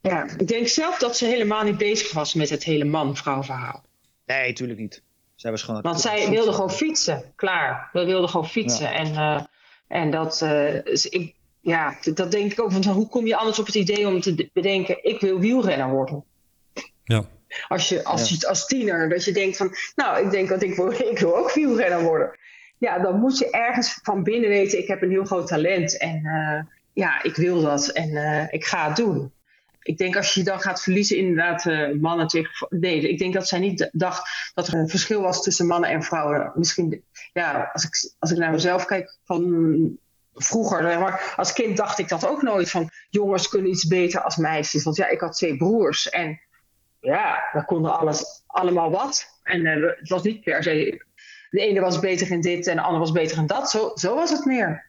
Ja, 0.00 0.28
ik 0.38 0.48
denk 0.48 0.68
zelf 0.68 0.98
dat 0.98 1.16
ze 1.16 1.26
helemaal 1.26 1.64
niet 1.64 1.78
bezig 1.78 2.12
was 2.12 2.34
met 2.34 2.50
het 2.50 2.64
hele 2.64 2.84
man-vrouw 2.84 3.42
verhaal. 3.42 3.84
Nee, 4.26 4.48
natuurlijk 4.48 4.78
niet. 4.80 5.02
Zij 5.34 5.50
was 5.50 5.62
gewoon... 5.62 5.82
Want 5.82 6.00
zij 6.00 6.28
wilde 6.30 6.52
gewoon 6.52 6.70
fietsen, 6.70 7.32
klaar. 7.36 7.88
We 7.92 8.04
wilden 8.04 8.28
gewoon 8.28 8.48
fietsen. 8.48 8.92
En, 8.92 9.14
eh, 9.14 9.42
en 9.88 10.10
dat, 10.10 10.42
eh, 10.42 10.84
is- 10.84 11.06
ik, 11.08 11.34
ja, 11.60 11.96
dat 12.14 12.30
denk 12.30 12.52
ik 12.52 12.60
ook. 12.60 12.70
Want 12.72 12.84
hoe 12.84 13.08
kom 13.08 13.26
je 13.26 13.36
anders 13.36 13.58
op 13.58 13.66
het 13.66 13.74
idee 13.74 14.06
om 14.08 14.20
te 14.20 14.50
bedenken, 14.52 15.04
ik 15.04 15.20
wil 15.20 15.38
wielrenner 15.38 15.88
worden? 15.90 16.24
Ja. 17.04 17.24
Als, 17.68 17.88
je, 17.88 18.04
als, 18.04 18.28
Ja. 18.28 18.36
je, 18.40 18.48
als 18.48 18.66
tiener, 18.66 19.08
dat 19.08 19.24
je 19.24 19.32
denkt 19.32 19.56
van, 19.56 19.74
nou, 19.94 20.24
ik 20.24 20.30
denk 20.30 20.48
dat 20.48 20.62
ik 20.62 20.74
wil, 20.74 20.90
ik 21.12 21.18
wil 21.18 21.36
ook 21.36 21.52
wielrenner 21.52 22.02
worden. 22.02 22.38
Ja, 22.80 22.98
dan 22.98 23.20
moet 23.20 23.38
je 23.38 23.50
ergens 23.50 23.98
van 24.02 24.22
binnen 24.22 24.48
weten, 24.48 24.78
ik 24.78 24.88
heb 24.88 25.02
een 25.02 25.10
heel 25.10 25.24
groot 25.24 25.46
talent. 25.46 25.98
En 25.98 26.24
eh, 26.24 26.62
ja, 26.92 27.22
ik 27.22 27.36
wil 27.36 27.60
dat 27.62 27.88
en 27.88 28.16
eh, 28.16 28.52
ik 28.52 28.64
ga 28.64 28.86
het 28.86 28.96
doen. 28.96 29.32
Ik 29.82 29.98
denk 29.98 30.16
als 30.16 30.34
je 30.34 30.42
dan 30.42 30.60
gaat 30.60 30.82
verliezen, 30.82 31.16
inderdaad, 31.16 31.66
eh, 31.66 31.92
mannen 31.92 32.26
tegen. 32.26 32.66
Nee, 32.68 33.08
ik 33.08 33.18
denk 33.18 33.34
dat 33.34 33.48
zij 33.48 33.58
niet 33.58 33.88
dacht 33.92 34.50
dat 34.54 34.68
er 34.68 34.74
een 34.74 34.88
verschil 34.88 35.20
was 35.20 35.42
tussen 35.42 35.66
mannen 35.66 35.90
en 35.90 36.02
vrouwen. 36.02 36.52
Misschien, 36.54 37.04
ja, 37.32 37.70
als 37.72 37.84
ik, 37.84 38.12
als 38.18 38.30
ik 38.30 38.38
naar 38.38 38.50
mezelf 38.50 38.84
kijk 38.84 39.16
van 39.24 39.98
vroeger, 40.34 40.82
maar, 40.82 41.34
als 41.36 41.52
kind 41.52 41.76
dacht 41.76 41.98
ik 41.98 42.08
dat 42.08 42.26
ook 42.28 42.42
nooit 42.42 42.70
van 42.70 42.90
jongens 43.10 43.48
kunnen 43.48 43.70
iets 43.70 43.86
beter 43.86 44.22
als 44.22 44.36
meisjes. 44.36 44.82
Want 44.82 44.96
ja, 44.96 45.08
ik 45.08 45.20
had 45.20 45.32
twee 45.36 45.56
broers 45.56 46.08
en 46.08 46.40
ja, 47.00 47.48
we 47.52 47.64
konden 47.64 47.98
alles, 47.98 48.42
allemaal 48.46 48.90
wat. 48.90 49.38
En 49.42 49.66
het 49.66 50.08
was 50.08 50.22
niet 50.22 50.40
per 50.40 50.62
se, 50.62 51.04
de 51.50 51.60
ene 51.60 51.80
was 51.80 51.98
beter 51.98 52.30
in 52.30 52.40
dit 52.40 52.66
en 52.66 52.76
de 52.76 52.82
ander 52.82 53.00
was 53.00 53.12
beter 53.12 53.38
in 53.38 53.46
dat. 53.46 53.70
Zo, 53.70 53.90
zo 53.94 54.14
was 54.14 54.30
het 54.30 54.44
meer. 54.44 54.88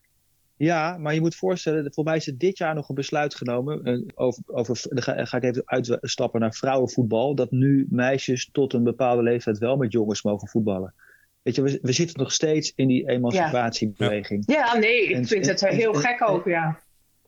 Ja, 0.58 0.97
maar 0.97 1.13
je 1.13 1.19
moet 1.21 1.36
voorstellen, 1.36 1.93
voor 1.93 2.04
mij 2.04 2.15
is 2.15 2.28
er 2.28 2.38
dit 2.38 2.58
jaar 2.58 2.76
nog 2.76 2.89
een 2.89 2.95
besluit 2.95 3.36
genomen. 3.36 3.84
eh, 3.84 4.00
over, 4.15 4.43
over, 4.45 4.82
dan 4.89 5.04
ga, 5.04 5.26
ga 5.26 5.38
ik 5.38 5.43
even 5.43 5.63
uitstappen 5.65 6.39
naar 6.39 6.54
vrouwenvoetbal. 6.54 7.36
Dat 7.36 7.52
nu 7.52 7.86
meisjes 7.89 8.50
tot 8.52 8.74
een 8.74 8.84
bepaalde 8.84 9.24
leeftijd 9.24 9.58
wel 9.58 9.76
met 9.78 9.91
jongens 9.91 10.21
mogen 10.24 10.47
voetballen. 10.47 10.93
Weet 11.41 11.56
je, 11.56 11.62
we, 11.62 11.80
we 11.82 11.91
zitten 11.91 12.19
nog 12.19 12.32
steeds 12.32 12.74
in 12.76 12.88
die 12.88 13.10
emancipatiebeweging. 13.10 14.43
Ja, 14.47 14.78
nee, 14.78 15.04
ik 15.04 15.15
En- 15.15 15.26
vind 15.26 15.45
het 15.45 15.62
en- 15.63 15.76
heel 15.76 15.93
en- 15.93 16.00
gek 16.00 16.30
ook, 16.30 16.45
ja. 16.45 16.80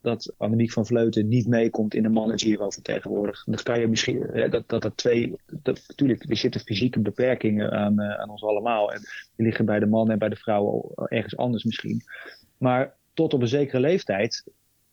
Dat 0.04 0.34
Annemiek 0.38 0.72
van 0.72 0.86
Vleuten 0.86 1.28
niet 1.28 1.48
meekomt 1.48 1.94
in 1.94 2.04
de 2.04 2.10
mannen 2.10 2.39
Giro 2.39 2.70
vertegenwoordig. 2.70 3.44
Dat 3.44 3.63
kan 3.63 3.80
je 3.80 3.88
misschien, 3.88 4.22
hè, 4.22 4.50
dat, 4.50 4.70
dat 4.70 4.84
er 4.84 4.96
twee, 4.96 5.36
dat, 5.46 5.84
natuurlijk, 5.88 6.30
er 6.30 6.38
zitten 6.38 6.62
fysieke 6.62 7.00
beperkingen 7.00 7.72
aan, 7.72 8.00
eh, 8.00 8.20
aan 8.20 8.30
ons 8.30 8.44
allemaal. 8.44 8.94
En 8.94 9.00
die 9.36 9.46
liggen 9.46 9.66
bij 9.66 9.80
de 9.80 9.86
mannen 9.86 10.13
en 10.13 10.20
bij 10.20 10.30
de 10.30 10.36
vrouwen 10.36 10.92
ergens 10.96 11.38
anders 11.38 11.63
misschien. 11.63 12.02
Maar 12.58 12.96
tot 13.13 13.34
op 13.34 13.42
een 13.42 13.48
zekere 13.48 13.80
leeftijd 13.80 14.44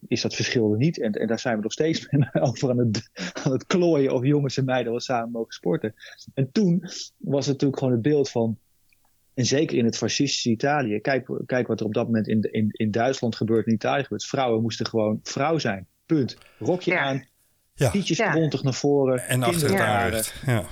is 0.07 0.21
dat 0.21 0.35
verschil 0.35 0.71
er 0.71 0.77
niet. 0.77 0.99
En, 0.99 1.11
en 1.11 1.27
daar 1.27 1.39
zijn 1.39 1.55
we 1.55 1.61
nog 1.61 1.71
steeds 1.71 2.07
over 2.49 2.69
aan 2.69 2.77
het, 2.77 3.09
aan 3.43 3.51
het 3.51 3.65
klooien 3.65 4.13
of 4.13 4.25
jongens 4.25 4.57
en 4.57 4.65
meiden 4.65 4.91
wel 4.91 5.01
samen 5.01 5.31
mogen 5.31 5.53
sporten. 5.53 5.93
En 6.33 6.51
toen 6.51 6.79
was 7.17 7.45
het 7.45 7.53
natuurlijk 7.53 7.79
gewoon 7.79 7.93
het 7.93 8.01
beeld 8.01 8.29
van. 8.29 8.57
En 9.33 9.45
zeker 9.45 9.77
in 9.77 9.85
het 9.85 9.97
fascistische 9.97 10.49
Italië. 10.49 10.99
Kijk, 10.99 11.27
kijk 11.45 11.67
wat 11.67 11.79
er 11.79 11.85
op 11.85 11.93
dat 11.93 12.05
moment 12.05 12.27
in, 12.27 12.41
in, 12.51 12.69
in 12.71 12.91
Duitsland 12.91 13.35
gebeurt, 13.35 13.67
in 13.67 13.73
Italië 13.73 14.03
gebeurt. 14.03 14.25
Vrouwen 14.25 14.61
moesten 14.61 14.87
gewoon 14.87 15.19
vrouw 15.23 15.57
zijn. 15.57 15.87
Punt. 16.05 16.37
Rokje 16.59 16.91
Ja. 16.91 16.99
aan, 16.99 17.25
Ja. 17.73 17.89
tietjes 17.89 18.17
Ja. 18.17 18.33
naar 18.61 18.73
voren. 18.73 19.19
En 19.27 19.43
achter 19.43 19.69
het 19.69 19.79
aanrecht. 19.79 20.41
Ja. 20.45 20.63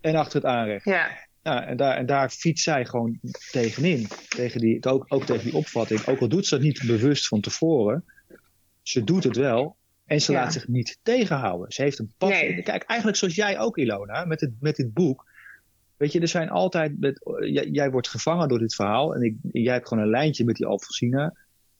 En 0.00 0.14
achter 0.14 0.40
het 0.40 0.50
aanrecht. 0.50 0.84
Ja, 0.84 1.08
Ja, 1.42 1.66
en, 1.66 1.76
daar, 1.76 1.96
en 1.96 2.06
daar 2.06 2.30
fietst 2.30 2.64
zij 2.64 2.84
gewoon 2.86 3.18
tegenin. 3.50 4.06
Tegen 4.28 4.60
die, 4.60 4.84
ook, 4.84 5.04
ook 5.08 5.24
tegen 5.24 5.44
die 5.44 5.54
opvatting. 5.54 6.06
Ook 6.06 6.20
al 6.20 6.28
doet 6.28 6.46
ze 6.46 6.54
dat 6.54 6.64
niet 6.64 6.82
bewust 6.86 7.28
van 7.28 7.40
tevoren. 7.40 8.04
Ze 8.82 9.04
doet 9.04 9.24
het 9.24 9.36
wel. 9.36 9.76
En 10.06 10.20
ze 10.20 10.32
Ja. 10.32 10.40
laat 10.42 10.52
zich 10.52 10.68
niet 10.68 10.98
tegenhouden. 11.02 11.72
Ze 11.72 11.82
heeft 11.82 11.98
een 11.98 12.12
passie. 12.18 12.48
Nee. 12.48 12.62
Kijk, 12.62 12.82
eigenlijk 12.82 13.18
zoals 13.18 13.34
jij 13.34 13.58
ook, 13.58 13.78
Ilona, 13.78 14.24
met, 14.24 14.40
het, 14.40 14.50
met 14.60 14.76
dit 14.76 14.92
boek. 14.92 15.32
Weet 16.04 16.12
je, 16.12 16.20
er 16.20 16.28
zijn 16.28 16.50
altijd. 16.50 17.00
Met, 17.00 17.20
jij, 17.40 17.68
jij 17.68 17.90
wordt 17.90 18.08
gevangen 18.08 18.48
door 18.48 18.58
dit 18.58 18.74
verhaal. 18.74 19.14
En 19.14 19.22
ik, 19.22 19.34
jij 19.52 19.72
hebt 19.72 19.88
gewoon 19.88 20.02
een 20.04 20.10
lijntje 20.10 20.44
met 20.44 20.56
die 20.56 20.66
Alfonsina. 20.66 21.34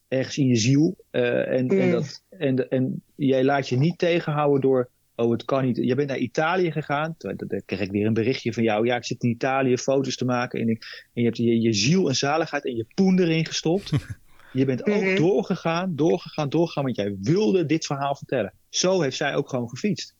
Ergens 0.08 0.38
in 0.38 0.46
je 0.46 0.56
ziel. 0.56 0.96
eh, 1.10 1.38
en, 1.58 1.68
en, 1.68 1.84
Mm. 1.86 1.90
dat, 1.90 2.22
en, 2.30 2.68
en 2.70 3.02
jij 3.14 3.44
laat 3.44 3.68
je 3.68 3.76
niet 3.76 3.98
tegenhouden 3.98 4.60
door. 4.60 4.88
Oh, 5.16 5.30
het 5.30 5.44
kan 5.44 5.64
niet. 5.64 5.76
Je 5.76 5.94
bent 5.94 6.08
naar 6.08 6.18
Italië 6.18 6.70
gegaan. 6.72 7.14
Toen 7.18 7.34
dan 7.36 7.62
kreeg 7.66 7.80
ik 7.80 7.90
weer 7.90 8.06
een 8.06 8.12
berichtje 8.14 8.52
van 8.52 8.62
jou. 8.62 8.86
Ja, 8.86 8.96
ik 8.96 9.04
zit 9.04 9.22
in 9.22 9.30
Italië 9.30 9.78
foto's 9.78 10.16
te 10.16 10.24
maken. 10.24 10.60
En, 10.60 10.68
ik, 10.68 11.08
en 11.12 11.20
je 11.22 11.24
hebt 11.28 11.36
je, 11.36 11.60
je 11.60 11.72
ziel 11.72 12.08
en 12.08 12.14
zaligheid 12.14 12.64
en 12.66 12.76
je 12.76 12.86
poen 12.94 13.18
erin 13.18 13.46
gestopt. 13.46 13.90
Je 14.52 14.64
bent 14.64 14.86
ook 14.86 15.00
Mhm. 15.02 15.16
doorgegaan, 15.16 15.96
doorgegaan, 15.96 16.48
doorgegaan. 16.48 16.84
Want 16.84 16.96
jij 16.96 17.16
wilde 17.20 17.66
dit 17.66 17.86
verhaal 17.86 18.16
vertellen. 18.16 18.52
Zo 18.68 19.00
heeft 19.00 19.16
zij 19.16 19.34
ook 19.34 19.48
gewoon 19.48 19.68
gefietst. 19.68 20.14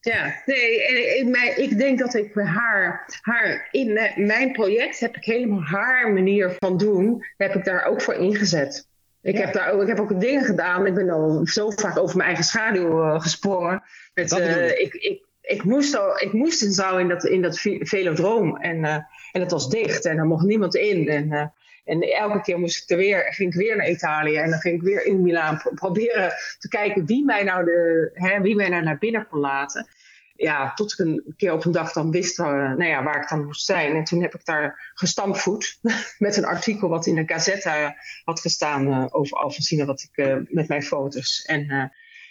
Ja, 0.00 0.42
nee, 0.46 0.86
en 0.86 1.62
ik, 1.62 1.78
denk 1.78 1.98
dat 1.98 2.14
ik 2.14 2.34
haar, 2.34 3.04
haar 3.22 3.68
in 3.70 3.92
mijn 4.16 4.52
project 4.52 5.00
heb 5.00 5.16
ik 5.16 5.24
helemaal 5.24 5.62
haar 5.62 6.12
manier 6.12 6.54
van 6.58 6.76
doen, 6.76 7.24
heb 7.36 7.54
ik 7.54 7.64
daar 7.64 7.84
ook 7.84 8.02
voor 8.02 8.14
ingezet. 8.14 8.86
Ik, 9.22 9.34
Ja. 9.36 9.40
heb 9.44 9.52
daar 9.52 9.70
ook, 9.70 9.82
ik 9.82 9.88
heb 9.88 10.00
ook 10.00 10.20
dingen 10.20 10.44
gedaan. 10.44 10.86
Ik 10.86 10.94
ben 10.94 11.10
al 11.10 11.40
zo 11.46 11.70
vaak 11.70 11.98
over 11.98 12.16
mijn 12.16 12.28
eigen 12.28 12.44
schaduw 12.46 13.02
eh, 13.02 13.20
gesprongen. 13.20 13.82
Met, 14.14 14.32
eh, 14.38 14.68
ik. 14.80 14.94
ik, 14.94 15.24
ik, 15.40 15.64
moest 15.64 15.96
al, 15.96 16.20
ik 16.20 16.32
moest 16.32 16.62
in 16.62 16.72
zaal 16.72 16.98
in 16.98 17.08
dat, 17.08 17.24
in 17.24 17.42
dat 17.42 17.58
ve- 17.58 17.80
velodroom. 17.82 18.56
En, 18.56 18.84
eh, 18.84 18.94
en 19.32 19.40
het 19.40 19.50
was 19.50 19.70
dicht 19.70 20.04
en 20.04 20.18
er 20.18 20.26
mocht 20.26 20.44
niemand 20.44 20.74
in. 20.74 21.08
En, 21.08 21.52
en 21.88 22.00
elke 22.00 22.40
keer 22.40 22.58
moest 22.58 22.82
ik 22.82 22.90
er 22.90 22.96
weer, 22.96 23.32
ging 23.32 23.52
ik 23.52 23.60
weer 23.60 23.76
naar 23.76 23.88
Italië. 23.88 24.36
En 24.36 24.50
dan 24.50 24.58
ging 24.58 24.74
ik 24.74 24.82
weer 24.82 25.06
in 25.06 25.22
Milaan 25.22 25.58
pro- 25.58 25.70
proberen 25.74 26.32
te 26.58 26.68
kijken 26.68 27.06
wie 27.06 27.24
mij 27.24 27.42
nou, 27.42 27.64
de, 27.64 28.10
hè, 28.12 28.40
wie 28.40 28.56
mij 28.56 28.68
nou 28.68 28.82
naar 28.82 28.98
binnen 28.98 29.26
kon 29.28 29.40
laten. 29.40 29.88
Ja, 30.34 30.74
tot 30.74 30.92
ik 30.92 30.98
een 30.98 31.34
keer 31.36 31.52
op 31.52 31.64
een 31.64 31.72
dag 31.72 31.92
dan 31.92 32.10
wist 32.10 32.38
eh, 32.38 32.46
nou 32.46 32.84
ja, 32.84 33.02
waar 33.02 33.22
ik 33.22 33.28
dan 33.28 33.44
moest 33.44 33.64
zijn. 33.64 33.96
En 33.96 34.04
toen 34.04 34.22
heb 34.22 34.34
ik 34.34 34.44
daar 34.44 34.92
gestampvoet 34.94 35.78
met 36.18 36.36
een 36.36 36.44
artikel 36.44 36.88
wat 36.88 37.06
in 37.06 37.14
de 37.14 37.22
Gazzetta 37.26 37.96
had 38.24 38.40
gestaan 38.40 38.92
eh, 38.92 39.06
over 39.10 39.36
Alfonsina, 39.36 39.84
wat 39.84 40.08
ik 40.12 40.24
eh, 40.26 40.36
met 40.48 40.68
mijn 40.68 40.82
foto's. 40.82 41.42
En, 41.42 41.68
eh, 41.68 41.84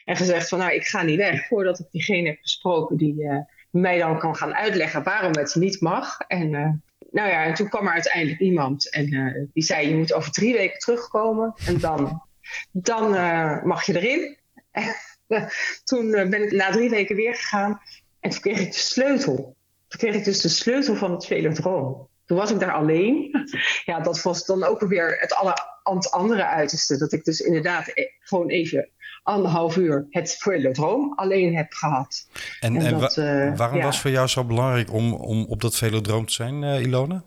en 0.06 0.15
gezegd 0.15 0.50
van 0.50 0.60
nou, 0.60 0.74
ik 0.74 0.88
ga 0.88 1.02
niet 1.02 1.17
weg 1.17 1.48
voordat 1.48 1.80
ik 1.80 1.86
diegene 1.91 2.28
heb 2.28 2.38
gesproken 2.41 2.98
die 2.98 3.24
eh, 3.28 3.38
mij 3.70 3.98
dan 3.98 4.20
kan 4.20 4.36
gaan 4.36 4.56
uitleggen 4.56 5.04
waarom 5.04 5.32
het 5.32 5.56
niet 5.56 5.82
mag. 5.82 6.20
En 6.28 6.56
eh, 6.56 6.70
nou 7.12 7.30
ja, 7.30 7.43
en 7.43 7.54
toen 7.54 7.70
kwam 7.70 7.88
er 7.88 7.93
uiteindelijk 7.93 8.39
iemand 8.39 8.89
en 8.89 9.13
eh, 9.13 9.43
die 9.54 9.63
zei 9.63 9.88
je 9.88 9.96
moet 9.96 10.13
over 10.13 10.32
drie 10.32 10.54
weken 10.54 10.80
terugkomen 10.80 11.54
en 11.65 11.80
dan, 11.80 12.24
dan 12.72 13.15
eh, 13.15 13.63
mag 13.63 13.86
je 13.86 14.02
erin. 14.02 14.38
toen 15.84 16.13
eh, 16.13 16.30
ben 16.30 16.43
ik 16.43 16.52
na 16.52 16.72
drie 16.72 16.89
weken 16.89 17.15
weer 17.15 17.36
gegaan 17.36 17.82
en 18.20 18.30
toen 18.30 18.39
kreeg 18.39 18.60
ik 18.60 18.72
de 18.72 18.78
sleutel. 18.78 19.56
Toen 19.88 20.00
kreeg 20.00 20.15
ik 20.15 20.24
dus 20.24 20.41
de 20.41 20.50
sleutel 20.50 20.96
van 20.96 21.12
het 21.12 21.26
velodroom. 21.26 22.08
Toen 22.26 22.38
was 22.38 22.52
ik 22.52 22.60
daar 22.60 22.74
alleen. 22.74 23.32
Ja, 23.86 24.00
dat 24.00 24.22
was 24.22 24.46
dan 24.46 24.63
ook 24.63 24.80
weer 24.80 25.17
het, 25.20 25.34
alle, 25.34 25.54
het 25.84 26.12
andere 26.12 26.46
uiterste. 26.46 26.98
Dat 26.98 27.12
ik 27.12 27.24
dus 27.24 27.39
inderdaad 27.39 27.91
gewoon 28.20 28.50
even 28.50 28.89
anderhalf 29.27 29.75
uur 29.77 30.07
het 30.09 30.35
velodroom 30.39 31.13
alleen 31.15 31.55
heb 31.55 31.73
gehad. 31.73 32.27
En, 32.59 32.75
En 32.75 32.85
en 32.85 32.99
dat, 32.99 33.15
wa- 33.15 33.23
eh, 33.23 33.57
waarom 33.57 33.77
ja. 33.77 33.83
was 33.83 34.01
voor 34.01 34.11
jou 34.11 34.27
zo 34.27 34.43
belangrijk 34.43 34.93
om, 34.93 35.13
om 35.13 35.45
op 35.45 35.61
dat 35.61 35.75
velodroom 35.75 36.25
te 36.25 36.33
zijn, 36.33 36.63
eh, 36.63 36.81
Ilona? 36.81 37.23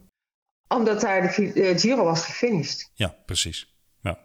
Omdat 0.69 1.01
daar 1.01 1.23
de 1.23 1.73
Giro 1.79 2.05
was 2.05 2.25
gefinished. 2.25 2.91
Ja, 2.95 3.17
precies. 3.27 3.75
Ja. 4.01 4.19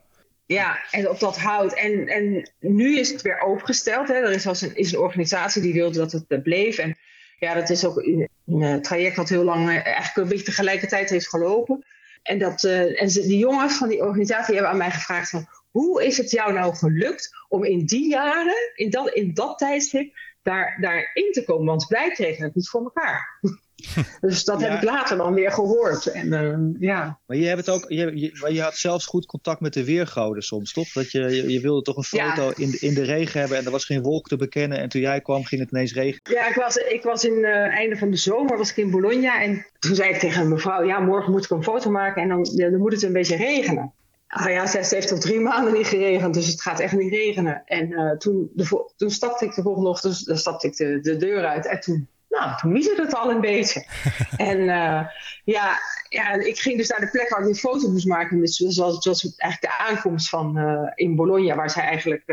Ja, 0.46 0.78
en 0.92 1.10
op 1.10 1.20
dat 1.20 1.38
hout. 1.38 1.74
En, 1.74 2.08
en 2.08 2.52
nu 2.60 3.00
is 3.00 3.12
het 3.12 3.22
weer 3.22 3.40
opengesteld. 3.40 4.08
Hè. 4.08 4.14
Er 4.14 4.32
is, 4.32 4.46
was 4.46 4.62
een, 4.62 4.76
is 4.76 4.92
een 4.92 5.00
organisatie 5.00 5.62
die 5.62 5.74
wilde 5.74 5.98
dat 5.98 6.12
het 6.12 6.26
eh, 6.28 6.42
bleef. 6.42 6.78
En 6.78 6.98
ja, 7.40 7.54
dat 7.54 7.70
is 7.70 7.86
ook 7.86 7.98
een, 7.98 8.30
een, 8.46 8.82
traject 8.82 9.16
wat 9.16 9.30
heel 9.30 9.44
lang 9.44 9.70
eigenlijk 9.70 10.16
een 10.16 10.28
beetje 10.28 10.46
tegelijkertijd 10.46 11.10
heeft 11.10 11.30
gelopen. 11.30 11.86
en, 12.24 12.40
dat, 12.40 12.64
en 12.64 13.10
ze, 13.12 13.22
die 13.22 13.38
jongens 13.38 13.78
van 13.78 13.90
die 13.90 14.02
organisatie 14.04 14.54
hebben 14.54 14.72
aan 14.72 14.78
mij 14.78 14.92
gevraagd 14.92 15.30
van, 15.30 15.48
hoe 15.82 16.06
is 16.06 16.18
het 16.18 16.32
jou 16.32 16.54
nou 16.54 16.76
gelukt 16.76 17.30
om 17.50 17.64
in 17.64 17.86
die 17.86 18.10
jaren, 18.10 18.72
in 18.76 18.90
dat, 18.90 19.10
in 19.10 19.34
dat 19.34 19.58
tijdstip, 19.58 20.14
daar, 20.42 20.78
daarin 20.82 21.32
te 21.32 21.44
komen? 21.46 21.66
Want 21.66 21.88
wij 21.88 22.10
kregen 22.12 22.44
het 22.44 22.56
niet 22.56 22.70
voor 22.70 22.84
elkaar. 22.84 23.40
dus 24.22 24.44
dat 24.44 24.60
Ja. 24.60 24.68
heb 24.70 24.78
ik 24.78 24.84
later 24.90 25.18
dan 25.18 25.34
weer 25.34 25.52
gehoord. 25.52 26.06
En 26.06 26.34
eh, 26.34 26.58
ja. 26.80 27.20
Maar 27.26 27.38
je, 27.38 27.46
hebt 27.46 27.66
het 27.66 27.70
ook, 27.76 27.86
je, 27.88 28.32
je, 28.54 28.62
had 28.62 28.76
zelfs 28.78 29.06
goed 29.06 29.26
contact 29.26 29.60
met 29.60 29.74
de 29.74 29.84
weergoden 29.86 30.44
soms, 30.44 30.74
toch? 30.74 30.92
Dat 30.92 31.12
je, 31.12 31.20
je, 31.20 31.50
je 31.52 31.60
wilde 31.60 31.82
toch 31.82 31.98
een 31.98 32.06
Ja. 32.20 32.36
foto 32.36 32.62
in, 32.62 32.70
de- 32.72 32.78
in 32.80 32.94
de 32.94 33.04
regen 33.04 33.40
hebben 33.40 33.58
en 33.58 33.66
er 33.66 33.72
was 33.72 33.86
geen 33.86 34.02
wolk 34.02 34.28
te 34.28 34.36
bekennen. 34.38 34.80
En 34.80 34.90
toen 34.90 35.02
jij 35.02 35.22
kwam 35.22 35.44
ging 35.44 35.62
het 35.62 35.72
ineens 35.72 35.94
regen. 35.94 36.20
Ja, 36.24 36.48
ik 36.50 36.56
was, 36.56 36.76
ik 36.76 37.04
was 37.04 37.24
in 37.24 37.36
het 37.46 37.72
einde 37.72 37.98
van 37.98 38.10
de 38.10 38.18
zomer 38.18 38.58
was 38.58 38.70
ik 38.70 38.78
in 38.78 38.92
Bologna. 38.92 39.42
En 39.42 39.66
toen 39.80 39.96
zei 39.96 40.10
ik 40.10 40.20
tegen 40.20 40.42
een 40.42 40.50
mevrouw, 40.50 40.84
ja, 40.84 41.00
morgen 41.00 41.32
moet 41.32 41.44
ik 41.44 41.50
een 41.50 41.64
foto 41.64 41.90
maken 41.90 42.22
en 42.22 42.28
dan, 42.30 42.44
dan 42.56 42.78
moet 42.78 42.94
het 42.94 43.04
een 43.04 43.14
beetje 43.14 43.36
regenen. 43.36 43.94
Ah 44.28 44.50
ja, 44.50 44.68
ze 44.68 44.96
heeft 44.96 45.12
al 45.12 45.20
drie 45.20 45.40
maanden 45.40 45.74
niet 45.74 45.88
geregend, 45.88 46.34
dus 46.34 46.48
het 46.48 46.62
gaat 46.62 46.80
echt 46.80 46.94
niet 46.94 47.14
regenen. 47.14 47.62
En 47.66 47.94
eh, 47.94 48.18
toen, 48.18 48.52
de, 48.54 48.92
toen 48.96 49.10
stapte 49.10 49.46
ik 49.46 49.56
de 49.56 49.62
volgende 49.62 49.90
ochtend, 49.90 50.26
dan 50.26 50.38
stapte 50.38 50.68
ik 50.68 50.76
de, 50.76 51.00
de 51.00 51.18
deur 51.18 51.46
uit 51.46 51.66
en 51.66 51.80
toen, 51.80 52.08
nou, 52.30 52.58
toen 52.58 52.76
het 52.76 53.14
al 53.14 53.32
een 53.32 53.42
beetje. 53.42 53.86
en 54.38 54.60
eh, 54.60 55.08
ja, 55.44 55.80
ja, 56.10 56.34
ik 56.34 56.60
ging 56.60 56.78
dus 56.78 56.90
naar 56.90 57.00
de 57.00 57.10
plek 57.10 57.30
waar 57.30 57.40
ik 57.40 57.46
die 57.46 57.56
foto 57.56 57.90
moest 57.90 58.08
maken. 58.08 58.40
Dus 58.40 58.58
het 58.58 58.76
was, 58.76 59.36
eigenlijk 59.38 59.62
de 59.62 59.78
aankomst 59.78 60.30
van 60.30 60.58
eh, 60.58 60.92
in 60.96 61.16
Bologna, 61.16 61.56
waar 61.56 61.70
zij 61.70 61.84
eigenlijk, 61.84 62.24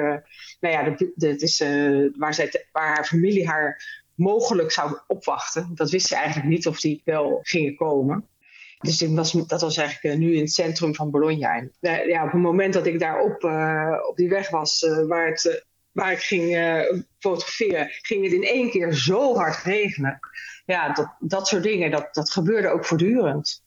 nou 0.60 0.74
ja, 0.74 0.82
de, 0.82 1.12
de, 1.14 1.28
het 1.28 1.42
is, 1.42 1.58
waar, 2.16 2.34
zij 2.34 2.48
te- 2.48 2.66
waar 2.72 2.94
haar 2.94 3.04
familie 3.04 3.48
haar 3.48 4.00
mogelijk 4.14 4.70
zou 4.70 4.98
opwachten. 5.06 5.70
Dat 5.74 5.90
wist 5.90 6.06
ze 6.06 6.14
eigenlijk 6.14 6.48
niet 6.48 6.66
of 6.66 6.80
die 6.80 7.02
wel 7.04 7.38
gingen 7.42 7.74
komen. 7.74 8.26
Dus 8.82 9.02
ik 9.02 9.16
was, 9.16 9.32
dat 9.32 9.60
was 9.60 9.76
eigenlijk 9.76 10.14
eh, 10.14 10.20
nu 10.20 10.34
in 10.34 10.40
het 10.40 10.52
centrum 10.52 10.94
van 10.94 11.10
Bologna. 11.10 11.56
En, 11.56 11.72
eh, 11.80 12.06
ja, 12.08 12.24
op 12.24 12.32
het 12.32 12.40
moment 12.40 12.72
dat 12.72 12.86
ik 12.86 12.98
daar 12.98 13.20
op, 13.20 13.44
eh, 13.44 13.96
op 14.08 14.16
die 14.16 14.28
weg 14.28 14.50
was 14.50 14.82
eh, 14.82 15.06
waar, 15.06 15.26
het, 15.28 15.66
waar 15.92 16.12
ik 16.12 16.18
ging 16.18 16.56
eh, 16.56 16.98
fotograferen, 17.18 17.88
ging 17.90 18.24
het 18.24 18.32
in 18.32 18.42
één 18.44 18.70
keer 18.70 18.92
zo 18.94 19.36
hard 19.36 19.62
regenen. 19.64 20.18
Ja, 20.66 20.92
dat, 20.92 21.14
dat 21.18 21.48
soort 21.48 21.62
dingen, 21.62 21.90
dat, 21.90 22.08
dat 22.12 22.30
gebeurde 22.30 22.68
ook 22.68 22.84
voortdurend. 22.84 23.62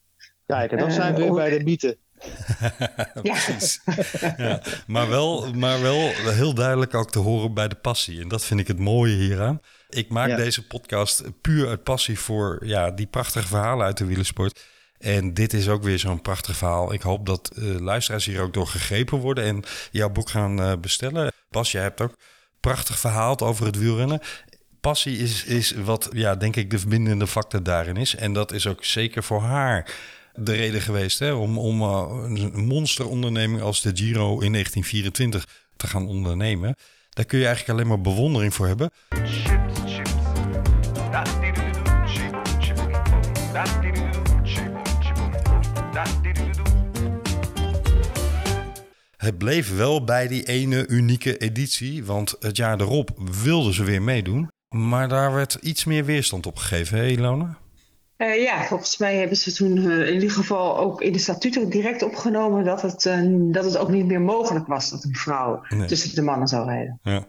Kijk, 0.46 0.72
en 0.72 0.78
dan 0.78 0.92
zijn 0.92 1.14
we 1.14 1.20
weer 1.22 1.30
om- 1.30 1.36
bij 1.36 1.50
de 1.58 1.64
mythe. 1.64 1.98
Ja. 2.60 3.22
Precies. 3.22 3.82
ja. 4.38 4.62
maar, 4.88 5.10
wel, 5.10 5.54
maar 5.54 5.82
wel 5.82 6.00
heel 6.14 6.54
duidelijk 6.54 6.94
ook 6.94 7.12
te 7.12 7.20
horen 7.20 7.54
bij 7.54 7.68
de 7.68 7.76
passie. 7.76 8.22
En 8.22 8.28
dat 8.28 8.46
vind 8.46 8.60
ik 8.60 8.68
het 8.68 8.80
mooie 8.80 9.16
hieraan. 9.16 9.60
Ik 9.90 10.10
maak 10.10 10.30
Ja. 10.30 10.36
deze 10.36 10.68
podcast 10.68 11.24
puur 11.42 11.68
uit 11.68 11.84
passie 11.84 12.20
voor 12.20 12.62
ja, 12.66 12.92
die 12.92 13.08
prachtige 13.08 13.48
verhalen 13.48 13.86
uit 13.86 13.98
de 13.98 14.06
wielersport. 14.06 14.66
En 14.98 15.34
dit 15.34 15.54
is 15.54 15.70
ook 15.70 15.84
weer 15.84 16.00
zo'n 16.00 16.22
prachtig 16.22 16.58
verhaal. 16.58 16.94
Ik 16.94 17.02
hoop 17.02 17.26
dat 17.26 17.52
eh, 17.56 17.64
luisteraars 17.64 18.26
hier 18.26 18.42
ook 18.42 18.54
door 18.54 18.68
gegrepen 18.68 19.18
worden 19.18 19.44
en 19.44 19.64
jouw 19.92 20.10
boek 20.10 20.30
gaan 20.30 20.62
eh, 20.62 20.74
bestellen. 20.82 21.32
Bas, 21.50 21.72
jij 21.72 21.82
hebt 21.82 22.02
ook 22.02 22.18
prachtig 22.60 23.00
verhaald 23.00 23.42
over 23.42 23.66
het 23.66 23.78
wielrennen. 23.78 24.20
Passie 24.82 25.18
is, 25.18 25.44
is 25.44 25.72
wat, 25.72 26.10
ja, 26.12 26.36
denk 26.36 26.56
ik, 26.56 26.70
de 26.70 26.80
verbindende 26.80 27.28
factor 27.28 27.64
daarin 27.64 27.98
is. 27.98 28.16
En 28.16 28.34
dat 28.34 28.52
is 28.52 28.68
ook 28.68 28.84
zeker 28.84 29.24
voor 29.24 29.42
haar 29.42 29.94
de 30.34 30.54
reden 30.54 30.82
geweest 30.82 31.20
hè, 31.20 31.32
om, 31.32 31.58
om 31.58 31.82
uh, 31.82 32.08
een 32.54 32.66
monsteronderneming 32.66 33.62
als 33.62 33.82
de 33.82 33.92
Giro 33.94 34.40
in 34.40 34.52
1924 34.52 35.48
te 35.76 35.88
gaan 35.88 36.08
ondernemen. 36.08 36.76
Daar 37.10 37.26
kun 37.26 37.40
je 37.40 37.46
eigenlijk 37.46 37.78
alleen 37.78 37.90
maar 37.90 38.02
bewondering 38.02 38.54
voor 38.54 38.68
hebben. 38.68 38.92
Het 49.26 49.38
bleef 49.38 49.76
wel 49.76 50.04
bij 50.04 50.28
die 50.28 50.44
ene 50.44 50.88
unieke 50.88 51.38
editie, 51.38 52.06
want 52.06 52.36
het 52.40 52.58
jaar 52.58 52.82
erop 52.82 53.10
wilden 53.44 53.74
ze 53.74 53.84
weer 53.84 54.02
meedoen. 54.02 54.50
Maar 54.70 55.08
daar 55.10 55.34
werd 55.34 55.54
iets 55.62 55.86
meer 55.86 56.06
weerstand 56.06 56.46
op 56.46 56.56
gegeven, 56.58 56.98
hè 56.98 57.06
Ilona? 57.08 57.58
Eh, 58.18 58.42
ja, 58.42 58.64
volgens 58.64 58.98
mij 58.98 59.16
hebben 59.16 59.38
ze 59.38 59.54
toen 59.54 59.78
eh, 59.78 60.08
in 60.08 60.14
ieder 60.14 60.32
geval 60.32 60.78
ook 60.78 61.02
in 61.02 61.12
de 61.14 61.20
statuten 61.20 61.70
direct 61.70 62.04
opgenomen 62.04 62.64
dat 62.64 62.82
het, 62.82 63.06
eh, 63.06 63.20
dat 63.30 63.66
het 63.66 63.78
ook 63.78 63.90
niet 63.90 64.06
meer 64.06 64.22
mogelijk 64.22 64.68
was 64.68 64.90
dat 64.90 65.04
een 65.04 65.16
vrouw 65.16 65.66
Nee. 65.70 65.88
tussen 65.88 66.16
de 66.16 66.22
mannen 66.22 66.48
zou 66.48 66.66
rijden. 66.66 67.00
Ja. 67.04 67.28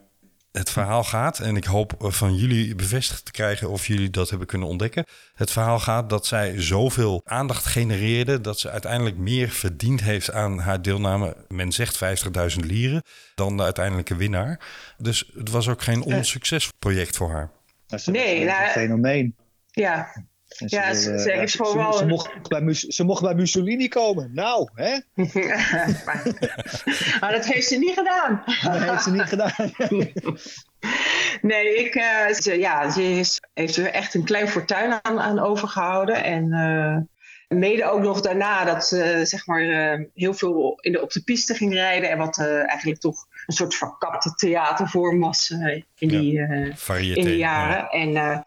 Het 0.59 0.71
verhaal 0.71 1.05
gaat, 1.05 1.39
en 1.39 1.57
ik 1.57 1.65
hoop 1.65 1.95
van 1.99 2.35
jullie 2.35 2.75
bevestigd 2.75 3.25
te 3.25 3.31
krijgen 3.31 3.71
of 3.71 3.87
jullie 3.87 4.11
dat 4.11 4.29
hebben 4.29 4.47
kunnen 4.47 4.69
ontdekken. 4.69 5.05
Het 5.35 5.51
verhaal 5.51 5.79
gaat 5.79 6.11
dat 6.11 6.27
zij 6.27 6.61
zoveel 6.63 7.21
aandacht 7.25 7.67
genereerde 7.67 8.41
dat 8.41 8.61
ze 8.61 8.71
uiteindelijk 8.71 9.17
meer 9.17 9.49
verdiend 9.49 10.01
heeft 10.01 10.33
aan 10.33 10.59
haar 10.59 10.83
deelname. 10.83 11.37
Men 11.49 11.73
zegt 11.73 11.99
50.000 12.57 12.61
lieren 12.61 13.03
dan 13.35 13.57
de 13.57 13.63
uiteindelijke 13.63 14.17
winnaar. 14.17 14.61
Dus 14.99 15.31
het 15.35 15.51
was 15.51 15.69
ook 15.69 15.83
geen 15.83 16.03
onsuccesproject 16.03 17.17
voor 17.17 17.31
haar. 17.31 17.51
Nee, 17.89 17.99
was 17.99 18.07
een 18.07 18.47
nou, 18.47 18.71
fenomeen. 18.71 19.37
Ja, 19.71 20.25
En 20.49 20.67
Ja, 20.71 20.95
ze- 20.95 21.19
ze 21.19 21.31
heeft 21.31 21.51
ze, 21.53 21.57
gewoon 21.57 21.77
wel 21.77 21.93
ze 21.93 22.03
een- 22.03 22.09
mocht 22.09 22.49
bij, 22.49 22.75
ze 22.75 23.05
mocht 23.05 23.23
bij 23.23 23.35
Mussolini 23.35 23.89
komen. 23.89 24.31
Nou, 24.35 24.69
hè? 24.75 24.97
maar, 26.05 26.23
maar 27.21 27.33
dat 27.33 27.47
heeft 27.47 27.67
ze 27.67 27.79
niet 27.79 27.95
gedaan. 27.95 28.43
Dat 28.63 28.91
heeft 28.91 29.03
ze 29.03 29.11
niet 29.11 29.23
gedaan. 29.23 29.53
Nee, 31.43 31.77
ik, 31.85 31.95
eh, 31.95 32.33
ze, 32.35 32.59
ja, 32.59 32.91
ze 32.91 33.03
is, 33.03 33.41
heeft 33.55 33.77
er 33.77 33.87
echt 33.87 34.15
een 34.15 34.25
klein 34.25 34.49
fortuin 34.49 34.99
aan, 35.03 35.21
aan 35.21 35.39
overgehouden. 35.39 36.25
En 36.25 36.53
eh, 36.53 37.59
mede 37.59 37.85
ook 37.91 38.01
nog 38.03 38.21
daarna 38.21 38.65
dat 38.65 38.87
ze 38.87 39.21
zeg 39.25 39.47
maar, 39.47 39.63
eh, 39.63 40.01
heel 40.15 40.35
veel 40.35 40.79
in 40.81 40.93
de, 40.93 41.03
op 41.03 41.11
de 41.13 41.23
piste 41.23 41.55
ging 41.55 41.73
rijden. 41.73 42.11
En 42.11 42.19
wat 42.19 42.39
eh, 42.39 42.69
eigenlijk 42.69 43.01
toch 43.01 43.27
een 43.47 43.55
soort 43.55 43.75
verkapte 43.75 44.35
theatervorm 44.35 45.21
was 45.21 45.51
in, 45.51 46.09
die, 46.09 46.41
eh, 46.41 46.75
Variété. 46.75 47.19
in 47.21 47.25
die 47.27 47.37
ja. 47.37 47.69
jaren. 47.69 47.89
En 47.91 48.17
eh, 48.17 48.39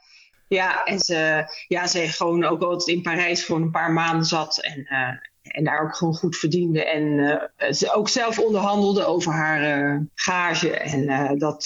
ja, 0.50 0.84
en 0.84 1.00
ze, 1.00 1.46
ja, 1.68 1.88
ze 1.88 2.08
gewoon 2.08 2.44
ook 2.44 2.62
altijd 2.62 2.88
in 2.88 3.02
Parijs 3.02 3.44
gewoon 3.44 3.62
een 3.62 3.72
paar 3.72 3.92
maanden 3.92 4.26
zat. 4.26 4.62
En, 4.64 4.86
eh, 4.86 5.14
en 5.42 5.64
daar 5.64 5.82
ook 5.82 5.96
gewoon 5.96 6.16
goed 6.16 6.38
verdiende. 6.38 6.86
En 6.86 7.20
eh, 7.58 7.72
ze 7.72 7.94
ook 7.94 8.10
zelf 8.10 8.40
onderhandelde 8.40 9.06
over 9.06 9.34
haar 9.34 9.62
eh, 9.62 10.00
gage. 10.14 10.78
En 10.78 11.38
dat, 11.38 11.66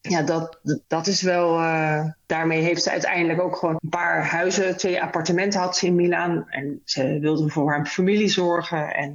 ja, 0.00 0.22
dat, 0.22 0.58
dat 0.86 1.06
is 1.06 1.22
wel. 1.22 1.56
daarmee 2.26 2.62
heeft 2.62 2.82
ze 2.82 2.90
uiteindelijk 2.90 3.40
ook 3.40 3.56
gewoon 3.56 3.76
een 3.80 3.88
paar 3.88 4.24
huizen, 4.24 4.76
twee 4.76 5.02
appartementen 5.02 5.60
had 5.60 5.76
ze 5.76 5.86
in 5.86 5.94
Milaan. 5.94 6.48
En 6.48 6.80
ze 6.84 7.18
wilde 7.20 7.50
voor 7.50 7.70
haar 7.70 7.86
familie 7.86 8.28
zorgen. 8.28 8.94
En 8.94 9.14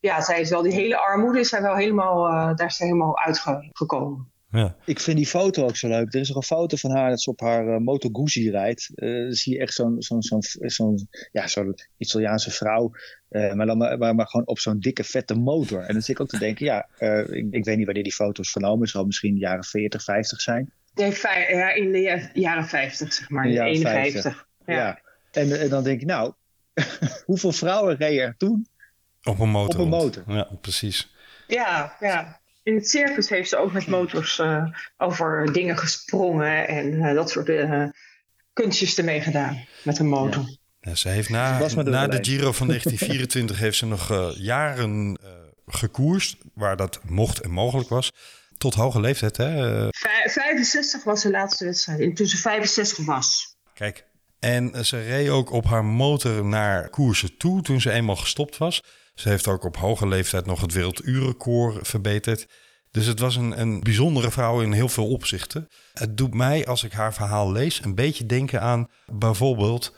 ja, 0.00 0.20
zij 0.20 0.40
is 0.40 0.50
wel 0.50 0.62
die 0.62 0.74
hele 0.74 0.96
armoede, 0.98 1.40
is 1.40 1.50
wel 1.50 1.76
helemaal, 1.76 2.56
daar 2.56 2.72
ze 2.72 2.84
helemaal 2.84 3.18
uitgekomen. 3.18 4.32
Ja. 4.54 4.76
Ik 4.84 5.00
vind 5.00 5.16
die 5.16 5.26
foto 5.26 5.64
ook 5.64 5.76
zo 5.76 5.88
leuk. 5.88 6.14
Er 6.14 6.20
is 6.20 6.28
nog 6.28 6.36
een 6.36 6.42
foto 6.42 6.76
van 6.76 6.90
haar 6.96 7.10
dat 7.10 7.20
ze 7.20 7.30
op 7.30 7.40
haar 7.40 7.68
eh, 7.68 7.76
Moto 7.78 8.08
Guzzi 8.12 8.50
rijdt. 8.50 8.90
Eh, 8.94 9.08
dan 9.22 9.32
zie 9.32 9.52
je 9.52 9.58
echt 9.60 9.74
zo'n 9.74 9.96
zo'n 10.02 10.22
zo'n 10.22 10.42
zo'n 10.60 11.08
ja, 11.32 11.46
zo'n 11.46 11.74
Italiaanse 11.96 12.50
vrouw. 12.50 12.90
eh, 13.28 13.52
maar, 13.52 13.66
dan, 13.66 13.78
maar, 13.78 13.98
maar, 13.98 14.14
maar 14.14 14.26
gewoon 14.26 14.46
op 14.46 14.58
zo'n 14.58 14.78
dikke 14.80 15.04
vette 15.04 15.34
motor. 15.34 15.80
En 15.82 15.92
dan 15.92 16.02
zit 16.02 16.14
ik 16.14 16.20
ook 16.20 16.28
te 16.28 16.38
denken, 16.38 16.64
ja, 16.66 16.88
eh, 16.98 17.18
ik, 17.18 17.46
ik 17.50 17.64
weet 17.64 17.76
niet 17.76 17.84
wanneer 17.86 18.02
die 18.02 18.12
foto's 18.12 18.50
vernomen. 18.50 18.80
Het 18.80 18.90
zal 18.90 19.04
misschien 19.04 19.34
de 19.34 19.40
jaren 19.40 19.64
40, 19.64 20.02
50 20.04 20.40
zijn. 20.40 20.70
Nee, 20.94 21.12
ja, 21.48 21.72
in 21.74 21.92
de 21.92 21.98
ja- 21.98 22.30
jaren 22.34 22.66
50, 22.66 23.12
zeg 23.12 23.28
maar. 23.30 23.44
In 23.44 23.50
de 23.50 23.56
jaren 23.56 23.72
51. 23.72 24.46
Ja. 24.66 24.74
Ja. 24.74 25.00
En, 25.32 25.60
en 25.60 25.68
dan 25.68 25.84
denk 25.84 26.00
ik, 26.00 26.06
nou, 26.06 26.32
hoeveel 27.26 27.52
vrouwen 27.52 27.96
reden 27.96 28.24
er 28.24 28.34
toen? 28.36 28.66
Op 29.22 29.38
een 29.38 29.48
motor. 29.48 29.80
Op 29.80 29.84
een 29.84 29.90
motor. 29.90 30.22
Ja, 30.26 30.48
precies. 30.60 31.12
Ja, 31.46 31.96
ja. 32.00 32.40
In 32.64 32.74
het 32.74 32.88
circus 32.88 33.28
heeft 33.28 33.48
ze 33.48 33.56
ook 33.56 33.72
met 33.72 33.86
motors 33.86 34.38
eh, 34.38 34.64
over 34.96 35.52
dingen 35.52 35.78
gesprongen 35.78 36.68
en 36.68 37.02
eh, 37.02 37.14
dat 37.14 37.30
soort 37.30 37.48
eh, 37.48 37.84
kunstjes 38.52 38.98
ermee 38.98 39.20
gedaan 39.20 39.64
met 39.82 39.98
een 39.98 40.08
motor. 40.08 40.56
Ja, 40.80 40.94
ze 40.94 41.08
heeft 41.08 41.28
na, 41.28 41.58
na 41.82 42.06
de. 42.06 42.18
Giro 42.24 42.52
van 42.52 42.66
1924 42.72 43.58
heeft 43.58 43.76
ze 43.76 43.86
nog 43.86 44.32
jaren 44.36 45.18
eh, 45.22 45.28
gekoerst, 45.66 46.36
waar 46.54 46.76
dat 46.76 47.00
mocht 47.04 47.40
en 47.40 47.50
mogelijk 47.50 47.88
was. 47.88 48.12
Tot 48.58 48.74
hoge 48.74 49.00
leeftijd, 49.00 49.36
hè? 49.36 49.76
Eh, 49.84 49.88
Vij- 49.90 50.30
65 50.30 51.04
was 51.04 51.22
de 51.22 51.30
laatste 51.30 51.64
wedstrijd, 51.64 52.00
en 52.00 52.14
toen 52.14 52.26
ze 52.26 52.36
65 52.36 53.04
was. 53.04 53.56
Kijk, 53.74 54.04
en 54.40 54.84
ze 54.86 55.02
reed 55.02 55.28
ook 55.28 55.50
op 55.52 55.64
haar 55.64 55.84
motor 55.84 56.44
naar 56.44 56.88
koersen 56.90 57.36
toe 57.36 57.62
toen 57.62 57.80
ze 57.80 57.90
eenmaal 57.90 58.16
gestopt 58.16 58.56
was. 58.56 58.82
Ze 59.14 59.28
heeft 59.28 59.48
ook 59.48 59.64
op 59.64 59.76
hoge 59.76 60.08
leeftijd 60.08 60.46
nog 60.46 60.60
het 60.60 60.72
werelduurrecord 60.72 61.88
verbeterd. 61.88 62.46
Dus 62.90 63.06
het 63.06 63.18
was 63.18 63.36
een, 63.36 63.60
een 63.60 63.80
bijzondere 63.80 64.30
vrouw 64.30 64.60
in 64.60 64.72
heel 64.72 64.88
veel 64.88 65.08
opzichten. 65.08 65.68
Het 65.92 66.16
doet 66.16 66.34
mij, 66.34 66.66
als 66.66 66.84
ik 66.84 66.92
haar 66.92 67.14
verhaal 67.14 67.52
lees, 67.52 67.84
een 67.84 67.94
beetje 67.94 68.26
denken 68.26 68.60
aan 68.60 68.88
bijvoorbeeld 69.06 69.94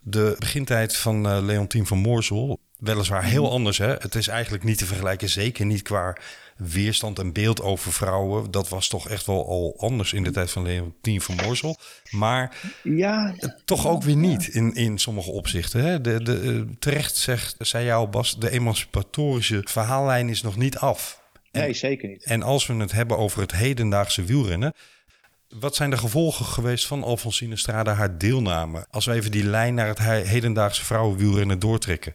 de 0.00 0.36
begintijd 0.38 0.96
van 0.96 1.28
eh, 1.28 1.38
Leontien 1.42 1.86
van 1.86 1.98
Moorsel. 1.98 2.60
weliswaar 2.76 3.24
heel 3.24 3.50
anders. 3.50 3.78
Hè? 3.78 3.92
Het 3.94 4.14
is 4.14 4.28
eigenlijk 4.28 4.64
niet 4.64 4.78
te 4.78 4.86
vergelijken, 4.86 5.28
zeker 5.28 5.66
niet 5.66 5.82
qua 5.82 6.16
weerstand 6.60 7.18
en 7.18 7.32
beeld 7.32 7.62
over 7.62 7.92
vrouwen. 7.92 8.50
Dat 8.50 8.68
was 8.68 8.88
toch 8.88 9.08
echt 9.08 9.26
wel 9.26 9.46
al 9.48 9.74
anders 9.78 10.12
in 10.12 10.22
de 10.22 10.30
tijd 10.30 10.50
van 10.50 10.62
Leontien 10.62 11.20
van 11.20 11.34
Moorsel. 11.34 11.78
Maar 12.10 12.56
Ja, 12.82 13.34
toch 13.64 13.86
ook 13.86 14.02
weer 14.02 14.16
niet 14.16 14.46
in, 14.48 14.74
in 14.74 14.98
sommige 14.98 15.30
opzichten. 15.30 15.84
Hè? 15.84 16.00
De, 16.00 16.22
de, 16.22 16.40
eh, 16.40 16.76
terecht 16.78 17.16
zegt, 17.16 17.54
zei 17.58 17.84
jou 17.84 18.08
Bas, 18.08 18.38
de 18.38 18.50
emancipatorische 18.50 19.60
verhaallijn 19.64 20.28
is 20.28 20.42
nog 20.42 20.56
niet 20.56 20.76
af. 20.78 21.20
En- 21.50 21.60
nee, 21.60 21.72
zeker 21.74 22.08
niet. 22.08 22.24
En 22.24 22.42
als 22.42 22.66
we 22.66 22.74
het 22.74 22.92
hebben 22.92 23.18
over 23.18 23.40
het 23.40 23.52
hedendaagse 23.52 24.24
wielrennen. 24.24 24.72
Wat 25.48 25.76
zijn 25.76 25.90
de 25.90 25.96
gevolgen 25.98 26.44
geweest 26.44 26.86
van 26.86 27.02
Alfonsine 27.04 27.56
Strada 27.56 27.92
haar 27.94 28.18
deelname? 28.18 28.86
Als 28.90 29.04
we 29.06 29.12
even 29.12 29.30
die 29.30 29.44
lijn 29.44 29.74
naar 29.74 29.86
het 29.88 29.98
he- 29.98 30.22
hedendaagse 30.24 30.84
vrouwenwielrennen 30.84 31.58
doortrekken. 31.58 32.14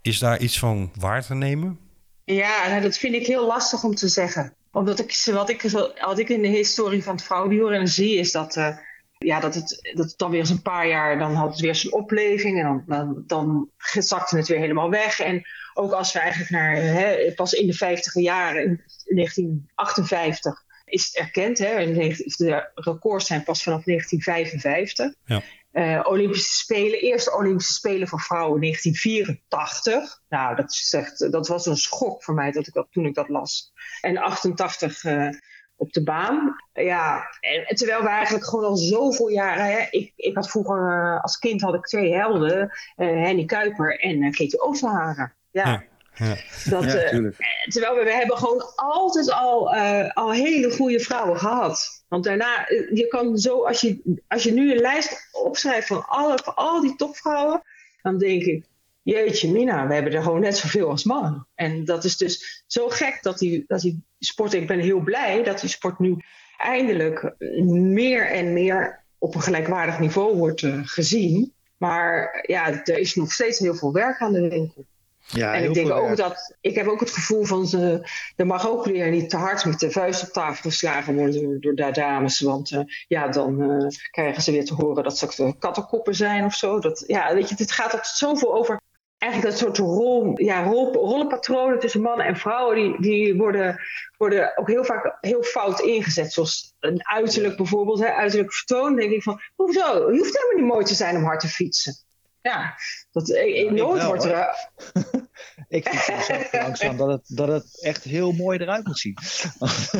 Is 0.00 0.18
daar 0.18 0.40
iets 0.40 0.58
van 0.58 0.92
waar 0.98 1.24
te 1.24 1.34
nemen? 1.34 1.78
Ja, 2.24 2.68
nou, 2.68 2.80
dat 2.80 2.98
vind 2.98 3.14
ik 3.14 3.26
heel 3.26 3.46
lastig 3.46 3.84
om 3.84 3.94
te 3.94 4.08
zeggen. 4.08 4.54
Omdat 4.72 4.98
ik, 4.98 5.22
wat 5.32 5.48
ik, 5.48 5.62
wat 6.00 6.18
ik 6.18 6.28
in 6.28 6.42
de 6.42 6.48
historie 6.48 7.02
van 7.02 7.14
het 7.14 7.24
vrouwenwielrennen 7.24 7.88
zie, 7.88 8.16
is 8.16 8.32
dat, 8.32 8.56
eh, 8.56 8.76
ja, 9.18 9.40
dat, 9.40 9.54
het, 9.54 9.90
dat 9.94 10.14
dan 10.16 10.30
weer 10.30 10.40
eens 10.40 10.50
een 10.50 10.62
paar 10.62 10.88
jaar, 10.88 11.18
dan 11.18 11.34
had 11.34 11.50
het 11.50 11.60
weer 11.60 11.74
zijn 11.74 11.92
opleving 11.92 12.58
en 12.58 12.64
dan, 12.64 12.84
dan, 12.86 13.24
dan 13.26 13.70
zakte 13.98 14.36
het 14.36 14.48
weer 14.48 14.58
helemaal 14.58 14.90
weg. 14.90 15.20
En 15.20 15.42
ook 15.74 15.92
als 15.92 16.12
we 16.12 16.18
eigenlijk 16.18 16.50
naar, 16.50 16.76
hè, 16.76 17.32
pas 17.34 17.52
in 17.52 17.66
de 17.66 17.72
50 17.72 18.14
jaren, 18.14 18.62
in 18.62 18.80
1958, 19.04 20.64
is 20.84 21.06
het 21.06 21.16
erkend. 21.16 21.58
Hè, 21.58 21.92
de 21.92 22.70
records 22.74 23.26
zijn 23.26 23.42
pas 23.42 23.62
vanaf 23.62 23.84
1955. 23.84 25.14
Ja. 25.24 25.42
Eh, 25.72 26.00
Olympische 26.04 26.52
Spelen, 26.52 27.00
eerste 27.00 27.36
Olympische 27.36 27.72
Spelen 27.72 28.08
voor 28.08 28.20
vrouwen 28.20 28.60
1984. 28.60 30.20
Nou, 30.28 30.56
dat, 30.56 30.70
is 30.70 30.96
dat 31.30 31.48
was 31.48 31.66
een 31.66 31.76
schok 31.76 32.22
voor 32.22 32.34
mij 32.34 32.50
dat 32.50 32.66
ik 32.66 32.74
dat, 32.74 32.86
toen 32.90 33.06
ik 33.06 33.14
dat 33.14 33.28
las. 33.28 33.72
En 34.00 34.16
88 34.16 35.04
eh, 35.04 35.28
op 35.76 35.92
de 35.92 36.02
baan. 36.02 36.56
Ja, 36.72 37.28
en, 37.40 37.76
terwijl 37.76 38.02
we 38.02 38.08
eigenlijk 38.08 38.44
gewoon 38.44 38.64
al 38.64 38.76
zoveel 38.76 39.28
jaren... 39.28 39.64
Hè, 39.64 39.86
ik, 39.90 40.12
ik 40.16 40.34
had 40.34 40.50
vroeger, 40.50 40.92
eh, 40.92 41.22
als 41.22 41.38
kind 41.38 41.60
had 41.60 41.74
ik 41.74 41.86
twee 41.86 42.14
helden. 42.14 42.70
Henny 42.96 43.44
Kuiper 43.44 44.00
en 44.00 44.22
uh, 44.22 44.30
Katie 44.30 44.60
Oosterhagen. 44.60 45.34
Ja. 45.50 45.84
Ja. 46.14 46.36
Dat, 46.64 46.84
Ja, 46.84 46.94
eh, 46.94 47.30
terwijl 47.68 47.94
we, 47.94 48.04
we 48.04 48.12
hebben 48.12 48.36
gewoon 48.36 48.72
altijd 48.76 49.30
al, 49.30 49.74
eh, 49.74 50.10
al 50.10 50.32
hele 50.32 50.70
goede 50.70 51.00
vrouwen 51.00 51.38
gehad. 51.38 52.04
Want 52.08 52.24
daarna, 52.24 52.66
eh, 52.66 52.96
je 52.96 53.06
kan 53.06 53.38
zo, 53.38 53.64
als 53.64 53.80
je, 53.80 54.20
als 54.28 54.42
je 54.42 54.52
nu 54.52 54.72
een 54.72 54.80
lijst 54.80 55.28
opschrijft 55.32 55.86
van, 55.86 56.06
alle, 56.06 56.38
van 56.44 56.54
al 56.54 56.80
die 56.80 56.96
topvrouwen, 56.96 57.62
dan 58.02 58.18
denk 58.18 58.42
ik, 58.42 58.64
jeetje 59.02 59.50
mina, 59.50 59.86
we 59.86 59.94
hebben 59.94 60.12
er 60.12 60.22
gewoon 60.22 60.40
net 60.40 60.56
zoveel 60.56 60.88
als 60.88 61.04
mannen. 61.04 61.46
En 61.54 61.84
dat 61.84 62.04
is 62.04 62.16
dus 62.16 62.64
zo 62.66 62.88
gek 62.88 63.18
dat 63.22 63.38
die, 63.38 63.64
dat 63.66 63.80
die 63.80 64.04
sport, 64.18 64.52
ik 64.52 64.66
ben 64.66 64.78
heel 64.78 65.00
blij 65.00 65.42
dat 65.42 65.60
die 65.60 65.70
sport 65.70 65.98
nu 65.98 66.16
eindelijk 66.58 67.34
meer 67.68 68.26
en 68.26 68.52
meer 68.52 69.04
op 69.18 69.34
een 69.34 69.42
gelijkwaardig 69.42 69.98
niveau 69.98 70.36
wordt 70.36 70.66
gezien. 70.82 71.52
Maar 71.76 72.44
ja, 72.46 72.84
er 72.84 72.98
is 72.98 73.14
nog 73.14 73.32
steeds 73.32 73.58
heel 73.58 73.74
veel 73.74 73.92
werk 73.92 74.20
aan 74.20 74.32
de 74.32 74.48
winkel. 74.48 74.86
Ja, 75.26 75.54
En 75.54 75.64
ik 75.64 75.74
denk 75.74 75.90
ook 75.90 76.04
werk. 76.04 76.16
dat, 76.16 76.56
ik 76.60 76.74
heb 76.74 76.86
ook 76.86 77.00
het 77.00 77.10
gevoel 77.10 77.44
van 77.44 77.66
ze, 77.66 78.08
er 78.36 78.46
mag 78.46 78.68
ook 78.68 78.84
weer 78.84 79.10
niet 79.10 79.30
te 79.30 79.36
hard 79.36 79.64
met 79.64 79.80
de 79.80 79.90
vuist 79.90 80.22
op 80.22 80.28
tafel 80.28 80.70
geslagen 80.70 81.14
worden 81.14 81.42
door, 81.42 81.60
door 81.60 81.74
de 81.74 81.90
dames. 81.90 82.40
Want 82.40 82.70
eh, 82.70 82.80
ja, 83.08 83.28
dan 83.28 83.62
eh, 83.62 83.86
krijgen 84.10 84.42
ze 84.42 84.52
weer 84.52 84.64
te 84.64 84.74
horen 84.74 85.04
dat 85.04 85.18
ze 85.18 85.42
ook 85.42 85.60
kattenkoppen 85.60 86.14
zijn 86.14 86.44
of 86.44 86.54
zo. 86.54 86.78
Dat, 86.78 87.04
ja, 87.06 87.34
weet 87.34 87.48
je, 87.48 87.54
het 87.58 87.72
gaat 87.72 87.92
altijd 87.92 88.06
zoveel 88.06 88.54
over 88.54 88.80
eigenlijk 89.22 89.52
dat 89.52 89.60
soort 89.60 89.78
rol, 89.78 90.40
ja, 90.40 90.62
rol, 90.62 90.92
rollenpatronen 90.92 91.78
tussen 91.78 92.00
mannen 92.00 92.26
en 92.26 92.36
vrouwen. 92.36 92.76
Die, 92.76 93.00
die 93.00 93.36
worden, 93.36 93.80
worden 94.16 94.56
ook 94.56 94.68
heel 94.68 94.84
vaak 94.84 95.16
heel 95.20 95.42
fout 95.42 95.80
ingezet. 95.80 96.32
Zoals 96.32 96.74
een 96.80 97.08
uiterlijk 97.08 97.56
bijvoorbeeld, 97.56 97.98
hè, 97.98 98.12
uiterlijk 98.12 98.52
vertoon. 98.52 98.96
denk 98.96 99.12
ik 99.12 99.22
van, 99.22 99.40
hoezo? 99.54 100.12
Je 100.12 100.18
hoeft 100.18 100.38
helemaal 100.38 100.64
niet 100.64 100.72
mooi 100.72 100.84
te 100.84 100.94
zijn 100.94 101.16
om 101.16 101.24
hard 101.24 101.40
te 101.40 101.48
fietsen. 101.48 101.94
Ja, 102.42 102.74
dat, 103.12 103.28
ik 103.28 103.70
nooit 103.70 103.98
wel, 104.00 104.06
wordt 104.06 104.24
er... 104.24 104.46
Ik 105.68 105.88
vind 105.88 106.38
ook 106.38 106.52
langzaam 106.62 106.96
dat 106.96 107.08
het, 107.08 107.36
dat 107.36 107.48
het 107.48 107.82
echt 107.82 108.04
heel 108.04 108.32
mooi 108.32 108.58
eruit 108.58 108.86
moet 108.86 108.98
zien. 108.98 109.16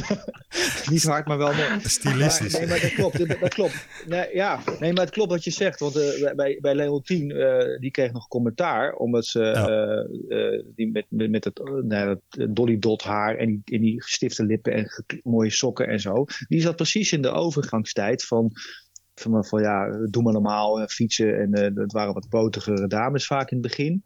Niet 0.91 1.03
hard, 1.05 1.27
maar 1.27 1.39
wel 1.39 1.53
mooi. 1.55 1.69
Stilistisch. 1.83 2.53
Maar, 2.53 2.61
nee, 2.61 2.71
maar 2.71 2.81
dat 2.81 2.93
klopt. 2.93 3.19
Dat, 3.29 3.41
dat 3.41 3.55
klopt. 3.55 3.87
Nee, 4.07 4.29
ja, 4.35 4.61
nee, 4.79 4.93
maar 4.93 5.05
het 5.05 5.15
klopt 5.15 5.31
wat 5.31 5.45
je 5.45 5.51
zegt. 5.51 5.81
Want 5.81 5.97
eh, 5.97 6.33
bij, 6.35 6.59
bij 6.61 6.75
Leontien, 6.75 7.31
eh, 7.31 7.79
die 7.81 7.91
kreeg 7.91 8.13
nog 8.13 8.29
commentaar. 8.29 8.93
Omdat 8.95 9.25
ze 9.27 9.41
Ja. 9.41 9.67
eh, 9.69 10.55
eh, 10.55 10.65
die 10.75 10.91
met, 10.91 11.05
met, 11.09 11.31
met 11.31 11.45
het, 11.45 11.59
eh, 11.59 11.73
nou, 11.73 12.19
dat 12.35 12.49
dolly 12.57 12.79
dot 12.79 13.03
haar 13.03 13.37
en 13.37 13.47
die, 13.47 13.77
en 13.77 13.81
die 13.81 14.03
gestifte 14.03 14.45
lippen 14.45 14.73
en 14.73 15.05
mooie 15.23 15.51
sokken 15.51 15.89
en 15.89 16.01
zo. 16.01 16.25
Die 16.49 16.61
zat 16.61 16.77
precies 16.77 17.13
in 17.13 17.23
de 17.23 17.31
overgangstijd 17.31 18.25
van 18.25 18.53
van, 19.15 19.45
van 19.45 19.63
ja, 19.63 20.07
doe 20.11 20.23
maar 20.23 20.33
normaal, 20.33 20.81
eh, 20.81 20.87
fietsen. 20.87 21.41
En 21.41 21.53
eh, 21.53 21.75
dat 21.75 21.93
waren 21.93 22.15
wat 22.15 22.29
potigere 22.29 22.87
dames 22.87 23.27
vaak 23.27 23.51
in 23.51 23.59
het 23.59 23.67
begin. 23.67 24.03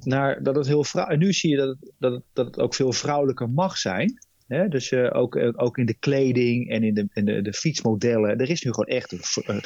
Naar 0.00 0.42
dat 0.42 0.56
het 0.56 0.66
heel. 0.66 0.84
En 0.84 1.18
nu 1.18 1.32
zie 1.32 1.50
je 1.50 1.56
dat 1.56 1.68
het, 1.68 1.92
dat 1.98 2.12
het, 2.12 2.22
dat 2.32 2.46
het 2.46 2.58
ook 2.58 2.74
veel 2.74 2.92
vrouwelijker 2.92 3.50
mag 3.50 3.76
zijn. 3.76 4.18
Hè? 4.46 4.68
Dus 4.68 4.90
eh, 4.92 5.10
ook, 5.12 5.36
eh, 5.36 5.48
ook 5.54 5.78
in 5.78 5.86
de 5.86 5.94
kleding 5.94 6.70
en 6.70 6.82
in 6.82 6.94
de, 6.94 7.08
in 7.12 7.24
de, 7.24 7.42
de 7.42 7.52
fietsmodellen. 7.52 8.38
Er 8.38 8.50
is 8.50 8.62
nu 8.62 8.70
gewoon 8.70 8.96
echt 8.96 9.12
een, 9.12 9.44
eh, 9.44 9.62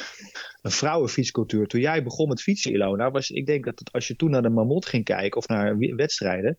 een 0.61 0.71
vrouwenfietscultuur. 0.71 1.67
Toen 1.67 1.81
jij 1.81 2.03
begon 2.03 2.27
met 2.27 2.41
fietsen, 2.41 2.71
Ilona, 2.71 3.11
was 3.11 3.29
ik 3.29 3.45
denk 3.45 3.65
dat 3.65 3.79
het, 3.79 3.91
als 3.91 4.07
je 4.07 4.15
toen 4.15 4.29
naar 4.29 4.41
de 4.41 4.49
Mamot 4.49 4.85
ging 4.85 5.03
kijken 5.03 5.37
of 5.37 5.47
naar 5.47 5.77
wedstrijden. 5.77 6.57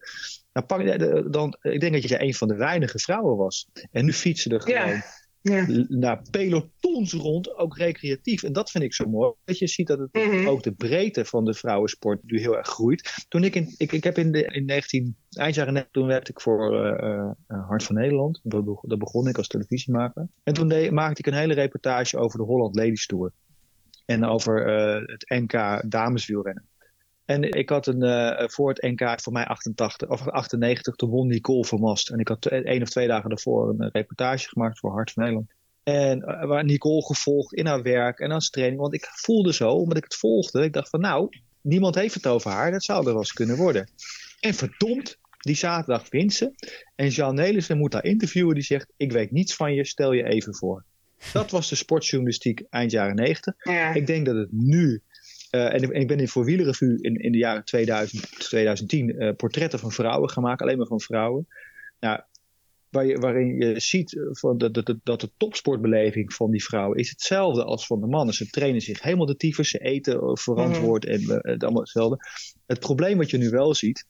Dan, 0.53 0.67
pak, 0.67 0.99
dan, 1.33 1.57
ik 1.61 1.81
denk 1.81 1.93
dat 1.93 2.09
je 2.09 2.23
een 2.23 2.35
van 2.35 2.49
de 2.49 2.57
weinige 2.57 2.99
vrouwen 2.99 3.37
was. 3.37 3.69
En 3.91 4.05
nu 4.05 4.13
fietsen 4.13 4.51
er 4.51 4.61
gewoon 4.61 4.89
Ja. 4.89 5.03
L- 5.43 5.85
naar 5.89 6.23
pelotons 6.31 7.13
rond, 7.13 7.57
ook 7.57 7.77
recreatief. 7.77 8.43
En 8.43 8.53
dat 8.53 8.71
vind 8.71 8.85
ik 8.85 8.95
zo 8.95 9.09
mooi. 9.09 9.33
Dat 9.45 9.59
je 9.59 9.67
ziet 9.67 9.87
dat 9.87 9.99
het 9.99 10.13
Mhm. 10.13 10.47
ook 10.47 10.63
de 10.63 10.73
breedte 10.73 11.25
van 11.25 11.45
de 11.45 11.55
vrouwensport 11.55 12.21
nu 12.25 12.39
heel 12.41 12.57
erg 12.57 12.67
groeit. 12.69 13.25
Toen 13.29 13.45
ik 13.45 13.55
in, 13.55 13.75
ik, 13.77 13.93
ik 13.93 14.05
heb 14.05 14.19
in, 14.19 14.33
de, 14.33 14.45
in 14.45 14.65
19, 14.65 15.17
eind 15.31 15.55
jaren 15.55 15.73
90, 15.73 15.93
toen 16.01 16.07
werkte 16.07 16.31
ik 16.31 16.41
voor 16.41 16.85
eh, 16.85 17.09
eh, 17.47 17.67
Hart 17.69 17.83
van 17.83 17.95
Nederland. 17.95 18.41
Daar 18.43 18.99
begon, 18.99 19.29
ik 19.29 19.37
als 19.37 19.47
televisiemaker. 19.49 20.29
En 20.43 20.55
toen 20.55 20.69
deed- 20.69 20.91
maakte 20.91 21.19
ik 21.21 21.27
een 21.27 21.39
hele 21.39 21.55
reportage 21.55 22.17
over 22.19 22.39
de 22.39 22.45
Holland 22.45 22.75
Ladies 22.75 23.07
Tour. 23.07 23.33
En 24.07 24.25
over 24.25 24.67
eh, 24.67 25.07
het 25.07 25.25
NK 25.29 25.83
dameswielrennen. 25.91 26.69
En 27.31 27.43
ik 27.43 27.69
had 27.69 27.87
een, 27.87 28.03
eh, 28.03 28.49
voor 28.49 28.69
het 28.69 28.83
NK, 28.83 29.21
voor 29.21 29.33
mij 29.33 29.45
88, 29.45 30.09
of 30.09 30.29
98, 30.29 30.95
toen 30.95 31.11
won 31.11 31.27
Nicole 31.27 31.65
Vermast. 31.65 32.11
En 32.11 32.19
ik 32.19 32.29
had 32.29 32.47
één 32.47 32.83
of 32.83 32.89
twee 32.89 33.07
dagen 33.07 33.29
daarvoor 33.29 33.69
een 33.69 33.81
eh, 33.81 33.89
reportage 33.93 34.49
gemaakt 34.49 34.79
voor 34.79 34.93
Hart 34.93 35.13
van 35.13 35.23
Nederland. 35.23 35.51
En 35.83 36.23
eh, 36.23 36.47
waar 36.47 36.65
Nicole 36.65 37.05
gevolgd 37.05 37.53
in 37.53 37.67
haar 37.67 37.83
werk 37.83 38.19
en 38.19 38.31
als 38.31 38.51
training. 38.51 38.81
Want 38.81 38.95
ik 38.95 39.09
voelde 39.13 39.53
zo, 39.53 39.71
omdat 39.71 39.97
ik 39.97 40.05
het 40.05 40.17
volgde, 40.17 40.65
ik 40.65 40.73
dacht 40.73 40.89
van 40.89 41.01
nou, 41.01 41.29
niemand 41.61 41.95
heeft 41.95 42.15
het 42.15 42.27
over 42.27 42.51
haar. 42.51 42.71
Dat 42.71 42.85
zou 42.85 42.99
er 42.99 43.05
wel 43.05 43.17
eens 43.17 43.33
kunnen 43.33 43.57
worden. 43.57 43.89
En 44.41 44.55
verdomd, 44.55 45.19
die 45.39 45.57
zaterdag 45.57 46.11
wint 46.11 46.33
ze. 46.33 46.53
En 46.95 47.09
Jean 47.09 47.35
Nelissen 47.35 47.79
moet 47.79 47.93
haar 47.93 48.05
interviewen. 48.05 48.55
Die 48.55 48.65
zegt, 48.65 48.93
ik 48.97 49.13
weet 49.13 49.31
niets 49.31 49.55
van 49.55 49.75
je, 49.75 49.85
stel 49.85 50.13
je 50.13 50.25
even 50.25 50.55
voor. 50.55 50.85
Dat 51.33 51.51
was 51.51 51.69
de 51.69 51.75
sportjournalistiek 51.75 52.63
eind 52.71 52.91
jaren 52.91 53.15
90. 53.15 53.55
Ja. 53.59 53.95
Ik 53.95 54.07
denk 54.07 54.27
dat 54.27 54.37
het 54.37 54.53
nu. 54.53 55.03
Eh, 55.51 55.75
en, 55.75 55.93
en 55.93 56.01
ik 56.01 56.09
ben 56.09 56.21
in 56.21 56.29
voor 56.29 56.45
Wielerrevue 56.45 56.99
in, 57.01 57.15
in 57.15 57.33
de 57.33 57.39
jaren 57.39 57.65
2000, 57.65 58.39
2010 58.39 59.19
eh, 59.19 59.35
portretten 59.37 59.79
van 59.79 59.93
vrouwen 59.93 60.31
gaan 60.31 60.43
maken, 60.43 60.67
alleen 60.67 60.79
maar 60.79 60.87
van 60.87 61.01
vrouwen. 61.01 61.47
Nou, 62.01 62.21
waar 62.91 63.07
je, 63.07 63.19
waarin 63.19 63.57
je 63.57 63.81
ziet 63.81 64.17
eh, 64.17 64.23
van 64.31 64.59
dat, 64.59 64.75
dat, 64.75 64.95
dat 65.03 65.21
de 65.21 65.31
topsportbeleving 65.37 66.35
van 66.35 66.51
die 66.51 66.65
vrouwen 66.65 66.99
is 66.99 67.11
hetzelfde 67.11 67.65
als 67.65 67.87
van 67.87 68.01
de 68.01 68.07
mannen. 68.07 68.35
Ze 68.35 68.51
trainen 68.51 68.81
zich 68.81 69.03
helemaal 69.03 69.27
de 69.27 69.37
tyfus, 69.37 69.71
ze 69.71 69.79
eten 69.79 70.39
verantwoord 70.39 71.05
en 71.05 71.21
eh, 71.21 71.39
het 71.53 71.63
allemaal 71.63 71.83
hetzelfde. 71.83 72.19
Het 72.67 72.81
probleem 72.81 73.19
wat 73.19 73.31
je 73.31 73.39
nu 73.39 73.51
wel 73.51 73.75
ziet, 73.75 74.07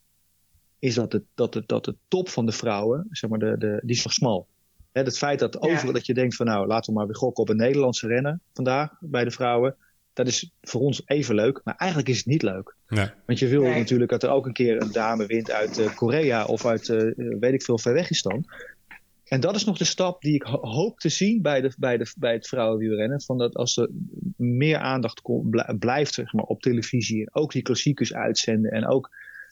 is 0.78 0.95
dat 0.95 1.11
de, 1.11 1.22
dat 1.34 1.53
de, 1.53 1.62
dat 1.66 1.84
de 1.84 1.97
top 2.09 2.28
van 2.28 2.47
de 2.47 2.53
vrouwen, 2.53 3.07
zeg 3.11 3.30
maar, 3.30 3.38
de, 3.38 3.59
de, 3.59 3.80
die 3.84 3.97
is 3.97 4.05
nog 4.05 4.12
smal. 4.12 4.47
Het 4.93 5.18
feit 5.18 5.38
dat 5.38 5.59
Ja. 5.61 5.70
overal 5.70 5.93
dat 5.93 6.07
je 6.07 6.14
denkt 6.14 6.36
van 6.36 6.47
nou, 6.47 6.66
laten 6.66 6.93
we 6.93 6.99
maar 6.99 7.07
weer 7.07 7.16
gokken 7.16 7.43
op 7.43 7.49
een 7.49 7.57
Nederlandse 7.57 8.07
renner 8.07 8.41
vandaag 8.53 8.91
bij 9.01 9.24
de 9.24 9.30
vrouwen. 9.30 9.76
Dat 10.12 10.26
is 10.26 10.50
voor 10.61 10.80
ons 10.80 11.02
even 11.04 11.34
leuk, 11.34 11.61
maar 11.64 11.74
eigenlijk 11.76 12.11
is 12.11 12.16
het 12.16 12.26
niet 12.26 12.42
leuk. 12.42 12.74
Ja. 12.88 13.14
Want 13.26 13.38
je 13.38 13.46
wil 13.46 13.62
Nee. 13.62 13.78
natuurlijk 13.78 14.11
dat 14.11 14.22
er 14.22 14.30
ook 14.30 14.46
een 14.46 14.52
keer 14.52 14.82
een 14.82 14.92
dame 14.92 15.26
wint 15.26 15.50
uit 15.50 15.78
eh, 15.78 15.94
Korea 15.96 16.44
of 16.44 16.66
uit 16.66 16.88
eh, 16.88 17.11
weet 17.16 17.52
ik 17.52 17.62
veel 17.62 17.78
ver 17.78 17.92
weg 17.92 18.11
is 18.11 18.22
dan. 18.22 18.44
En 19.24 19.40
dat 19.40 19.54
is 19.54 19.64
nog 19.64 19.78
de 19.78 19.84
stap 19.84 20.22
die 20.22 20.34
ik 20.34 20.42
ho- 20.42 20.66
hoop 20.66 20.98
te 20.98 21.08
zien 21.08 21.42
bij, 21.42 21.61
de, 21.61 21.72
bij, 21.78 21.96
de, 21.96 22.12
bij 22.16 22.32
het 22.32 22.48
vrouwenwielrennen. 22.48 23.22
Van 23.22 23.38
dat 23.38 23.54
als 23.54 23.76
er 23.76 23.88
meer 24.36 24.78
aandacht 24.78 25.20
komt, 25.20 25.50
bl- 25.50 25.74
blijft 25.78 26.14
zeg 26.14 26.32
maar, 26.32 26.44
op 26.44 26.61
televisie. 26.62 27.20
En 27.20 27.34
ook 27.34 27.52
die 27.52 27.62
klassiekers 27.62 28.14
uitzenden. 28.14 28.70
En 28.70 28.86
ook 28.86 29.11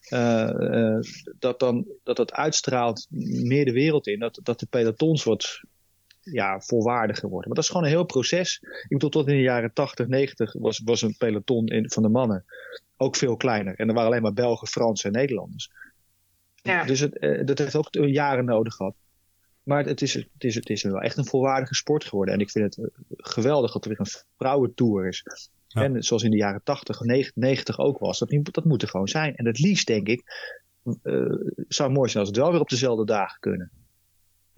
eh, 0.08 0.94
eh, 0.94 1.00
dat, 1.38 1.58
dan, 1.60 1.86
dat 2.02 2.16
dat 2.16 2.32
uitstraalt 2.32 3.06
meer 3.42 3.64
de 3.64 3.72
wereld 3.72 4.06
in. 4.06 4.18
Dat, 4.18 4.40
dat 4.42 4.60
de 4.60 4.66
pelotons 4.70 5.24
wat 5.24 5.60
ja, 6.32 6.60
volwaardiger 6.60 7.28
worden. 7.28 7.46
Maar 7.46 7.54
dat 7.56 7.64
is 7.64 7.70
gewoon 7.70 7.84
een 7.86 7.92
heel 7.92 8.04
proces. 8.04 8.58
Ik 8.62 8.88
bedoel, 8.88 9.10
tot 9.10 9.28
in 9.28 9.34
de 9.34 9.40
jaren 9.42 9.72
80, 9.72 10.06
90 10.06 10.52
was, 10.52 10.80
was 10.84 11.02
een 11.02 11.16
peloton 11.18 11.66
in, 11.66 11.90
van 11.90 12.02
de 12.02 12.08
mannen 12.08 12.44
ook 12.96 13.16
veel 13.16 13.36
kleiner. 13.36 13.74
En 13.74 13.88
er 13.88 13.94
waren 13.94 14.10
alleen 14.10 14.22
maar 14.22 14.32
Belgen, 14.32 14.68
Fransen 14.68 15.12
en 15.12 15.18
Nederlanders. 15.20 15.70
Ja. 16.54 16.84
Dus 16.84 17.00
het, 17.00 17.18
eh, 17.18 17.44
dat 17.46 17.58
heeft 17.58 17.76
ook 17.76 17.88
jaren 17.90 18.44
nodig 18.44 18.74
gehad. 18.74 18.94
Maar 19.62 19.84
het 19.84 20.02
is, 20.02 20.14
het, 20.14 20.26
is, 20.38 20.54
het 20.54 20.68
is 20.70 20.82
wel 20.82 21.00
echt 21.00 21.16
een 21.16 21.26
volwaardige 21.26 21.74
sport 21.74 22.04
geworden. 22.04 22.34
En 22.34 22.40
ik 22.40 22.50
vind 22.50 22.64
het 22.64 22.84
eh, 22.84 22.90
geweldig 23.08 23.72
dat 23.72 23.84
er 23.84 23.90
weer 23.90 24.00
een 24.00 24.22
vrouwentour 24.36 25.08
is. 25.08 25.24
Ja. 25.66 25.82
En 25.82 26.02
zoals 26.02 26.22
in 26.22 26.30
de 26.30 26.36
jaren 26.36 26.60
80, 26.64 27.00
90 27.34 27.78
ook 27.78 27.98
was. 27.98 28.18
Dat, 28.18 28.30
moet- 28.30 28.54
dat 28.54 28.64
moet 28.64 28.82
er 28.82 28.88
gewoon 28.88 29.08
zijn. 29.08 29.36
En 29.36 29.46
het 29.46 29.58
liefst, 29.58 29.86
denk 29.86 30.08
ik, 30.08 30.22
eh, 30.84 31.12
zou 31.68 31.88
het 31.88 31.98
mooi 31.98 32.08
zijn 32.08 32.24
als 32.24 32.28
het 32.28 32.36
wel 32.36 32.50
weer 32.50 32.60
op 32.60 32.68
dezelfde 32.68 33.04
dagen 33.04 33.40
kunnen. 33.40 33.70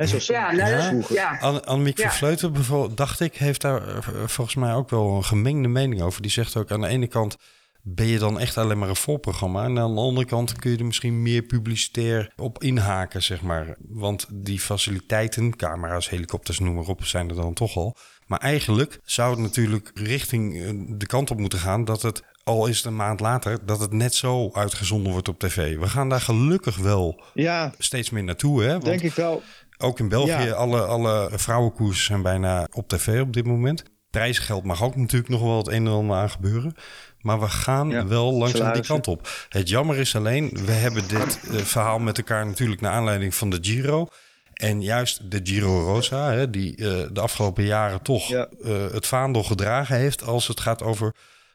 Zoals 0.08 0.26
Ja, 0.26 0.52
nou, 0.52 0.70
Ja. 0.70 0.82
vroeger. 0.88 1.14
Ja, 1.14 1.38
Anne- 1.40 1.64
Annemiek 1.64 1.98
Ja. 1.98 2.88
dacht 2.94 3.20
ik, 3.20 3.36
heeft 3.36 3.60
daar 3.60 3.88
eh, 3.88 3.96
volgens 4.26 4.56
mij 4.56 4.74
ook 4.74 4.90
wel 4.90 5.16
een 5.16 5.24
gemengde 5.24 5.68
mening 5.68 6.02
over. 6.02 6.22
Die 6.22 6.30
zegt 6.30 6.56
ook 6.56 6.70
aan 6.70 6.80
de 6.80 6.86
ene 6.88 7.06
kant 7.06 7.36
ben 7.82 8.06
je 8.06 8.18
dan 8.18 8.40
echt 8.40 8.58
alleen 8.58 8.78
maar 8.78 8.88
een 8.88 8.96
voorprogramma. 8.96 9.64
En 9.64 9.78
aan 9.78 9.94
de 9.94 10.00
andere 10.00 10.26
kant 10.26 10.52
kun 10.58 10.70
je 10.70 10.76
er 10.78 10.84
misschien 10.84 11.22
meer 11.22 11.42
publicitair 11.42 12.32
op 12.36 12.62
inhaken, 12.62 13.22
zeg 13.22 13.42
maar. 13.42 13.76
Want 13.88 14.26
die 14.32 14.60
faciliteiten, 14.60 15.56
camera's, 15.56 16.08
helikopters, 16.08 16.58
noem 16.58 16.74
maar 16.74 16.84
op, 16.86 17.04
zijn 17.04 17.28
er 17.28 17.34
dan 17.34 17.54
toch 17.54 17.76
al. 17.76 17.96
Maar 18.26 18.38
eigenlijk 18.38 18.98
zou 19.04 19.30
het 19.30 19.38
natuurlijk 19.40 19.90
richting 19.94 20.62
eh, 20.62 20.70
de 20.98 21.06
kant 21.06 21.30
op 21.30 21.38
moeten 21.38 21.58
gaan 21.58 21.84
dat 21.84 22.02
het, 22.02 22.22
al 22.44 22.66
is 22.66 22.76
het 22.76 22.86
een 22.86 22.96
maand 22.96 23.20
later, 23.20 23.66
dat 23.66 23.80
het 23.80 23.92
net 23.92 24.14
zo 24.14 24.50
uitgezonden 24.52 25.12
wordt 25.12 25.28
op 25.28 25.38
tv. 25.38 25.78
We 25.78 25.88
gaan 25.88 26.08
daar 26.08 26.20
gelukkig 26.20 26.76
wel 26.76 27.22
Ja, 27.34 27.72
steeds 27.78 28.10
meer 28.10 28.24
naartoe, 28.24 28.62
hè? 28.62 28.70
Want 28.70 28.84
denk 28.84 29.02
ik 29.02 29.14
wel. 29.14 29.42
Ook 29.80 29.98
in 29.98 30.08
België, 30.08 30.30
Ja. 30.30 30.50
alle, 30.52 30.80
alle 30.80 31.28
vrouwenkoersen 31.32 32.04
zijn 32.04 32.22
bijna 32.22 32.66
op 32.72 32.88
tv 32.88 33.20
op 33.20 33.32
dit 33.32 33.44
moment. 33.46 33.82
Prijsgeld 34.10 34.64
mag 34.64 34.82
ook 34.82 34.96
natuurlijk 34.96 35.30
nog 35.30 35.40
wel 35.42 35.56
het 35.56 35.68
een 35.68 35.86
en 35.86 35.92
ander 35.92 36.16
aan 36.16 36.30
gebeuren. 36.30 36.74
Maar 37.20 37.40
we 37.40 37.48
gaan 37.48 37.88
Ja, 37.90 38.06
wel 38.06 38.32
langzaam 38.32 38.72
die 38.72 38.82
kant 38.82 39.08
op. 39.08 39.28
Het 39.48 39.68
jammer 39.68 39.96
is 39.98 40.16
alleen, 40.16 40.50
we 40.64 40.72
hebben 40.72 41.08
dit 41.08 41.40
eh, 41.50 41.56
verhaal 41.56 41.98
met 41.98 42.18
elkaar 42.18 42.46
natuurlijk 42.46 42.80
naar 42.80 42.92
aanleiding 42.92 43.34
van 43.34 43.50
de 43.50 43.58
Giro. 43.60 44.06
En 44.54 44.82
juist 44.82 45.30
de 45.30 45.40
Giro 45.42 45.80
Rosa, 45.84 46.32
hè, 46.32 46.50
die 46.50 46.76
eh, 46.76 47.08
de 47.12 47.20
afgelopen 47.20 47.64
jaren 47.64 48.02
toch 48.02 48.28
Ja. 48.28 48.48
eh, 48.64 48.86
het 48.92 49.06
vaandel 49.06 49.42
gedragen 49.42 49.96
heeft 49.96 50.22
als 50.22 50.46
het 50.48 50.60
gaat 50.60 50.82
over 50.82 51.14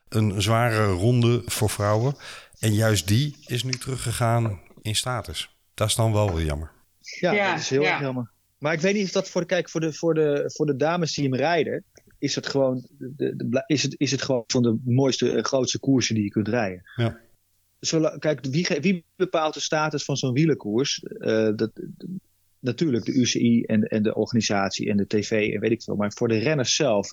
een 0.10 0.42
zware 0.42 0.86
ronde 0.86 1.42
voor 1.46 1.70
vrouwen. 1.70 2.16
En 2.60 2.74
juist 2.74 3.08
die 3.08 3.38
is 3.46 3.64
nu 3.64 3.72
teruggegaan 3.72 4.60
in 4.82 4.96
status. 4.96 5.50
Dat 5.74 5.88
is 5.88 5.96
dan 5.96 6.14
wel 6.14 6.34
weer 6.34 6.46
jammer. 6.46 6.72
Ja, 7.20 7.32
Ja, 7.32 7.52
dat 7.52 7.60
is 7.60 7.70
heel 7.70 7.82
ja. 7.82 7.92
erg 7.92 8.02
jammer. 8.02 8.32
Maar 8.58 8.74
ik 8.74 8.80
weet 8.80 8.94
niet 8.94 9.06
of 9.06 9.12
dat 9.12 9.30
voor 9.30 9.42
de, 9.42 9.48
kijk, 9.48 9.70
voor 9.70 9.82
de, 9.82 9.94
voor 9.94 10.14
de, 10.14 10.44
voor 10.54 10.66
de 10.66 10.76
dames 10.76 11.14
die 11.14 11.24
hem 11.24 11.36
rijden, 11.36 11.84
is 12.20 12.36
het 12.36 12.48
gewoon, 12.48 12.88
de, 12.98 13.36
de, 13.36 13.64
is 13.66 13.84
het, 13.84 13.96
is 13.98 14.12
het 14.12 14.22
gewoon 14.22 14.44
van 14.48 14.64
de 14.64 14.80
mooiste 14.86 15.44
grootste 15.44 15.80
koersen 15.80 16.16
die 16.16 16.24
je 16.24 16.30
kunt 16.30 16.48
rijden. 16.48 16.82
Ja. 16.96 17.20
Zola- 17.80 18.18
kijk, 18.18 18.46
wie, 18.46 18.68
wie 18.82 19.06
bepaalt 19.16 19.54
de 19.54 19.60
status 19.60 20.04
van 20.04 20.18
zo'n 20.18 20.34
wielerkoers? 20.34 21.00
Eh, 21.04 21.50
dat, 21.56 21.72
natuurlijk 22.60 23.06
de 23.06 23.14
UCI 23.14 23.62
en, 23.62 23.84
en 23.84 24.04
de 24.04 24.16
organisatie 24.16 24.90
en 24.90 24.98
de 24.98 25.08
tv 25.08 25.54
en 25.54 25.60
weet 25.60 25.72
ik 25.72 25.84
veel. 25.84 25.96
Maar 25.96 26.12
voor 26.14 26.28
de 26.28 26.38
renners 26.38 26.76
zelf 26.76 27.12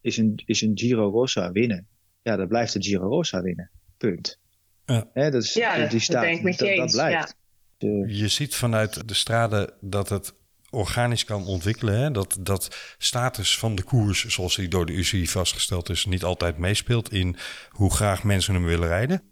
is 0.00 0.16
een, 0.16 0.42
is 0.46 0.60
een 0.60 0.72
Giro 0.74 1.08
Rossa 1.10 1.52
winnen. 1.52 1.86
Ja, 2.22 2.36
dat 2.36 2.48
blijft 2.48 2.72
de 2.72 2.82
Giro 2.82 3.08
Rossa 3.08 3.42
winnen. 3.42 3.70
Punt. 3.96 4.38
Ja. 4.86 5.10
Hè, 5.12 5.30
dat 5.30 5.42
is, 5.42 5.54
ja 5.54 5.78
die 5.78 5.88
dat 5.88 6.00
staat, 6.00 6.22
ben 6.22 6.32
ik 6.32 6.42
met 6.42 6.58
je 6.58 6.64
dat, 6.64 6.74
dat 6.76 6.82
eens. 6.84 6.92
blijft. 6.92 7.36
Je 8.06 8.28
ziet 8.28 8.54
vanuit 8.54 9.08
de 9.08 9.14
straden 9.14 9.72
dat 9.80 10.08
het 10.08 10.34
organisch 10.70 11.24
kan 11.24 11.46
ontwikkelen. 11.46 11.98
Hè? 11.98 12.10
Dat, 12.10 12.36
dat 12.40 12.76
status 12.98 13.58
van 13.58 13.74
de 13.74 13.82
koers, 13.82 14.24
zoals 14.24 14.56
die 14.56 14.68
door 14.68 14.86
de 14.86 14.92
UCI 14.92 15.28
vastgesteld 15.28 15.90
is, 15.90 16.04
niet 16.04 16.24
altijd 16.24 16.58
meespeelt 16.58 17.12
in 17.12 17.36
hoe 17.70 17.94
graag 17.94 18.22
mensen 18.22 18.54
hem 18.54 18.64
willen 18.64 18.88
rijden. 18.88 19.22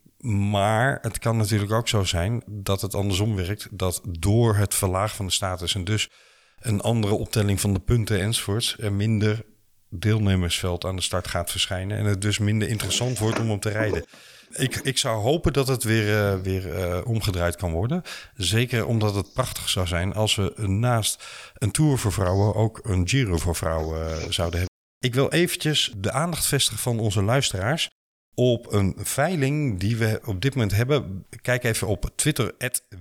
Maar 0.51 0.99
het 1.03 1.19
kan 1.19 1.37
natuurlijk 1.37 1.73
ook 1.73 1.89
zo 1.89 2.05
zijn 2.05 2.43
dat 2.47 2.81
het 2.81 2.95
andersom 2.95 3.37
werkt. 3.37 3.69
Dat 3.71 4.01
door 4.19 4.57
het 4.57 4.75
verlagen 4.75 5.17
van 5.17 5.27
de 5.27 5.33
status 5.33 5.75
en 5.75 5.85
dus 5.85 6.09
een 6.59 6.81
andere 6.81 7.15
optelling 7.15 7.61
van 7.61 7.73
de 7.73 7.81
punten 7.81 8.21
enzovoorts, 8.21 8.77
er 8.79 8.93
minder 8.93 9.45
deelnemersveld 9.91 10.85
aan 10.85 10.97
de 10.97 11.03
start 11.03 11.29
gaat 11.29 11.51
verschijnen. 11.51 11.99
En 11.99 12.05
het 12.05 12.23
dus 12.23 12.39
minder 12.39 12.69
interessant 12.69 13.19
wordt 13.19 13.39
om 13.39 13.49
hem 13.49 13.61
te 13.61 13.69
rijden. 13.69 14.05
Ik, 14.53 14.77
ik 14.77 14.99
zou 14.99 15.23
hopen 15.23 15.53
dat 15.53 15.69
het 15.69 15.83
weer, 15.83 16.19
eh, 16.19 16.41
weer 16.41 16.75
eh, 16.75 17.07
omgedraaid 17.07 17.57
kan 17.57 17.73
worden. 17.73 18.03
Zeker 18.35 18.87
omdat 18.87 19.15
het 19.15 19.33
prachtig 19.33 19.69
zou 19.69 19.87
zijn 19.87 20.15
als 20.15 20.35
we 20.35 20.53
naast 20.67 21.25
een 21.55 21.71
Tour 21.71 21.99
voor 21.99 22.13
vrouwen 22.13 22.55
ook 22.55 22.81
een 22.83 23.09
Giro 23.09 23.37
voor 23.37 23.57
vrouwen 23.57 24.11
eh, 24.11 24.17
zouden 24.17 24.61
hebben. 24.61 24.77
Ik 24.99 25.15
wil 25.15 25.31
eventjes 25.31 25.93
de 25.97 26.13
aandacht 26.13 26.47
vestigen 26.47 26.81
van 26.81 26.99
onze 26.99 27.23
luisteraars 27.23 27.89
op 28.35 28.73
een 28.73 28.97
veiling 28.99 29.81
die 29.81 29.97
we 29.97 30.21
op 30.25 30.41
dit 30.41 30.55
moment 30.55 30.73
hebben. 30.73 31.27
Kijk 31.43 31.65
even 31.65 31.87
op 31.87 32.11
Twitter, 32.15 32.55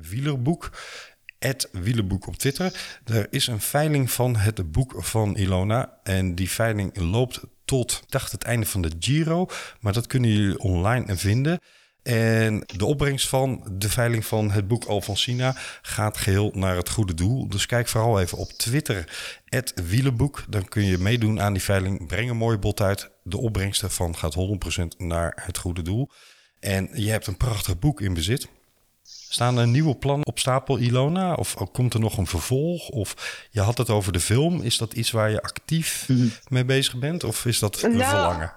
wielerboek. 0.09 0.71
Wielerboek 1.71 2.27
op 2.27 2.35
Twitter. 2.35 2.99
Er 3.05 3.27
is 3.29 3.47
een 3.47 3.61
veiling 3.61 4.11
van 4.11 4.35
het 4.35 4.71
boek 4.71 4.93
van 4.97 5.35
Ilona. 5.35 5.99
En 6.03 6.35
die 6.35 6.49
veiling 6.49 6.97
loopt 6.97 7.41
tot, 7.71 8.03
dacht, 8.09 8.31
het 8.31 8.43
einde 8.43 8.65
van 8.65 8.81
de 8.81 8.91
Giro. 8.99 9.47
Maar 9.79 9.93
dat 9.93 10.07
kunnen 10.07 10.29
jullie 10.29 10.59
online 10.59 11.17
vinden. 11.17 11.59
En 12.03 12.63
de 12.75 12.85
opbrengst 12.85 13.27
van 13.27 13.67
de 13.71 13.89
veiling 13.89 14.25
van 14.25 14.51
het 14.51 14.67
boek 14.67 14.85
Alfonsina 14.85 15.55
gaat 15.81 16.17
geheel 16.17 16.51
naar 16.53 16.75
het 16.75 16.89
goede 16.89 17.13
doel. 17.13 17.49
Dus 17.49 17.65
kijk 17.65 17.87
vooral 17.87 18.19
even 18.19 18.37
op 18.37 18.51
Twitter, 18.51 19.05
wielenboek. 19.87 20.43
Dan 20.49 20.67
kun 20.67 20.85
je 20.85 20.97
meedoen 20.97 21.41
aan 21.41 21.53
die 21.53 21.61
veiling. 21.61 22.07
Breng 22.07 22.29
een 22.29 22.37
mooi 22.37 22.57
bod 22.57 22.81
uit. 22.81 23.11
De 23.23 23.37
opbrengst 23.37 23.81
daarvan 23.81 24.17
gaat 24.17 24.35
100% 24.35 24.97
naar 24.97 25.41
het 25.45 25.57
goede 25.57 25.81
doel. 25.81 26.09
En 26.59 26.89
je 26.93 27.09
hebt 27.09 27.27
een 27.27 27.37
prachtig 27.37 27.79
boek 27.79 28.01
in 28.01 28.13
bezit. 28.13 28.47
Staan 29.33 29.57
er 29.57 29.67
nieuwe 29.67 29.95
plannen 29.95 30.27
op 30.27 30.39
stapel, 30.39 30.77
Ilona? 30.79 31.33
Of 31.33 31.55
komt 31.71 31.93
er 31.93 31.99
nog 31.99 32.17
een 32.17 32.27
vervolg? 32.27 32.89
Of 32.89 33.47
je 33.51 33.61
had 33.61 33.77
het 33.77 33.89
over 33.89 34.13
de 34.13 34.19
film. 34.19 34.61
Is 34.61 34.77
dat 34.77 34.93
iets 34.93 35.11
waar 35.11 35.29
je 35.29 35.41
actief 35.41 36.09
mee 36.47 36.65
bezig 36.65 36.97
bent? 36.97 37.23
Of 37.23 37.45
is 37.45 37.59
dat 37.59 37.81
een 37.81 37.97
Nou, 37.97 38.09
verlangen? 38.09 38.53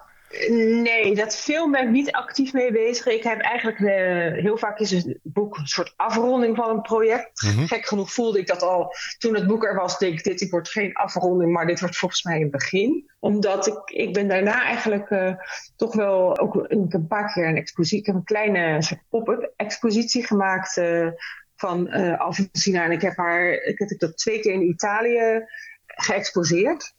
Nee, 0.49 1.14
dat 1.14 1.37
film 1.37 1.70
ben 1.70 1.82
ik 1.82 1.91
niet 1.91 2.12
actief 2.12 2.53
mee 2.53 2.72
bezig. 2.72 3.07
Ik 3.07 3.22
heb 3.22 3.41
eigenlijk 3.41 3.80
eh, 3.80 4.43
heel 4.43 4.59
vaak 4.59 4.78
is 4.78 4.91
het 4.91 5.18
boek 5.22 5.57
een 5.57 5.66
soort 5.66 5.95
afronding 5.97 6.57
van 6.57 6.70
een 6.70 6.82
project. 6.82 7.43
Mhm. 7.43 7.66
Gek 7.66 7.87
genoeg 7.87 8.12
voelde 8.12 8.39
ik 8.39 8.47
dat 8.47 8.62
al 8.62 8.95
toen 9.18 9.35
het 9.35 9.47
boek 9.47 9.64
er 9.64 9.74
was. 9.74 9.99
Denk 9.99 10.18
ik, 10.18 10.24
dit 10.24 10.51
wordt 10.51 10.70
geen 10.70 10.95
afronding, 10.95 11.53
maar 11.53 11.66
dit 11.66 11.80
wordt 11.80 11.97
volgens 11.97 12.22
mij 12.22 12.41
een 12.41 12.51
begin. 12.51 13.11
Omdat 13.18 13.66
ik, 13.66 13.91
ik 13.91 14.12
ben 14.12 14.28
daarna 14.28 14.64
eigenlijk 14.64 15.11
eh, 15.11 15.35
toch 15.76 15.95
wel 15.95 16.39
ook 16.39 16.55
ik 16.57 16.93
een 16.93 17.07
paar 17.07 17.32
keer 17.32 17.49
een 17.49 17.57
expositie. 17.57 17.99
Ik 17.99 18.07
heb 18.07 18.14
een 18.14 18.24
kleine 18.24 18.82
soort 18.82 19.01
pop-up 19.09 19.53
expositie 19.57 20.26
gemaakt 20.26 20.76
eh, 20.76 21.09
van 21.57 21.89
eh 21.89 22.20
Alfonsina. 22.20 22.85
En 22.85 22.93
ik 22.93 23.03
heb 23.03 23.16
haar, 23.16 23.53
ik 23.53 23.78
heb 23.78 23.99
dat 23.99 24.16
twee 24.16 24.41
keer 24.41 24.53
in 24.53 24.68
Italië 24.68 25.45
geëxposeerd. 25.87 26.95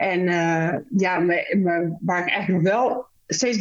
En 0.00 0.28
eh, 0.28 0.78
ja, 0.96 1.24
waar 2.00 2.20
ik 2.20 2.32
eigenlijk 2.32 2.62
wel 2.62 3.06
steeds. 3.26 3.58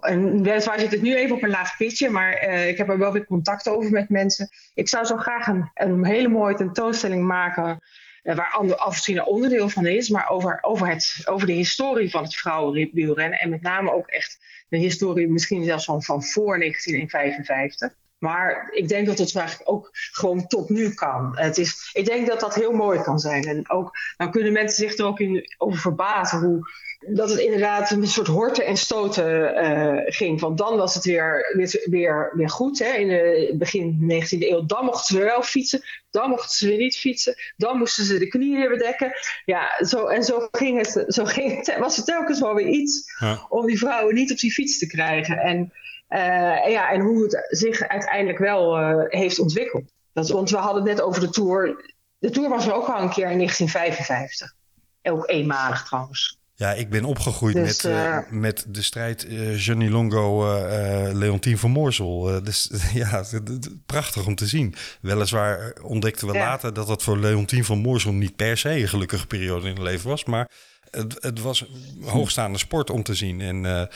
En 0.00 0.42
weliswaar 0.42 0.80
zit 0.80 0.90
het 0.90 1.02
nu 1.02 1.14
even 1.14 1.36
op 1.36 1.42
een 1.42 1.50
laag 1.50 1.76
pitje, 1.76 2.10
maar 2.10 2.32
eh, 2.32 2.68
ik 2.68 2.78
heb 2.78 2.88
er 2.88 2.98
wel 2.98 3.12
weer 3.12 3.26
contact 3.26 3.68
over 3.68 3.90
met 3.90 4.08
mensen. 4.08 4.48
Ik 4.74 4.88
zou 4.88 5.04
zo 5.04 5.16
graag 5.16 5.46
een, 5.46 5.70
een 5.74 6.04
hele 6.04 6.28
mooie 6.28 6.54
tentoonstelling 6.54 7.24
maken. 7.24 7.78
eh, 8.22 8.36
waar 8.36 8.50
ander, 8.50 8.76
Alfonsina 8.76 9.24
onderdeel 9.24 9.68
van 9.68 9.86
is, 9.86 10.08
maar 10.08 10.28
over, 10.28 10.58
over, 10.60 10.88
het, 10.88 11.22
over 11.24 11.46
de 11.46 11.52
historie 11.52 12.10
van 12.10 12.22
het 12.22 12.34
vrouwenwielrennen. 12.34 13.38
En 13.38 13.50
met 13.50 13.62
name 13.62 13.92
ook 13.92 14.06
echt 14.06 14.38
de 14.68 14.76
historie, 14.76 15.28
misschien 15.28 15.64
zelfs 15.64 15.84
van, 15.84 16.02
van 16.02 16.22
voor 16.22 16.58
1955. 16.58 17.94
Maar 18.22 18.68
ik 18.72 18.88
denk 18.88 19.06
dat 19.06 19.18
het 19.18 19.36
eigenlijk 19.36 19.70
ook 19.70 19.90
gewoon 19.92 20.46
tot 20.46 20.68
nu 20.68 20.94
kan. 20.94 21.38
Het 21.38 21.58
is, 21.58 21.90
ik 21.92 22.04
denk 22.04 22.26
dat 22.26 22.40
dat 22.40 22.54
heel 22.54 22.72
mooi 22.72 23.00
kan 23.00 23.18
zijn. 23.18 23.44
En 23.44 23.70
ook, 23.70 23.90
dan 24.16 24.30
kunnen 24.30 24.52
mensen 24.52 24.88
zich 24.88 24.98
er 24.98 25.04
ook 25.04 25.20
in, 25.20 25.54
over 25.58 25.78
verbazen 25.78 26.38
hoe 26.38 26.70
dat 27.06 27.30
het 27.30 27.38
inderdaad 27.38 27.90
een 27.90 28.06
soort 28.06 28.26
horten 28.26 28.66
en 28.66 28.76
stoten 28.76 29.56
eh, 29.56 30.14
ging. 30.14 30.40
Want 30.40 30.58
dan 30.58 30.76
was 30.76 30.94
het 30.94 31.04
weer, 31.04 31.52
weer, 31.56 31.82
weer, 31.84 32.32
weer 32.34 32.50
goed. 32.50 32.78
Hè? 32.78 32.92
In 32.92 33.08
de 33.08 33.54
begin 33.58 33.98
19e 34.00 34.38
eeuw, 34.38 34.66
dan 34.66 34.84
mochten 34.84 35.16
ze 35.16 35.22
wel 35.22 35.42
fietsen. 35.42 35.82
Dan 36.10 36.30
mochten 36.30 36.56
ze 36.56 36.66
weer 36.66 36.78
niet 36.78 36.96
fietsen. 36.96 37.34
Dan 37.56 37.78
moesten 37.78 38.04
ze 38.04 38.18
de 38.18 38.28
knieën 38.28 38.58
weer 38.58 38.68
bedekken. 38.70 39.12
Ja, 39.44 39.84
zo, 39.84 40.06
en 40.06 40.24
zo, 40.24 40.48
ging 40.50 40.78
het, 40.78 41.04
zo 41.14 41.24
ging 41.24 41.56
het, 41.56 41.78
was 41.78 41.96
het 41.96 42.06
telkens 42.06 42.40
wel 42.40 42.54
weer 42.54 42.68
iets 42.68 43.12
Ja. 43.18 43.46
om 43.48 43.66
die 43.66 43.78
vrouwen 43.78 44.14
niet 44.14 44.32
op 44.32 44.38
die 44.38 44.52
fiets 44.52 44.78
te 44.78 44.86
krijgen. 44.86 45.38
En, 45.38 45.72
eh, 46.08 46.70
ja, 46.70 46.90
en 46.90 47.00
hoe 47.00 47.22
het 47.22 47.46
zich 47.48 47.88
uiteindelijk 47.88 48.38
wel 48.38 48.76
eh, 48.76 49.04
heeft 49.08 49.38
ontwikkeld. 49.38 49.92
Dat, 50.12 50.28
want 50.28 50.50
we 50.50 50.56
hadden 50.56 50.82
het 50.82 50.92
net 50.92 51.02
over 51.02 51.20
de 51.20 51.30
Tour. 51.30 51.90
De 52.18 52.30
Tour 52.30 52.48
was 52.48 52.66
er 52.66 52.72
ook 52.74 52.88
al 52.88 53.02
een 53.02 53.10
keer 53.10 53.30
in 53.30 53.36
1955. 53.36 54.54
Ook 55.02 55.28
eenmalig 55.28 55.84
trouwens. 55.84 56.40
Ja, 56.62 56.72
ik 56.72 56.90
ben 56.90 57.04
opgegroeid 57.04 57.54
Dus, 57.54 57.82
met, 57.82 57.92
eh, 57.92 58.16
eh, 58.16 58.22
met 58.30 58.64
de 58.68 58.82
strijd 58.82 59.26
eh 59.26 59.58
Johnny 59.58 59.88
Longo, 59.88 60.54
eh, 60.56 61.12
Leontien 61.12 61.58
van 61.58 61.70
Moorsel. 61.70 62.42
Dus 62.42 62.70
ja, 62.94 63.24
prachtig 63.86 64.26
om 64.26 64.34
te 64.34 64.46
zien. 64.46 64.74
Weliswaar 65.00 65.76
ontdekten 65.82 66.26
we 66.26 66.32
Ja. 66.34 66.38
later 66.44 66.74
dat 66.74 66.86
dat 66.86 67.02
voor 67.02 67.18
Leontien 67.18 67.64
van 67.64 67.78
Moorsel 67.78 68.12
niet 68.12 68.36
per 68.36 68.56
se 68.56 68.70
een 68.70 68.88
gelukkige 68.88 69.26
periode 69.26 69.68
in 69.68 69.74
het 69.74 69.82
leven 69.82 70.08
was. 70.08 70.24
Maar 70.24 70.50
het, 70.90 71.16
het 71.20 71.40
was 71.40 71.60
een 71.60 72.08
hoogstaande 72.08 72.58
sport 72.58 72.90
om 72.90 73.02
te 73.02 73.14
zien. 73.14 73.40
En 73.40 73.88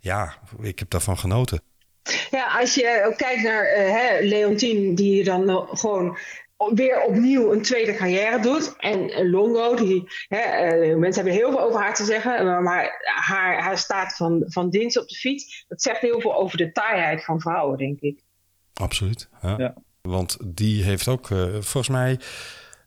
ja, 0.00 0.34
ik 0.62 0.78
heb 0.78 0.90
daarvan 0.90 1.18
genoten. 1.18 1.62
Ja, 2.30 2.58
als 2.60 2.74
je 2.74 3.02
ook 3.06 3.16
kijkt 3.16 3.42
naar 3.42 3.64
eh 3.64 3.90
hè, 3.90 4.26
Leontien, 4.26 4.94
die 4.94 5.24
dan 5.24 5.68
gewoon 5.72 6.18
weer 6.56 7.02
opnieuw 7.02 7.52
een 7.52 7.62
tweede 7.62 7.94
carrière 7.94 8.40
doet. 8.40 8.74
En 8.76 9.10
eh, 9.10 9.30
Longo, 9.30 9.74
die, 9.74 10.08
hè, 10.28 10.38
eh, 10.38 10.96
mensen 10.96 11.22
hebben 11.22 11.42
heel 11.42 11.50
veel 11.50 11.60
over 11.60 11.80
haar 11.80 11.94
te 11.94 12.04
zeggen, 12.04 12.44
maar, 12.44 12.62
maar 12.62 13.00
haar, 13.04 13.62
haar 13.62 13.78
staat 13.78 14.16
van, 14.16 14.42
van 14.46 14.70
dienst 14.70 14.98
op 14.98 15.08
de 15.08 15.16
fiets, 15.16 15.64
dat 15.68 15.82
zegt 15.82 16.00
heel 16.00 16.20
veel 16.20 16.34
over 16.34 16.56
de 16.56 16.72
taaiheid 16.72 17.24
van 17.24 17.40
vrouwen, 17.40 17.78
denk 17.78 18.00
ik. 18.00 18.20
Absoluut. 18.74 19.28
Ja. 19.42 19.54
Ja. 19.58 19.74
Want 20.00 20.36
die 20.44 20.82
heeft 20.82 21.08
ook, 21.08 21.30
eh, 21.30 21.52
volgens 21.52 21.88
mij, 21.88 22.18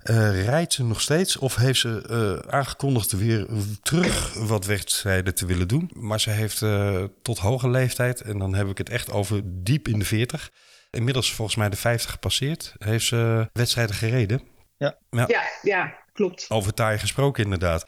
eh, 0.07 0.45
rijdt 0.45 0.73
ze 0.73 0.83
nog 0.83 1.01
steeds 1.01 1.37
of 1.37 1.55
heeft 1.55 1.79
ze 1.79 2.01
eh, 2.09 2.53
aangekondigd 2.53 3.11
weer 3.11 3.47
terug 3.81 4.33
wat 4.33 4.65
wedstrijden 4.65 5.35
te 5.35 5.45
willen 5.45 5.67
doen. 5.67 5.91
Maar 5.93 6.19
ze 6.19 6.29
heeft 6.29 6.61
eh, 6.61 7.03
tot 7.21 7.37
hoge 7.37 7.69
leeftijd, 7.69 8.21
en 8.21 8.37
dan 8.37 8.53
heb 8.53 8.67
ik 8.67 8.77
het 8.77 8.89
echt 8.89 9.11
over 9.11 9.41
diep 9.45 9.87
in 9.87 9.99
de 9.99 10.05
40, 10.05 10.51
inmiddels 10.89 11.33
volgens 11.33 11.57
mij 11.57 11.69
de 11.69 11.75
50 11.75 12.11
gepasseerd, 12.11 12.75
heeft 12.77 13.05
ze 13.05 13.49
wedstrijden 13.53 13.95
gereden. 13.95 14.41
Ja. 14.77 14.97
Ja, 15.09 15.49
ja 15.61 15.97
klopt. 16.13 16.45
Over 16.49 16.73
taai 16.73 16.97
gesproken 16.97 17.43
inderdaad. 17.43 17.85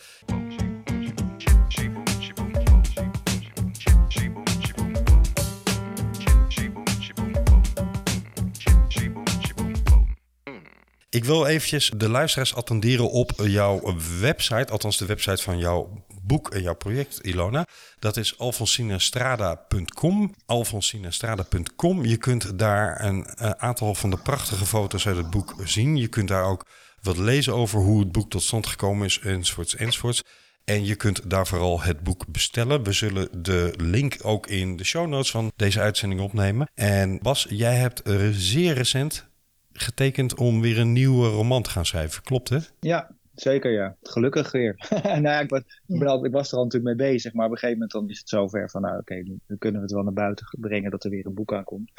Ik 11.10 11.26
wil 11.26 11.46
eventjes 11.46 11.92
de 11.96 12.10
luisteraars 12.10 12.56
attenderen 12.56 13.10
op 13.10 13.32
jouw 13.36 13.96
website, 14.20 14.72
althans 14.72 14.98
de 14.98 15.06
website 15.06 15.44
van 15.44 15.58
jouw 15.58 16.04
boek 16.30 16.50
en 16.50 16.62
jouw 16.62 16.76
project, 16.76 17.20
Ilona. 17.22 17.66
Dat 18.00 18.18
is 18.18 18.38
alfonsinestrada.com. 18.38 20.34
Alfonsinestrada.com. 20.46 22.06
Je 22.06 22.18
kunt 22.18 22.60
daar 22.60 23.04
een 23.04 23.26
eh, 23.26 23.50
aantal 23.50 23.96
van 23.96 24.10
de 24.10 24.18
prachtige 24.18 24.66
foto's 24.66 25.08
uit 25.08 25.18
het 25.18 25.30
boek 25.30 25.56
zien. 25.64 25.98
Je 25.98 26.08
kunt 26.08 26.28
daar 26.28 26.44
ook 26.44 26.66
wat 27.02 27.18
lezen 27.18 27.54
over 27.54 27.80
hoe 27.80 28.00
het 28.00 28.12
boek 28.12 28.30
tot 28.30 28.44
stand 28.44 28.68
gekomen 28.68 29.06
is, 29.06 29.20
enzovoorts, 29.20 29.76
enzovoorts. 29.76 30.24
En 30.66 30.86
je 30.86 30.96
kunt 30.96 31.30
daar 31.30 31.48
vooral 31.48 31.82
het 31.82 32.04
boek 32.04 32.28
bestellen. 32.28 32.84
We 32.84 32.92
zullen 32.92 33.44
de 33.44 33.74
link 33.78 34.18
ook 34.22 34.48
in 34.48 34.78
de 34.78 34.84
show 34.84 35.08
notes 35.08 35.32
van 35.32 35.52
deze 35.56 35.80
uitzending 35.80 36.22
opnemen. 36.22 36.70
En 36.76 37.20
Bas, 37.22 37.46
jij 37.50 37.76
hebt 37.76 38.08
er 38.08 38.34
zeer 38.34 38.74
recent 38.74 39.28
getekend 39.74 40.36
om 40.36 40.62
weer 40.62 40.80
een 40.80 40.94
nieuwe 40.94 41.28
roman 41.28 41.64
te 41.64 41.70
gaan 41.70 41.86
schrijven. 41.86 42.24
Klopt 42.24 42.50
hè? 42.50 42.58
Ja, 42.80 43.10
zeker 43.42 43.72
ja. 43.72 43.96
Gelukkig 44.02 44.52
weer. 44.52 44.88
nou 45.04 45.22
ja, 45.22 45.40
ik, 45.40 45.50
was, 45.50 45.60
ik, 45.88 46.00
ben 46.00 46.08
al, 46.08 46.26
ik 46.26 46.32
was 46.32 46.52
er 46.52 46.58
al 46.58 46.64
natuurlijk 46.64 46.98
mee 46.98 47.12
bezig, 47.12 47.34
maar 47.34 47.46
op 47.46 47.52
een 47.52 47.58
gegeven 47.58 47.80
moment 47.80 47.92
dan 47.92 48.10
is 48.10 48.20
het 48.20 48.30
zover 48.30 48.70
van, 48.70 48.82
nou 48.82 48.98
oké, 48.98 49.14
nu, 49.14 49.40
nu 49.48 49.56
kunnen 49.58 49.82
we 49.82 49.86
het 49.88 49.96
wel 49.96 50.04
naar 50.04 50.14
buiten 50.14 50.58
brengen 50.60 50.92
dat 50.92 51.04
er 51.04 51.10
weer 51.10 51.26
een 51.26 51.34
boek 51.34 51.54
aankomt. 51.54 51.92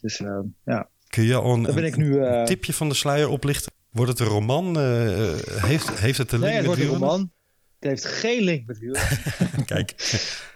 Dus 0.00 0.20
eh, 0.20 0.40
ja, 0.64 0.88
Kun 1.08 1.24
je 1.24 1.34
al 1.34 1.54
een, 1.54 1.84
ik 1.84 1.96
nu... 1.96 2.18
eh, 2.18 2.38
een 2.38 2.44
tipje 2.44 2.72
van 2.72 2.88
de 2.88 2.94
sluier 2.94 3.28
oplichten? 3.28 3.72
Wordt 3.90 4.10
het 4.10 4.20
een 4.20 4.26
roman? 4.26 4.78
Eh, 4.78 5.36
heeft, 5.44 6.00
heeft 6.00 6.18
het 6.18 6.32
een 6.32 6.40
link 6.40 6.52
nee, 6.52 6.60
het 6.60 6.66
met 6.68 6.76
wordt 6.76 6.80
een 6.80 7.00
roman. 7.00 7.32
Het 7.78 7.88
heeft 7.88 8.04
geen 8.04 8.42
link 8.42 8.66
met 8.66 8.78
wielrennen. 8.78 9.64
Kijk, 9.72 9.94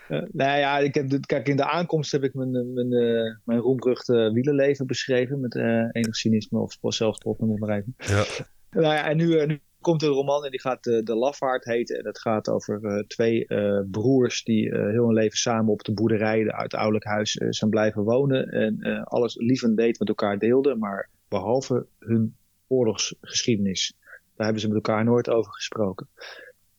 nou 0.09 0.59
ja, 0.59 0.79
ik 0.79 0.95
heb, 0.95 1.27
kijk, 1.27 1.49
in 1.49 1.57
de 1.57 1.71
aankomst 1.71 2.13
heb 2.13 2.25
ik 2.25 2.35
mijn, 2.35 2.73
mijn, 2.73 2.93
eh, 2.93 3.37
mijn 3.45 3.59
roemruchte 3.59 4.31
wielerleven 4.33 4.87
beschreven. 4.87 5.41
Met 5.41 5.55
eh, 5.55 5.89
enig 5.93 6.17
cynisme 6.17 6.59
of 6.59 6.77
zelfs 6.81 7.19
trots 7.19 7.39
met 7.41 7.59
maar 7.59 7.77
even. 7.79 7.95
ja. 7.97 8.25
Nou 8.71 8.95
ja, 8.95 9.09
en 9.09 9.17
nu, 9.17 9.47
nu 9.47 9.61
komt 9.81 10.03
een 10.03 10.09
roman 10.09 10.45
en 10.45 10.51
die 10.51 10.61
gaat 10.61 10.87
eh, 10.87 11.03
De 11.05 11.15
Lafaard 11.15 11.65
heten. 11.65 11.97
En 11.99 12.05
dat 12.05 12.21
gaat 12.21 12.49
over 12.49 12.85
eh, 12.85 13.05
twee 13.07 13.47
eh, 13.47 13.81
broers 13.91 14.45
die 14.45 14.69
heel 14.75 15.05
hun 15.05 15.13
leven 15.13 15.39
samen 15.39 15.73
op 15.73 15.85
de 15.85 15.93
boerderij 15.93 16.51
uit 16.53 16.63
het 16.63 16.75
ouderlijk 16.75 17.05
huis 17.05 17.33
zijn 17.33 17.71
blijven 17.71 18.03
wonen. 18.03 18.49
En 18.49 19.05
alles 19.05 19.37
lief 19.37 19.63
en 19.63 19.75
leed 19.75 19.99
met 19.99 20.09
elkaar 20.09 20.39
deelden, 20.39 20.79
maar 20.79 21.09
behalve 21.29 21.87
hun 21.99 22.37
oorlogsgeschiedenis. 22.67 23.93
Daar 24.37 24.47
hebben 24.47 24.61
ze 24.61 24.67
met 24.67 24.77
elkaar 24.77 25.05
nooit 25.05 25.29
over 25.29 25.53
gesproken. 25.53 26.09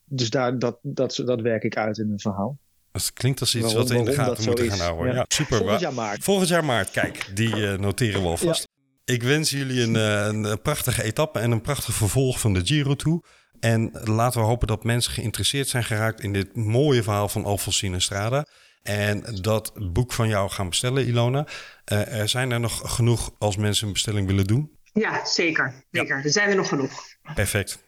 Dus 0.06 0.30
daar, 0.30 0.60
dat, 0.60 0.80
dat, 0.82 1.22
dat 1.26 1.42
werk 1.42 1.64
ik 1.64 1.78
uit 1.78 1.98
in 1.98 2.12
een 2.12 2.20
verhaal. 2.20 2.58
Dat 2.92 3.14
klinkt 3.14 3.40
als 3.40 3.56
iets 3.56 3.64
Waarom- 3.66 3.82
wat 3.82 3.92
we 3.92 3.98
in 3.98 4.06
de 4.06 4.14
gaten 4.14 4.46
moeten 4.46 4.70
gaan 4.72 4.80
houden. 4.80 5.08
Ja, 5.08 5.14
Ja. 5.14 5.26
super. 5.28 5.58
Volgend 5.58 5.80
jaar 5.80 5.94
maart. 5.94 6.24
Volgend 6.24 6.50
jaar 6.50 6.66
maart, 6.66 6.92
kijk, 6.92 7.32
die 7.36 7.56
noteren 7.78 8.22
we 8.22 8.28
alvast. 8.28 8.68
Ik 9.10 9.24
wens 9.24 9.50
jullie 9.50 9.82
een, 9.82 9.96
eh, 9.96 10.26
een 10.26 10.46
eh, 10.46 10.54
prachtige 10.64 11.04
etappe 11.04 11.40
en 11.40 11.52
een 11.52 11.62
prachtig 11.62 11.96
vervolg 11.96 12.40
van 12.40 12.54
de 12.54 12.66
Giro 12.66 12.96
toe. 12.96 13.24
En 13.60 13.92
laten 14.04 14.42
we 14.42 14.48
hopen 14.48 14.68
dat 14.68 14.84
mensen 14.84 15.12
geïnteresseerd 15.14 15.68
zijn 15.68 15.84
geraakt 15.84 16.22
in 16.22 16.34
dit 16.34 16.56
mooie 16.56 17.04
verhaal 17.04 17.30
van 17.30 17.46
Alfonsine 17.46 18.00
Strada. 18.00 18.46
En 18.84 19.40
dat 19.42 19.72
boek 19.94 20.14
van 20.14 20.28
jou 20.28 20.50
gaan 20.50 20.70
bestellen, 20.70 21.08
Ilona. 21.08 21.48
Eh, 21.86 22.20
er 22.20 22.30
zijn 22.30 22.52
er 22.52 22.60
nog 22.60 22.82
genoeg 22.96 23.32
als 23.38 23.58
mensen 23.58 23.88
een 23.88 23.94
bestelling 23.94 24.28
willen 24.28 24.46
doen. 24.46 24.72
Ja, 24.94 25.26
zeker. 25.26 25.86
zeker. 25.92 26.22
Er 26.24 26.32
zijn 26.32 26.50
er 26.50 26.56
nog 26.56 26.68
genoeg. 26.68 26.92
Perfect. 27.34 27.84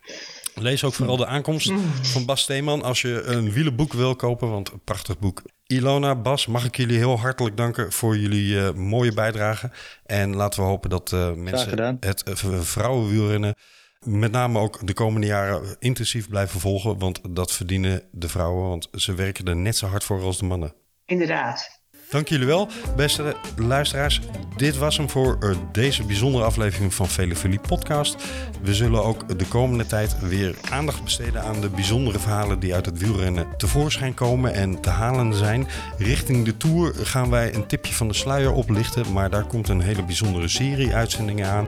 Lees 0.55 0.83
ook 0.83 0.93
vooral 0.93 1.17
de 1.17 1.25
aankomst 1.25 1.71
van 2.01 2.25
Bas 2.25 2.41
Steeman 2.41 2.83
als 2.83 3.01
je 3.01 3.21
een 3.21 3.51
wielenboek 3.51 3.93
wil 3.93 4.15
kopen, 4.15 4.49
want 4.49 4.71
een 4.71 4.83
prachtig 4.83 5.19
boek. 5.19 5.41
Ilona, 5.71 6.15
Bas, 6.15 6.45
mag 6.45 6.65
ik 6.65 6.77
jullie 6.77 6.97
heel 6.97 7.19
hartelijk 7.19 7.57
danken 7.57 7.91
voor 7.91 8.17
jullie 8.17 8.59
eh, 8.59 8.73
mooie 8.73 9.13
bijdrage. 9.13 9.71
En 10.05 10.35
laten 10.35 10.61
we 10.61 10.67
hopen 10.67 10.89
dat 10.89 11.11
eh, 11.11 11.33
mensen 11.33 11.97
het 11.99 12.23
uh, 12.45 12.59
vrouwenwielrennen 12.59 13.55
met 13.99 14.31
name 14.31 14.59
ook 14.59 14.87
de 14.87 14.93
komende 14.93 15.27
jaren 15.27 15.75
intensief 15.79 16.29
blijven 16.29 16.59
volgen. 16.59 16.99
Want 16.99 17.19
dat 17.29 17.51
verdienen 17.51 18.03
de 18.11 18.29
vrouwen, 18.29 18.67
want 18.67 18.87
ze 18.91 19.13
werken 19.13 19.45
er 19.45 19.55
net 19.55 19.77
zo 19.77 19.87
hard 19.87 20.03
voor 20.03 20.21
als 20.21 20.37
de 20.37 20.45
mannen. 20.45 20.73
Inderdaad. 21.05 21.80
Dank 22.11 22.27
jullie 22.27 22.47
wel, 22.47 22.67
beste 22.95 23.35
luisteraars. 23.55 24.21
Dit 24.55 24.77
was 24.77 24.97
hem 24.97 25.09
voor 25.09 25.37
eh, 25.39 25.55
deze 25.71 26.03
bijzondere 26.03 26.43
aflevering 26.43 26.93
van 26.93 27.07
Vele 27.07 27.59
Podcast. 27.67 28.15
We 28.61 28.73
zullen 28.73 29.03
ook 29.03 29.37
de 29.37 29.45
komende 29.45 29.85
tijd 29.85 30.19
weer 30.19 30.55
aandacht 30.69 31.03
besteden 31.03 31.43
aan 31.43 31.61
de 31.61 31.69
bijzondere 31.69 32.19
verhalen 32.19 32.59
die 32.59 32.73
uit 32.73 32.85
het 32.85 32.97
wielrennen 32.97 33.47
tevoorschijn 33.57 34.13
komen 34.13 34.53
en 34.53 34.81
te 34.81 34.89
halen 34.89 35.33
zijn. 35.33 35.67
Richting 35.97 36.45
de 36.45 36.57
Tour 36.57 36.93
gaan 36.95 37.29
wij 37.29 37.55
een 37.55 37.67
tipje 37.67 37.93
van 37.93 38.07
de 38.07 38.13
sluier 38.13 38.53
oplichten, 38.53 39.11
maar 39.13 39.29
daar 39.29 39.45
komt 39.45 39.69
een 39.69 39.81
hele 39.81 40.03
bijzondere 40.03 40.47
serie 40.47 40.93
uitzendingen 40.93 41.47
aan. 41.47 41.67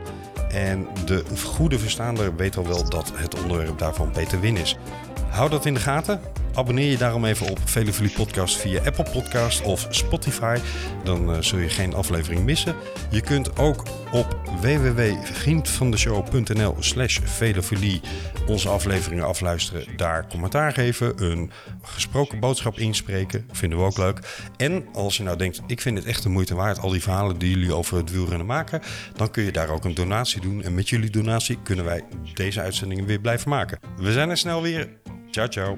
En 0.49 0.87
de 1.05 1.23
goede 1.45 1.79
verstaander 1.79 2.35
weet 2.35 2.57
al 2.57 2.67
wel 2.67 2.89
dat 2.89 3.11
het 3.15 3.41
onderwerp 3.41 3.79
daarvan 3.79 4.11
Peter 4.11 4.39
Win 4.39 4.57
is. 4.57 4.77
Hou 5.29 5.49
dat 5.49 5.65
in 5.65 5.73
de 5.73 5.79
gaten. 5.79 6.21
Abonneer 6.55 6.91
je 6.91 6.97
daarom 6.97 7.25
even 7.25 7.49
op 7.49 7.59
Vele 7.65 7.91
Podcast 8.15 8.57
via 8.57 8.83
Apple 8.83 9.11
Podcast 9.11 9.61
of 9.61 9.87
Spotify. 9.89 10.57
Dan 11.03 11.29
uh, 11.29 11.37
zul 11.39 11.59
je 11.59 11.69
geen 11.69 11.93
aflevering 11.93 12.43
missen. 12.43 12.75
Je 13.09 13.21
kunt 13.21 13.59
ook 13.59 13.83
op 14.11 14.39
www.vriendvandeshow.nl 14.61 16.75
slash 16.79 17.19
onze 18.47 18.69
afleveringen 18.69 19.25
afluisteren. 19.25 19.97
Daar 19.97 20.27
commentaar 20.27 20.73
geven, 20.73 21.23
een 21.23 21.51
gesproken 21.81 22.39
boodschap 22.39 22.79
inspreken. 22.79 23.45
Vinden 23.51 23.77
we 23.77 23.83
ook 23.83 23.97
leuk. 23.97 24.19
En 24.57 24.85
als 24.93 25.17
je 25.17 25.23
nou 25.23 25.37
denkt, 25.37 25.61
ik 25.67 25.81
vind 25.81 25.97
het 25.97 26.07
echt 26.07 26.23
de 26.23 26.29
moeite 26.29 26.55
waard, 26.55 26.79
al 26.79 26.89
die 26.89 27.01
verhalen 27.01 27.37
die 27.37 27.49
jullie 27.49 27.73
over 27.73 27.97
het 27.97 28.11
wielrennen 28.11 28.47
maken. 28.47 28.81
Dan 29.15 29.31
kun 29.31 29.43
je 29.43 29.51
daar 29.51 29.69
ook 29.69 29.85
een 29.85 29.93
donatie 29.93 30.41
doen. 30.41 30.63
En 30.63 30.73
met 30.73 30.89
jullie 30.89 31.09
donatie 31.09 31.57
kunnen 31.63 31.85
wij 31.85 32.03
deze 32.33 32.61
uitzendingen 32.61 33.05
weer 33.05 33.19
blijven 33.19 33.49
maken. 33.49 33.79
We 33.97 34.11
zijn 34.11 34.29
er 34.29 34.37
snel 34.37 34.61
weer. 34.61 34.89
Ciao, 35.31 35.47
ciao. 35.47 35.77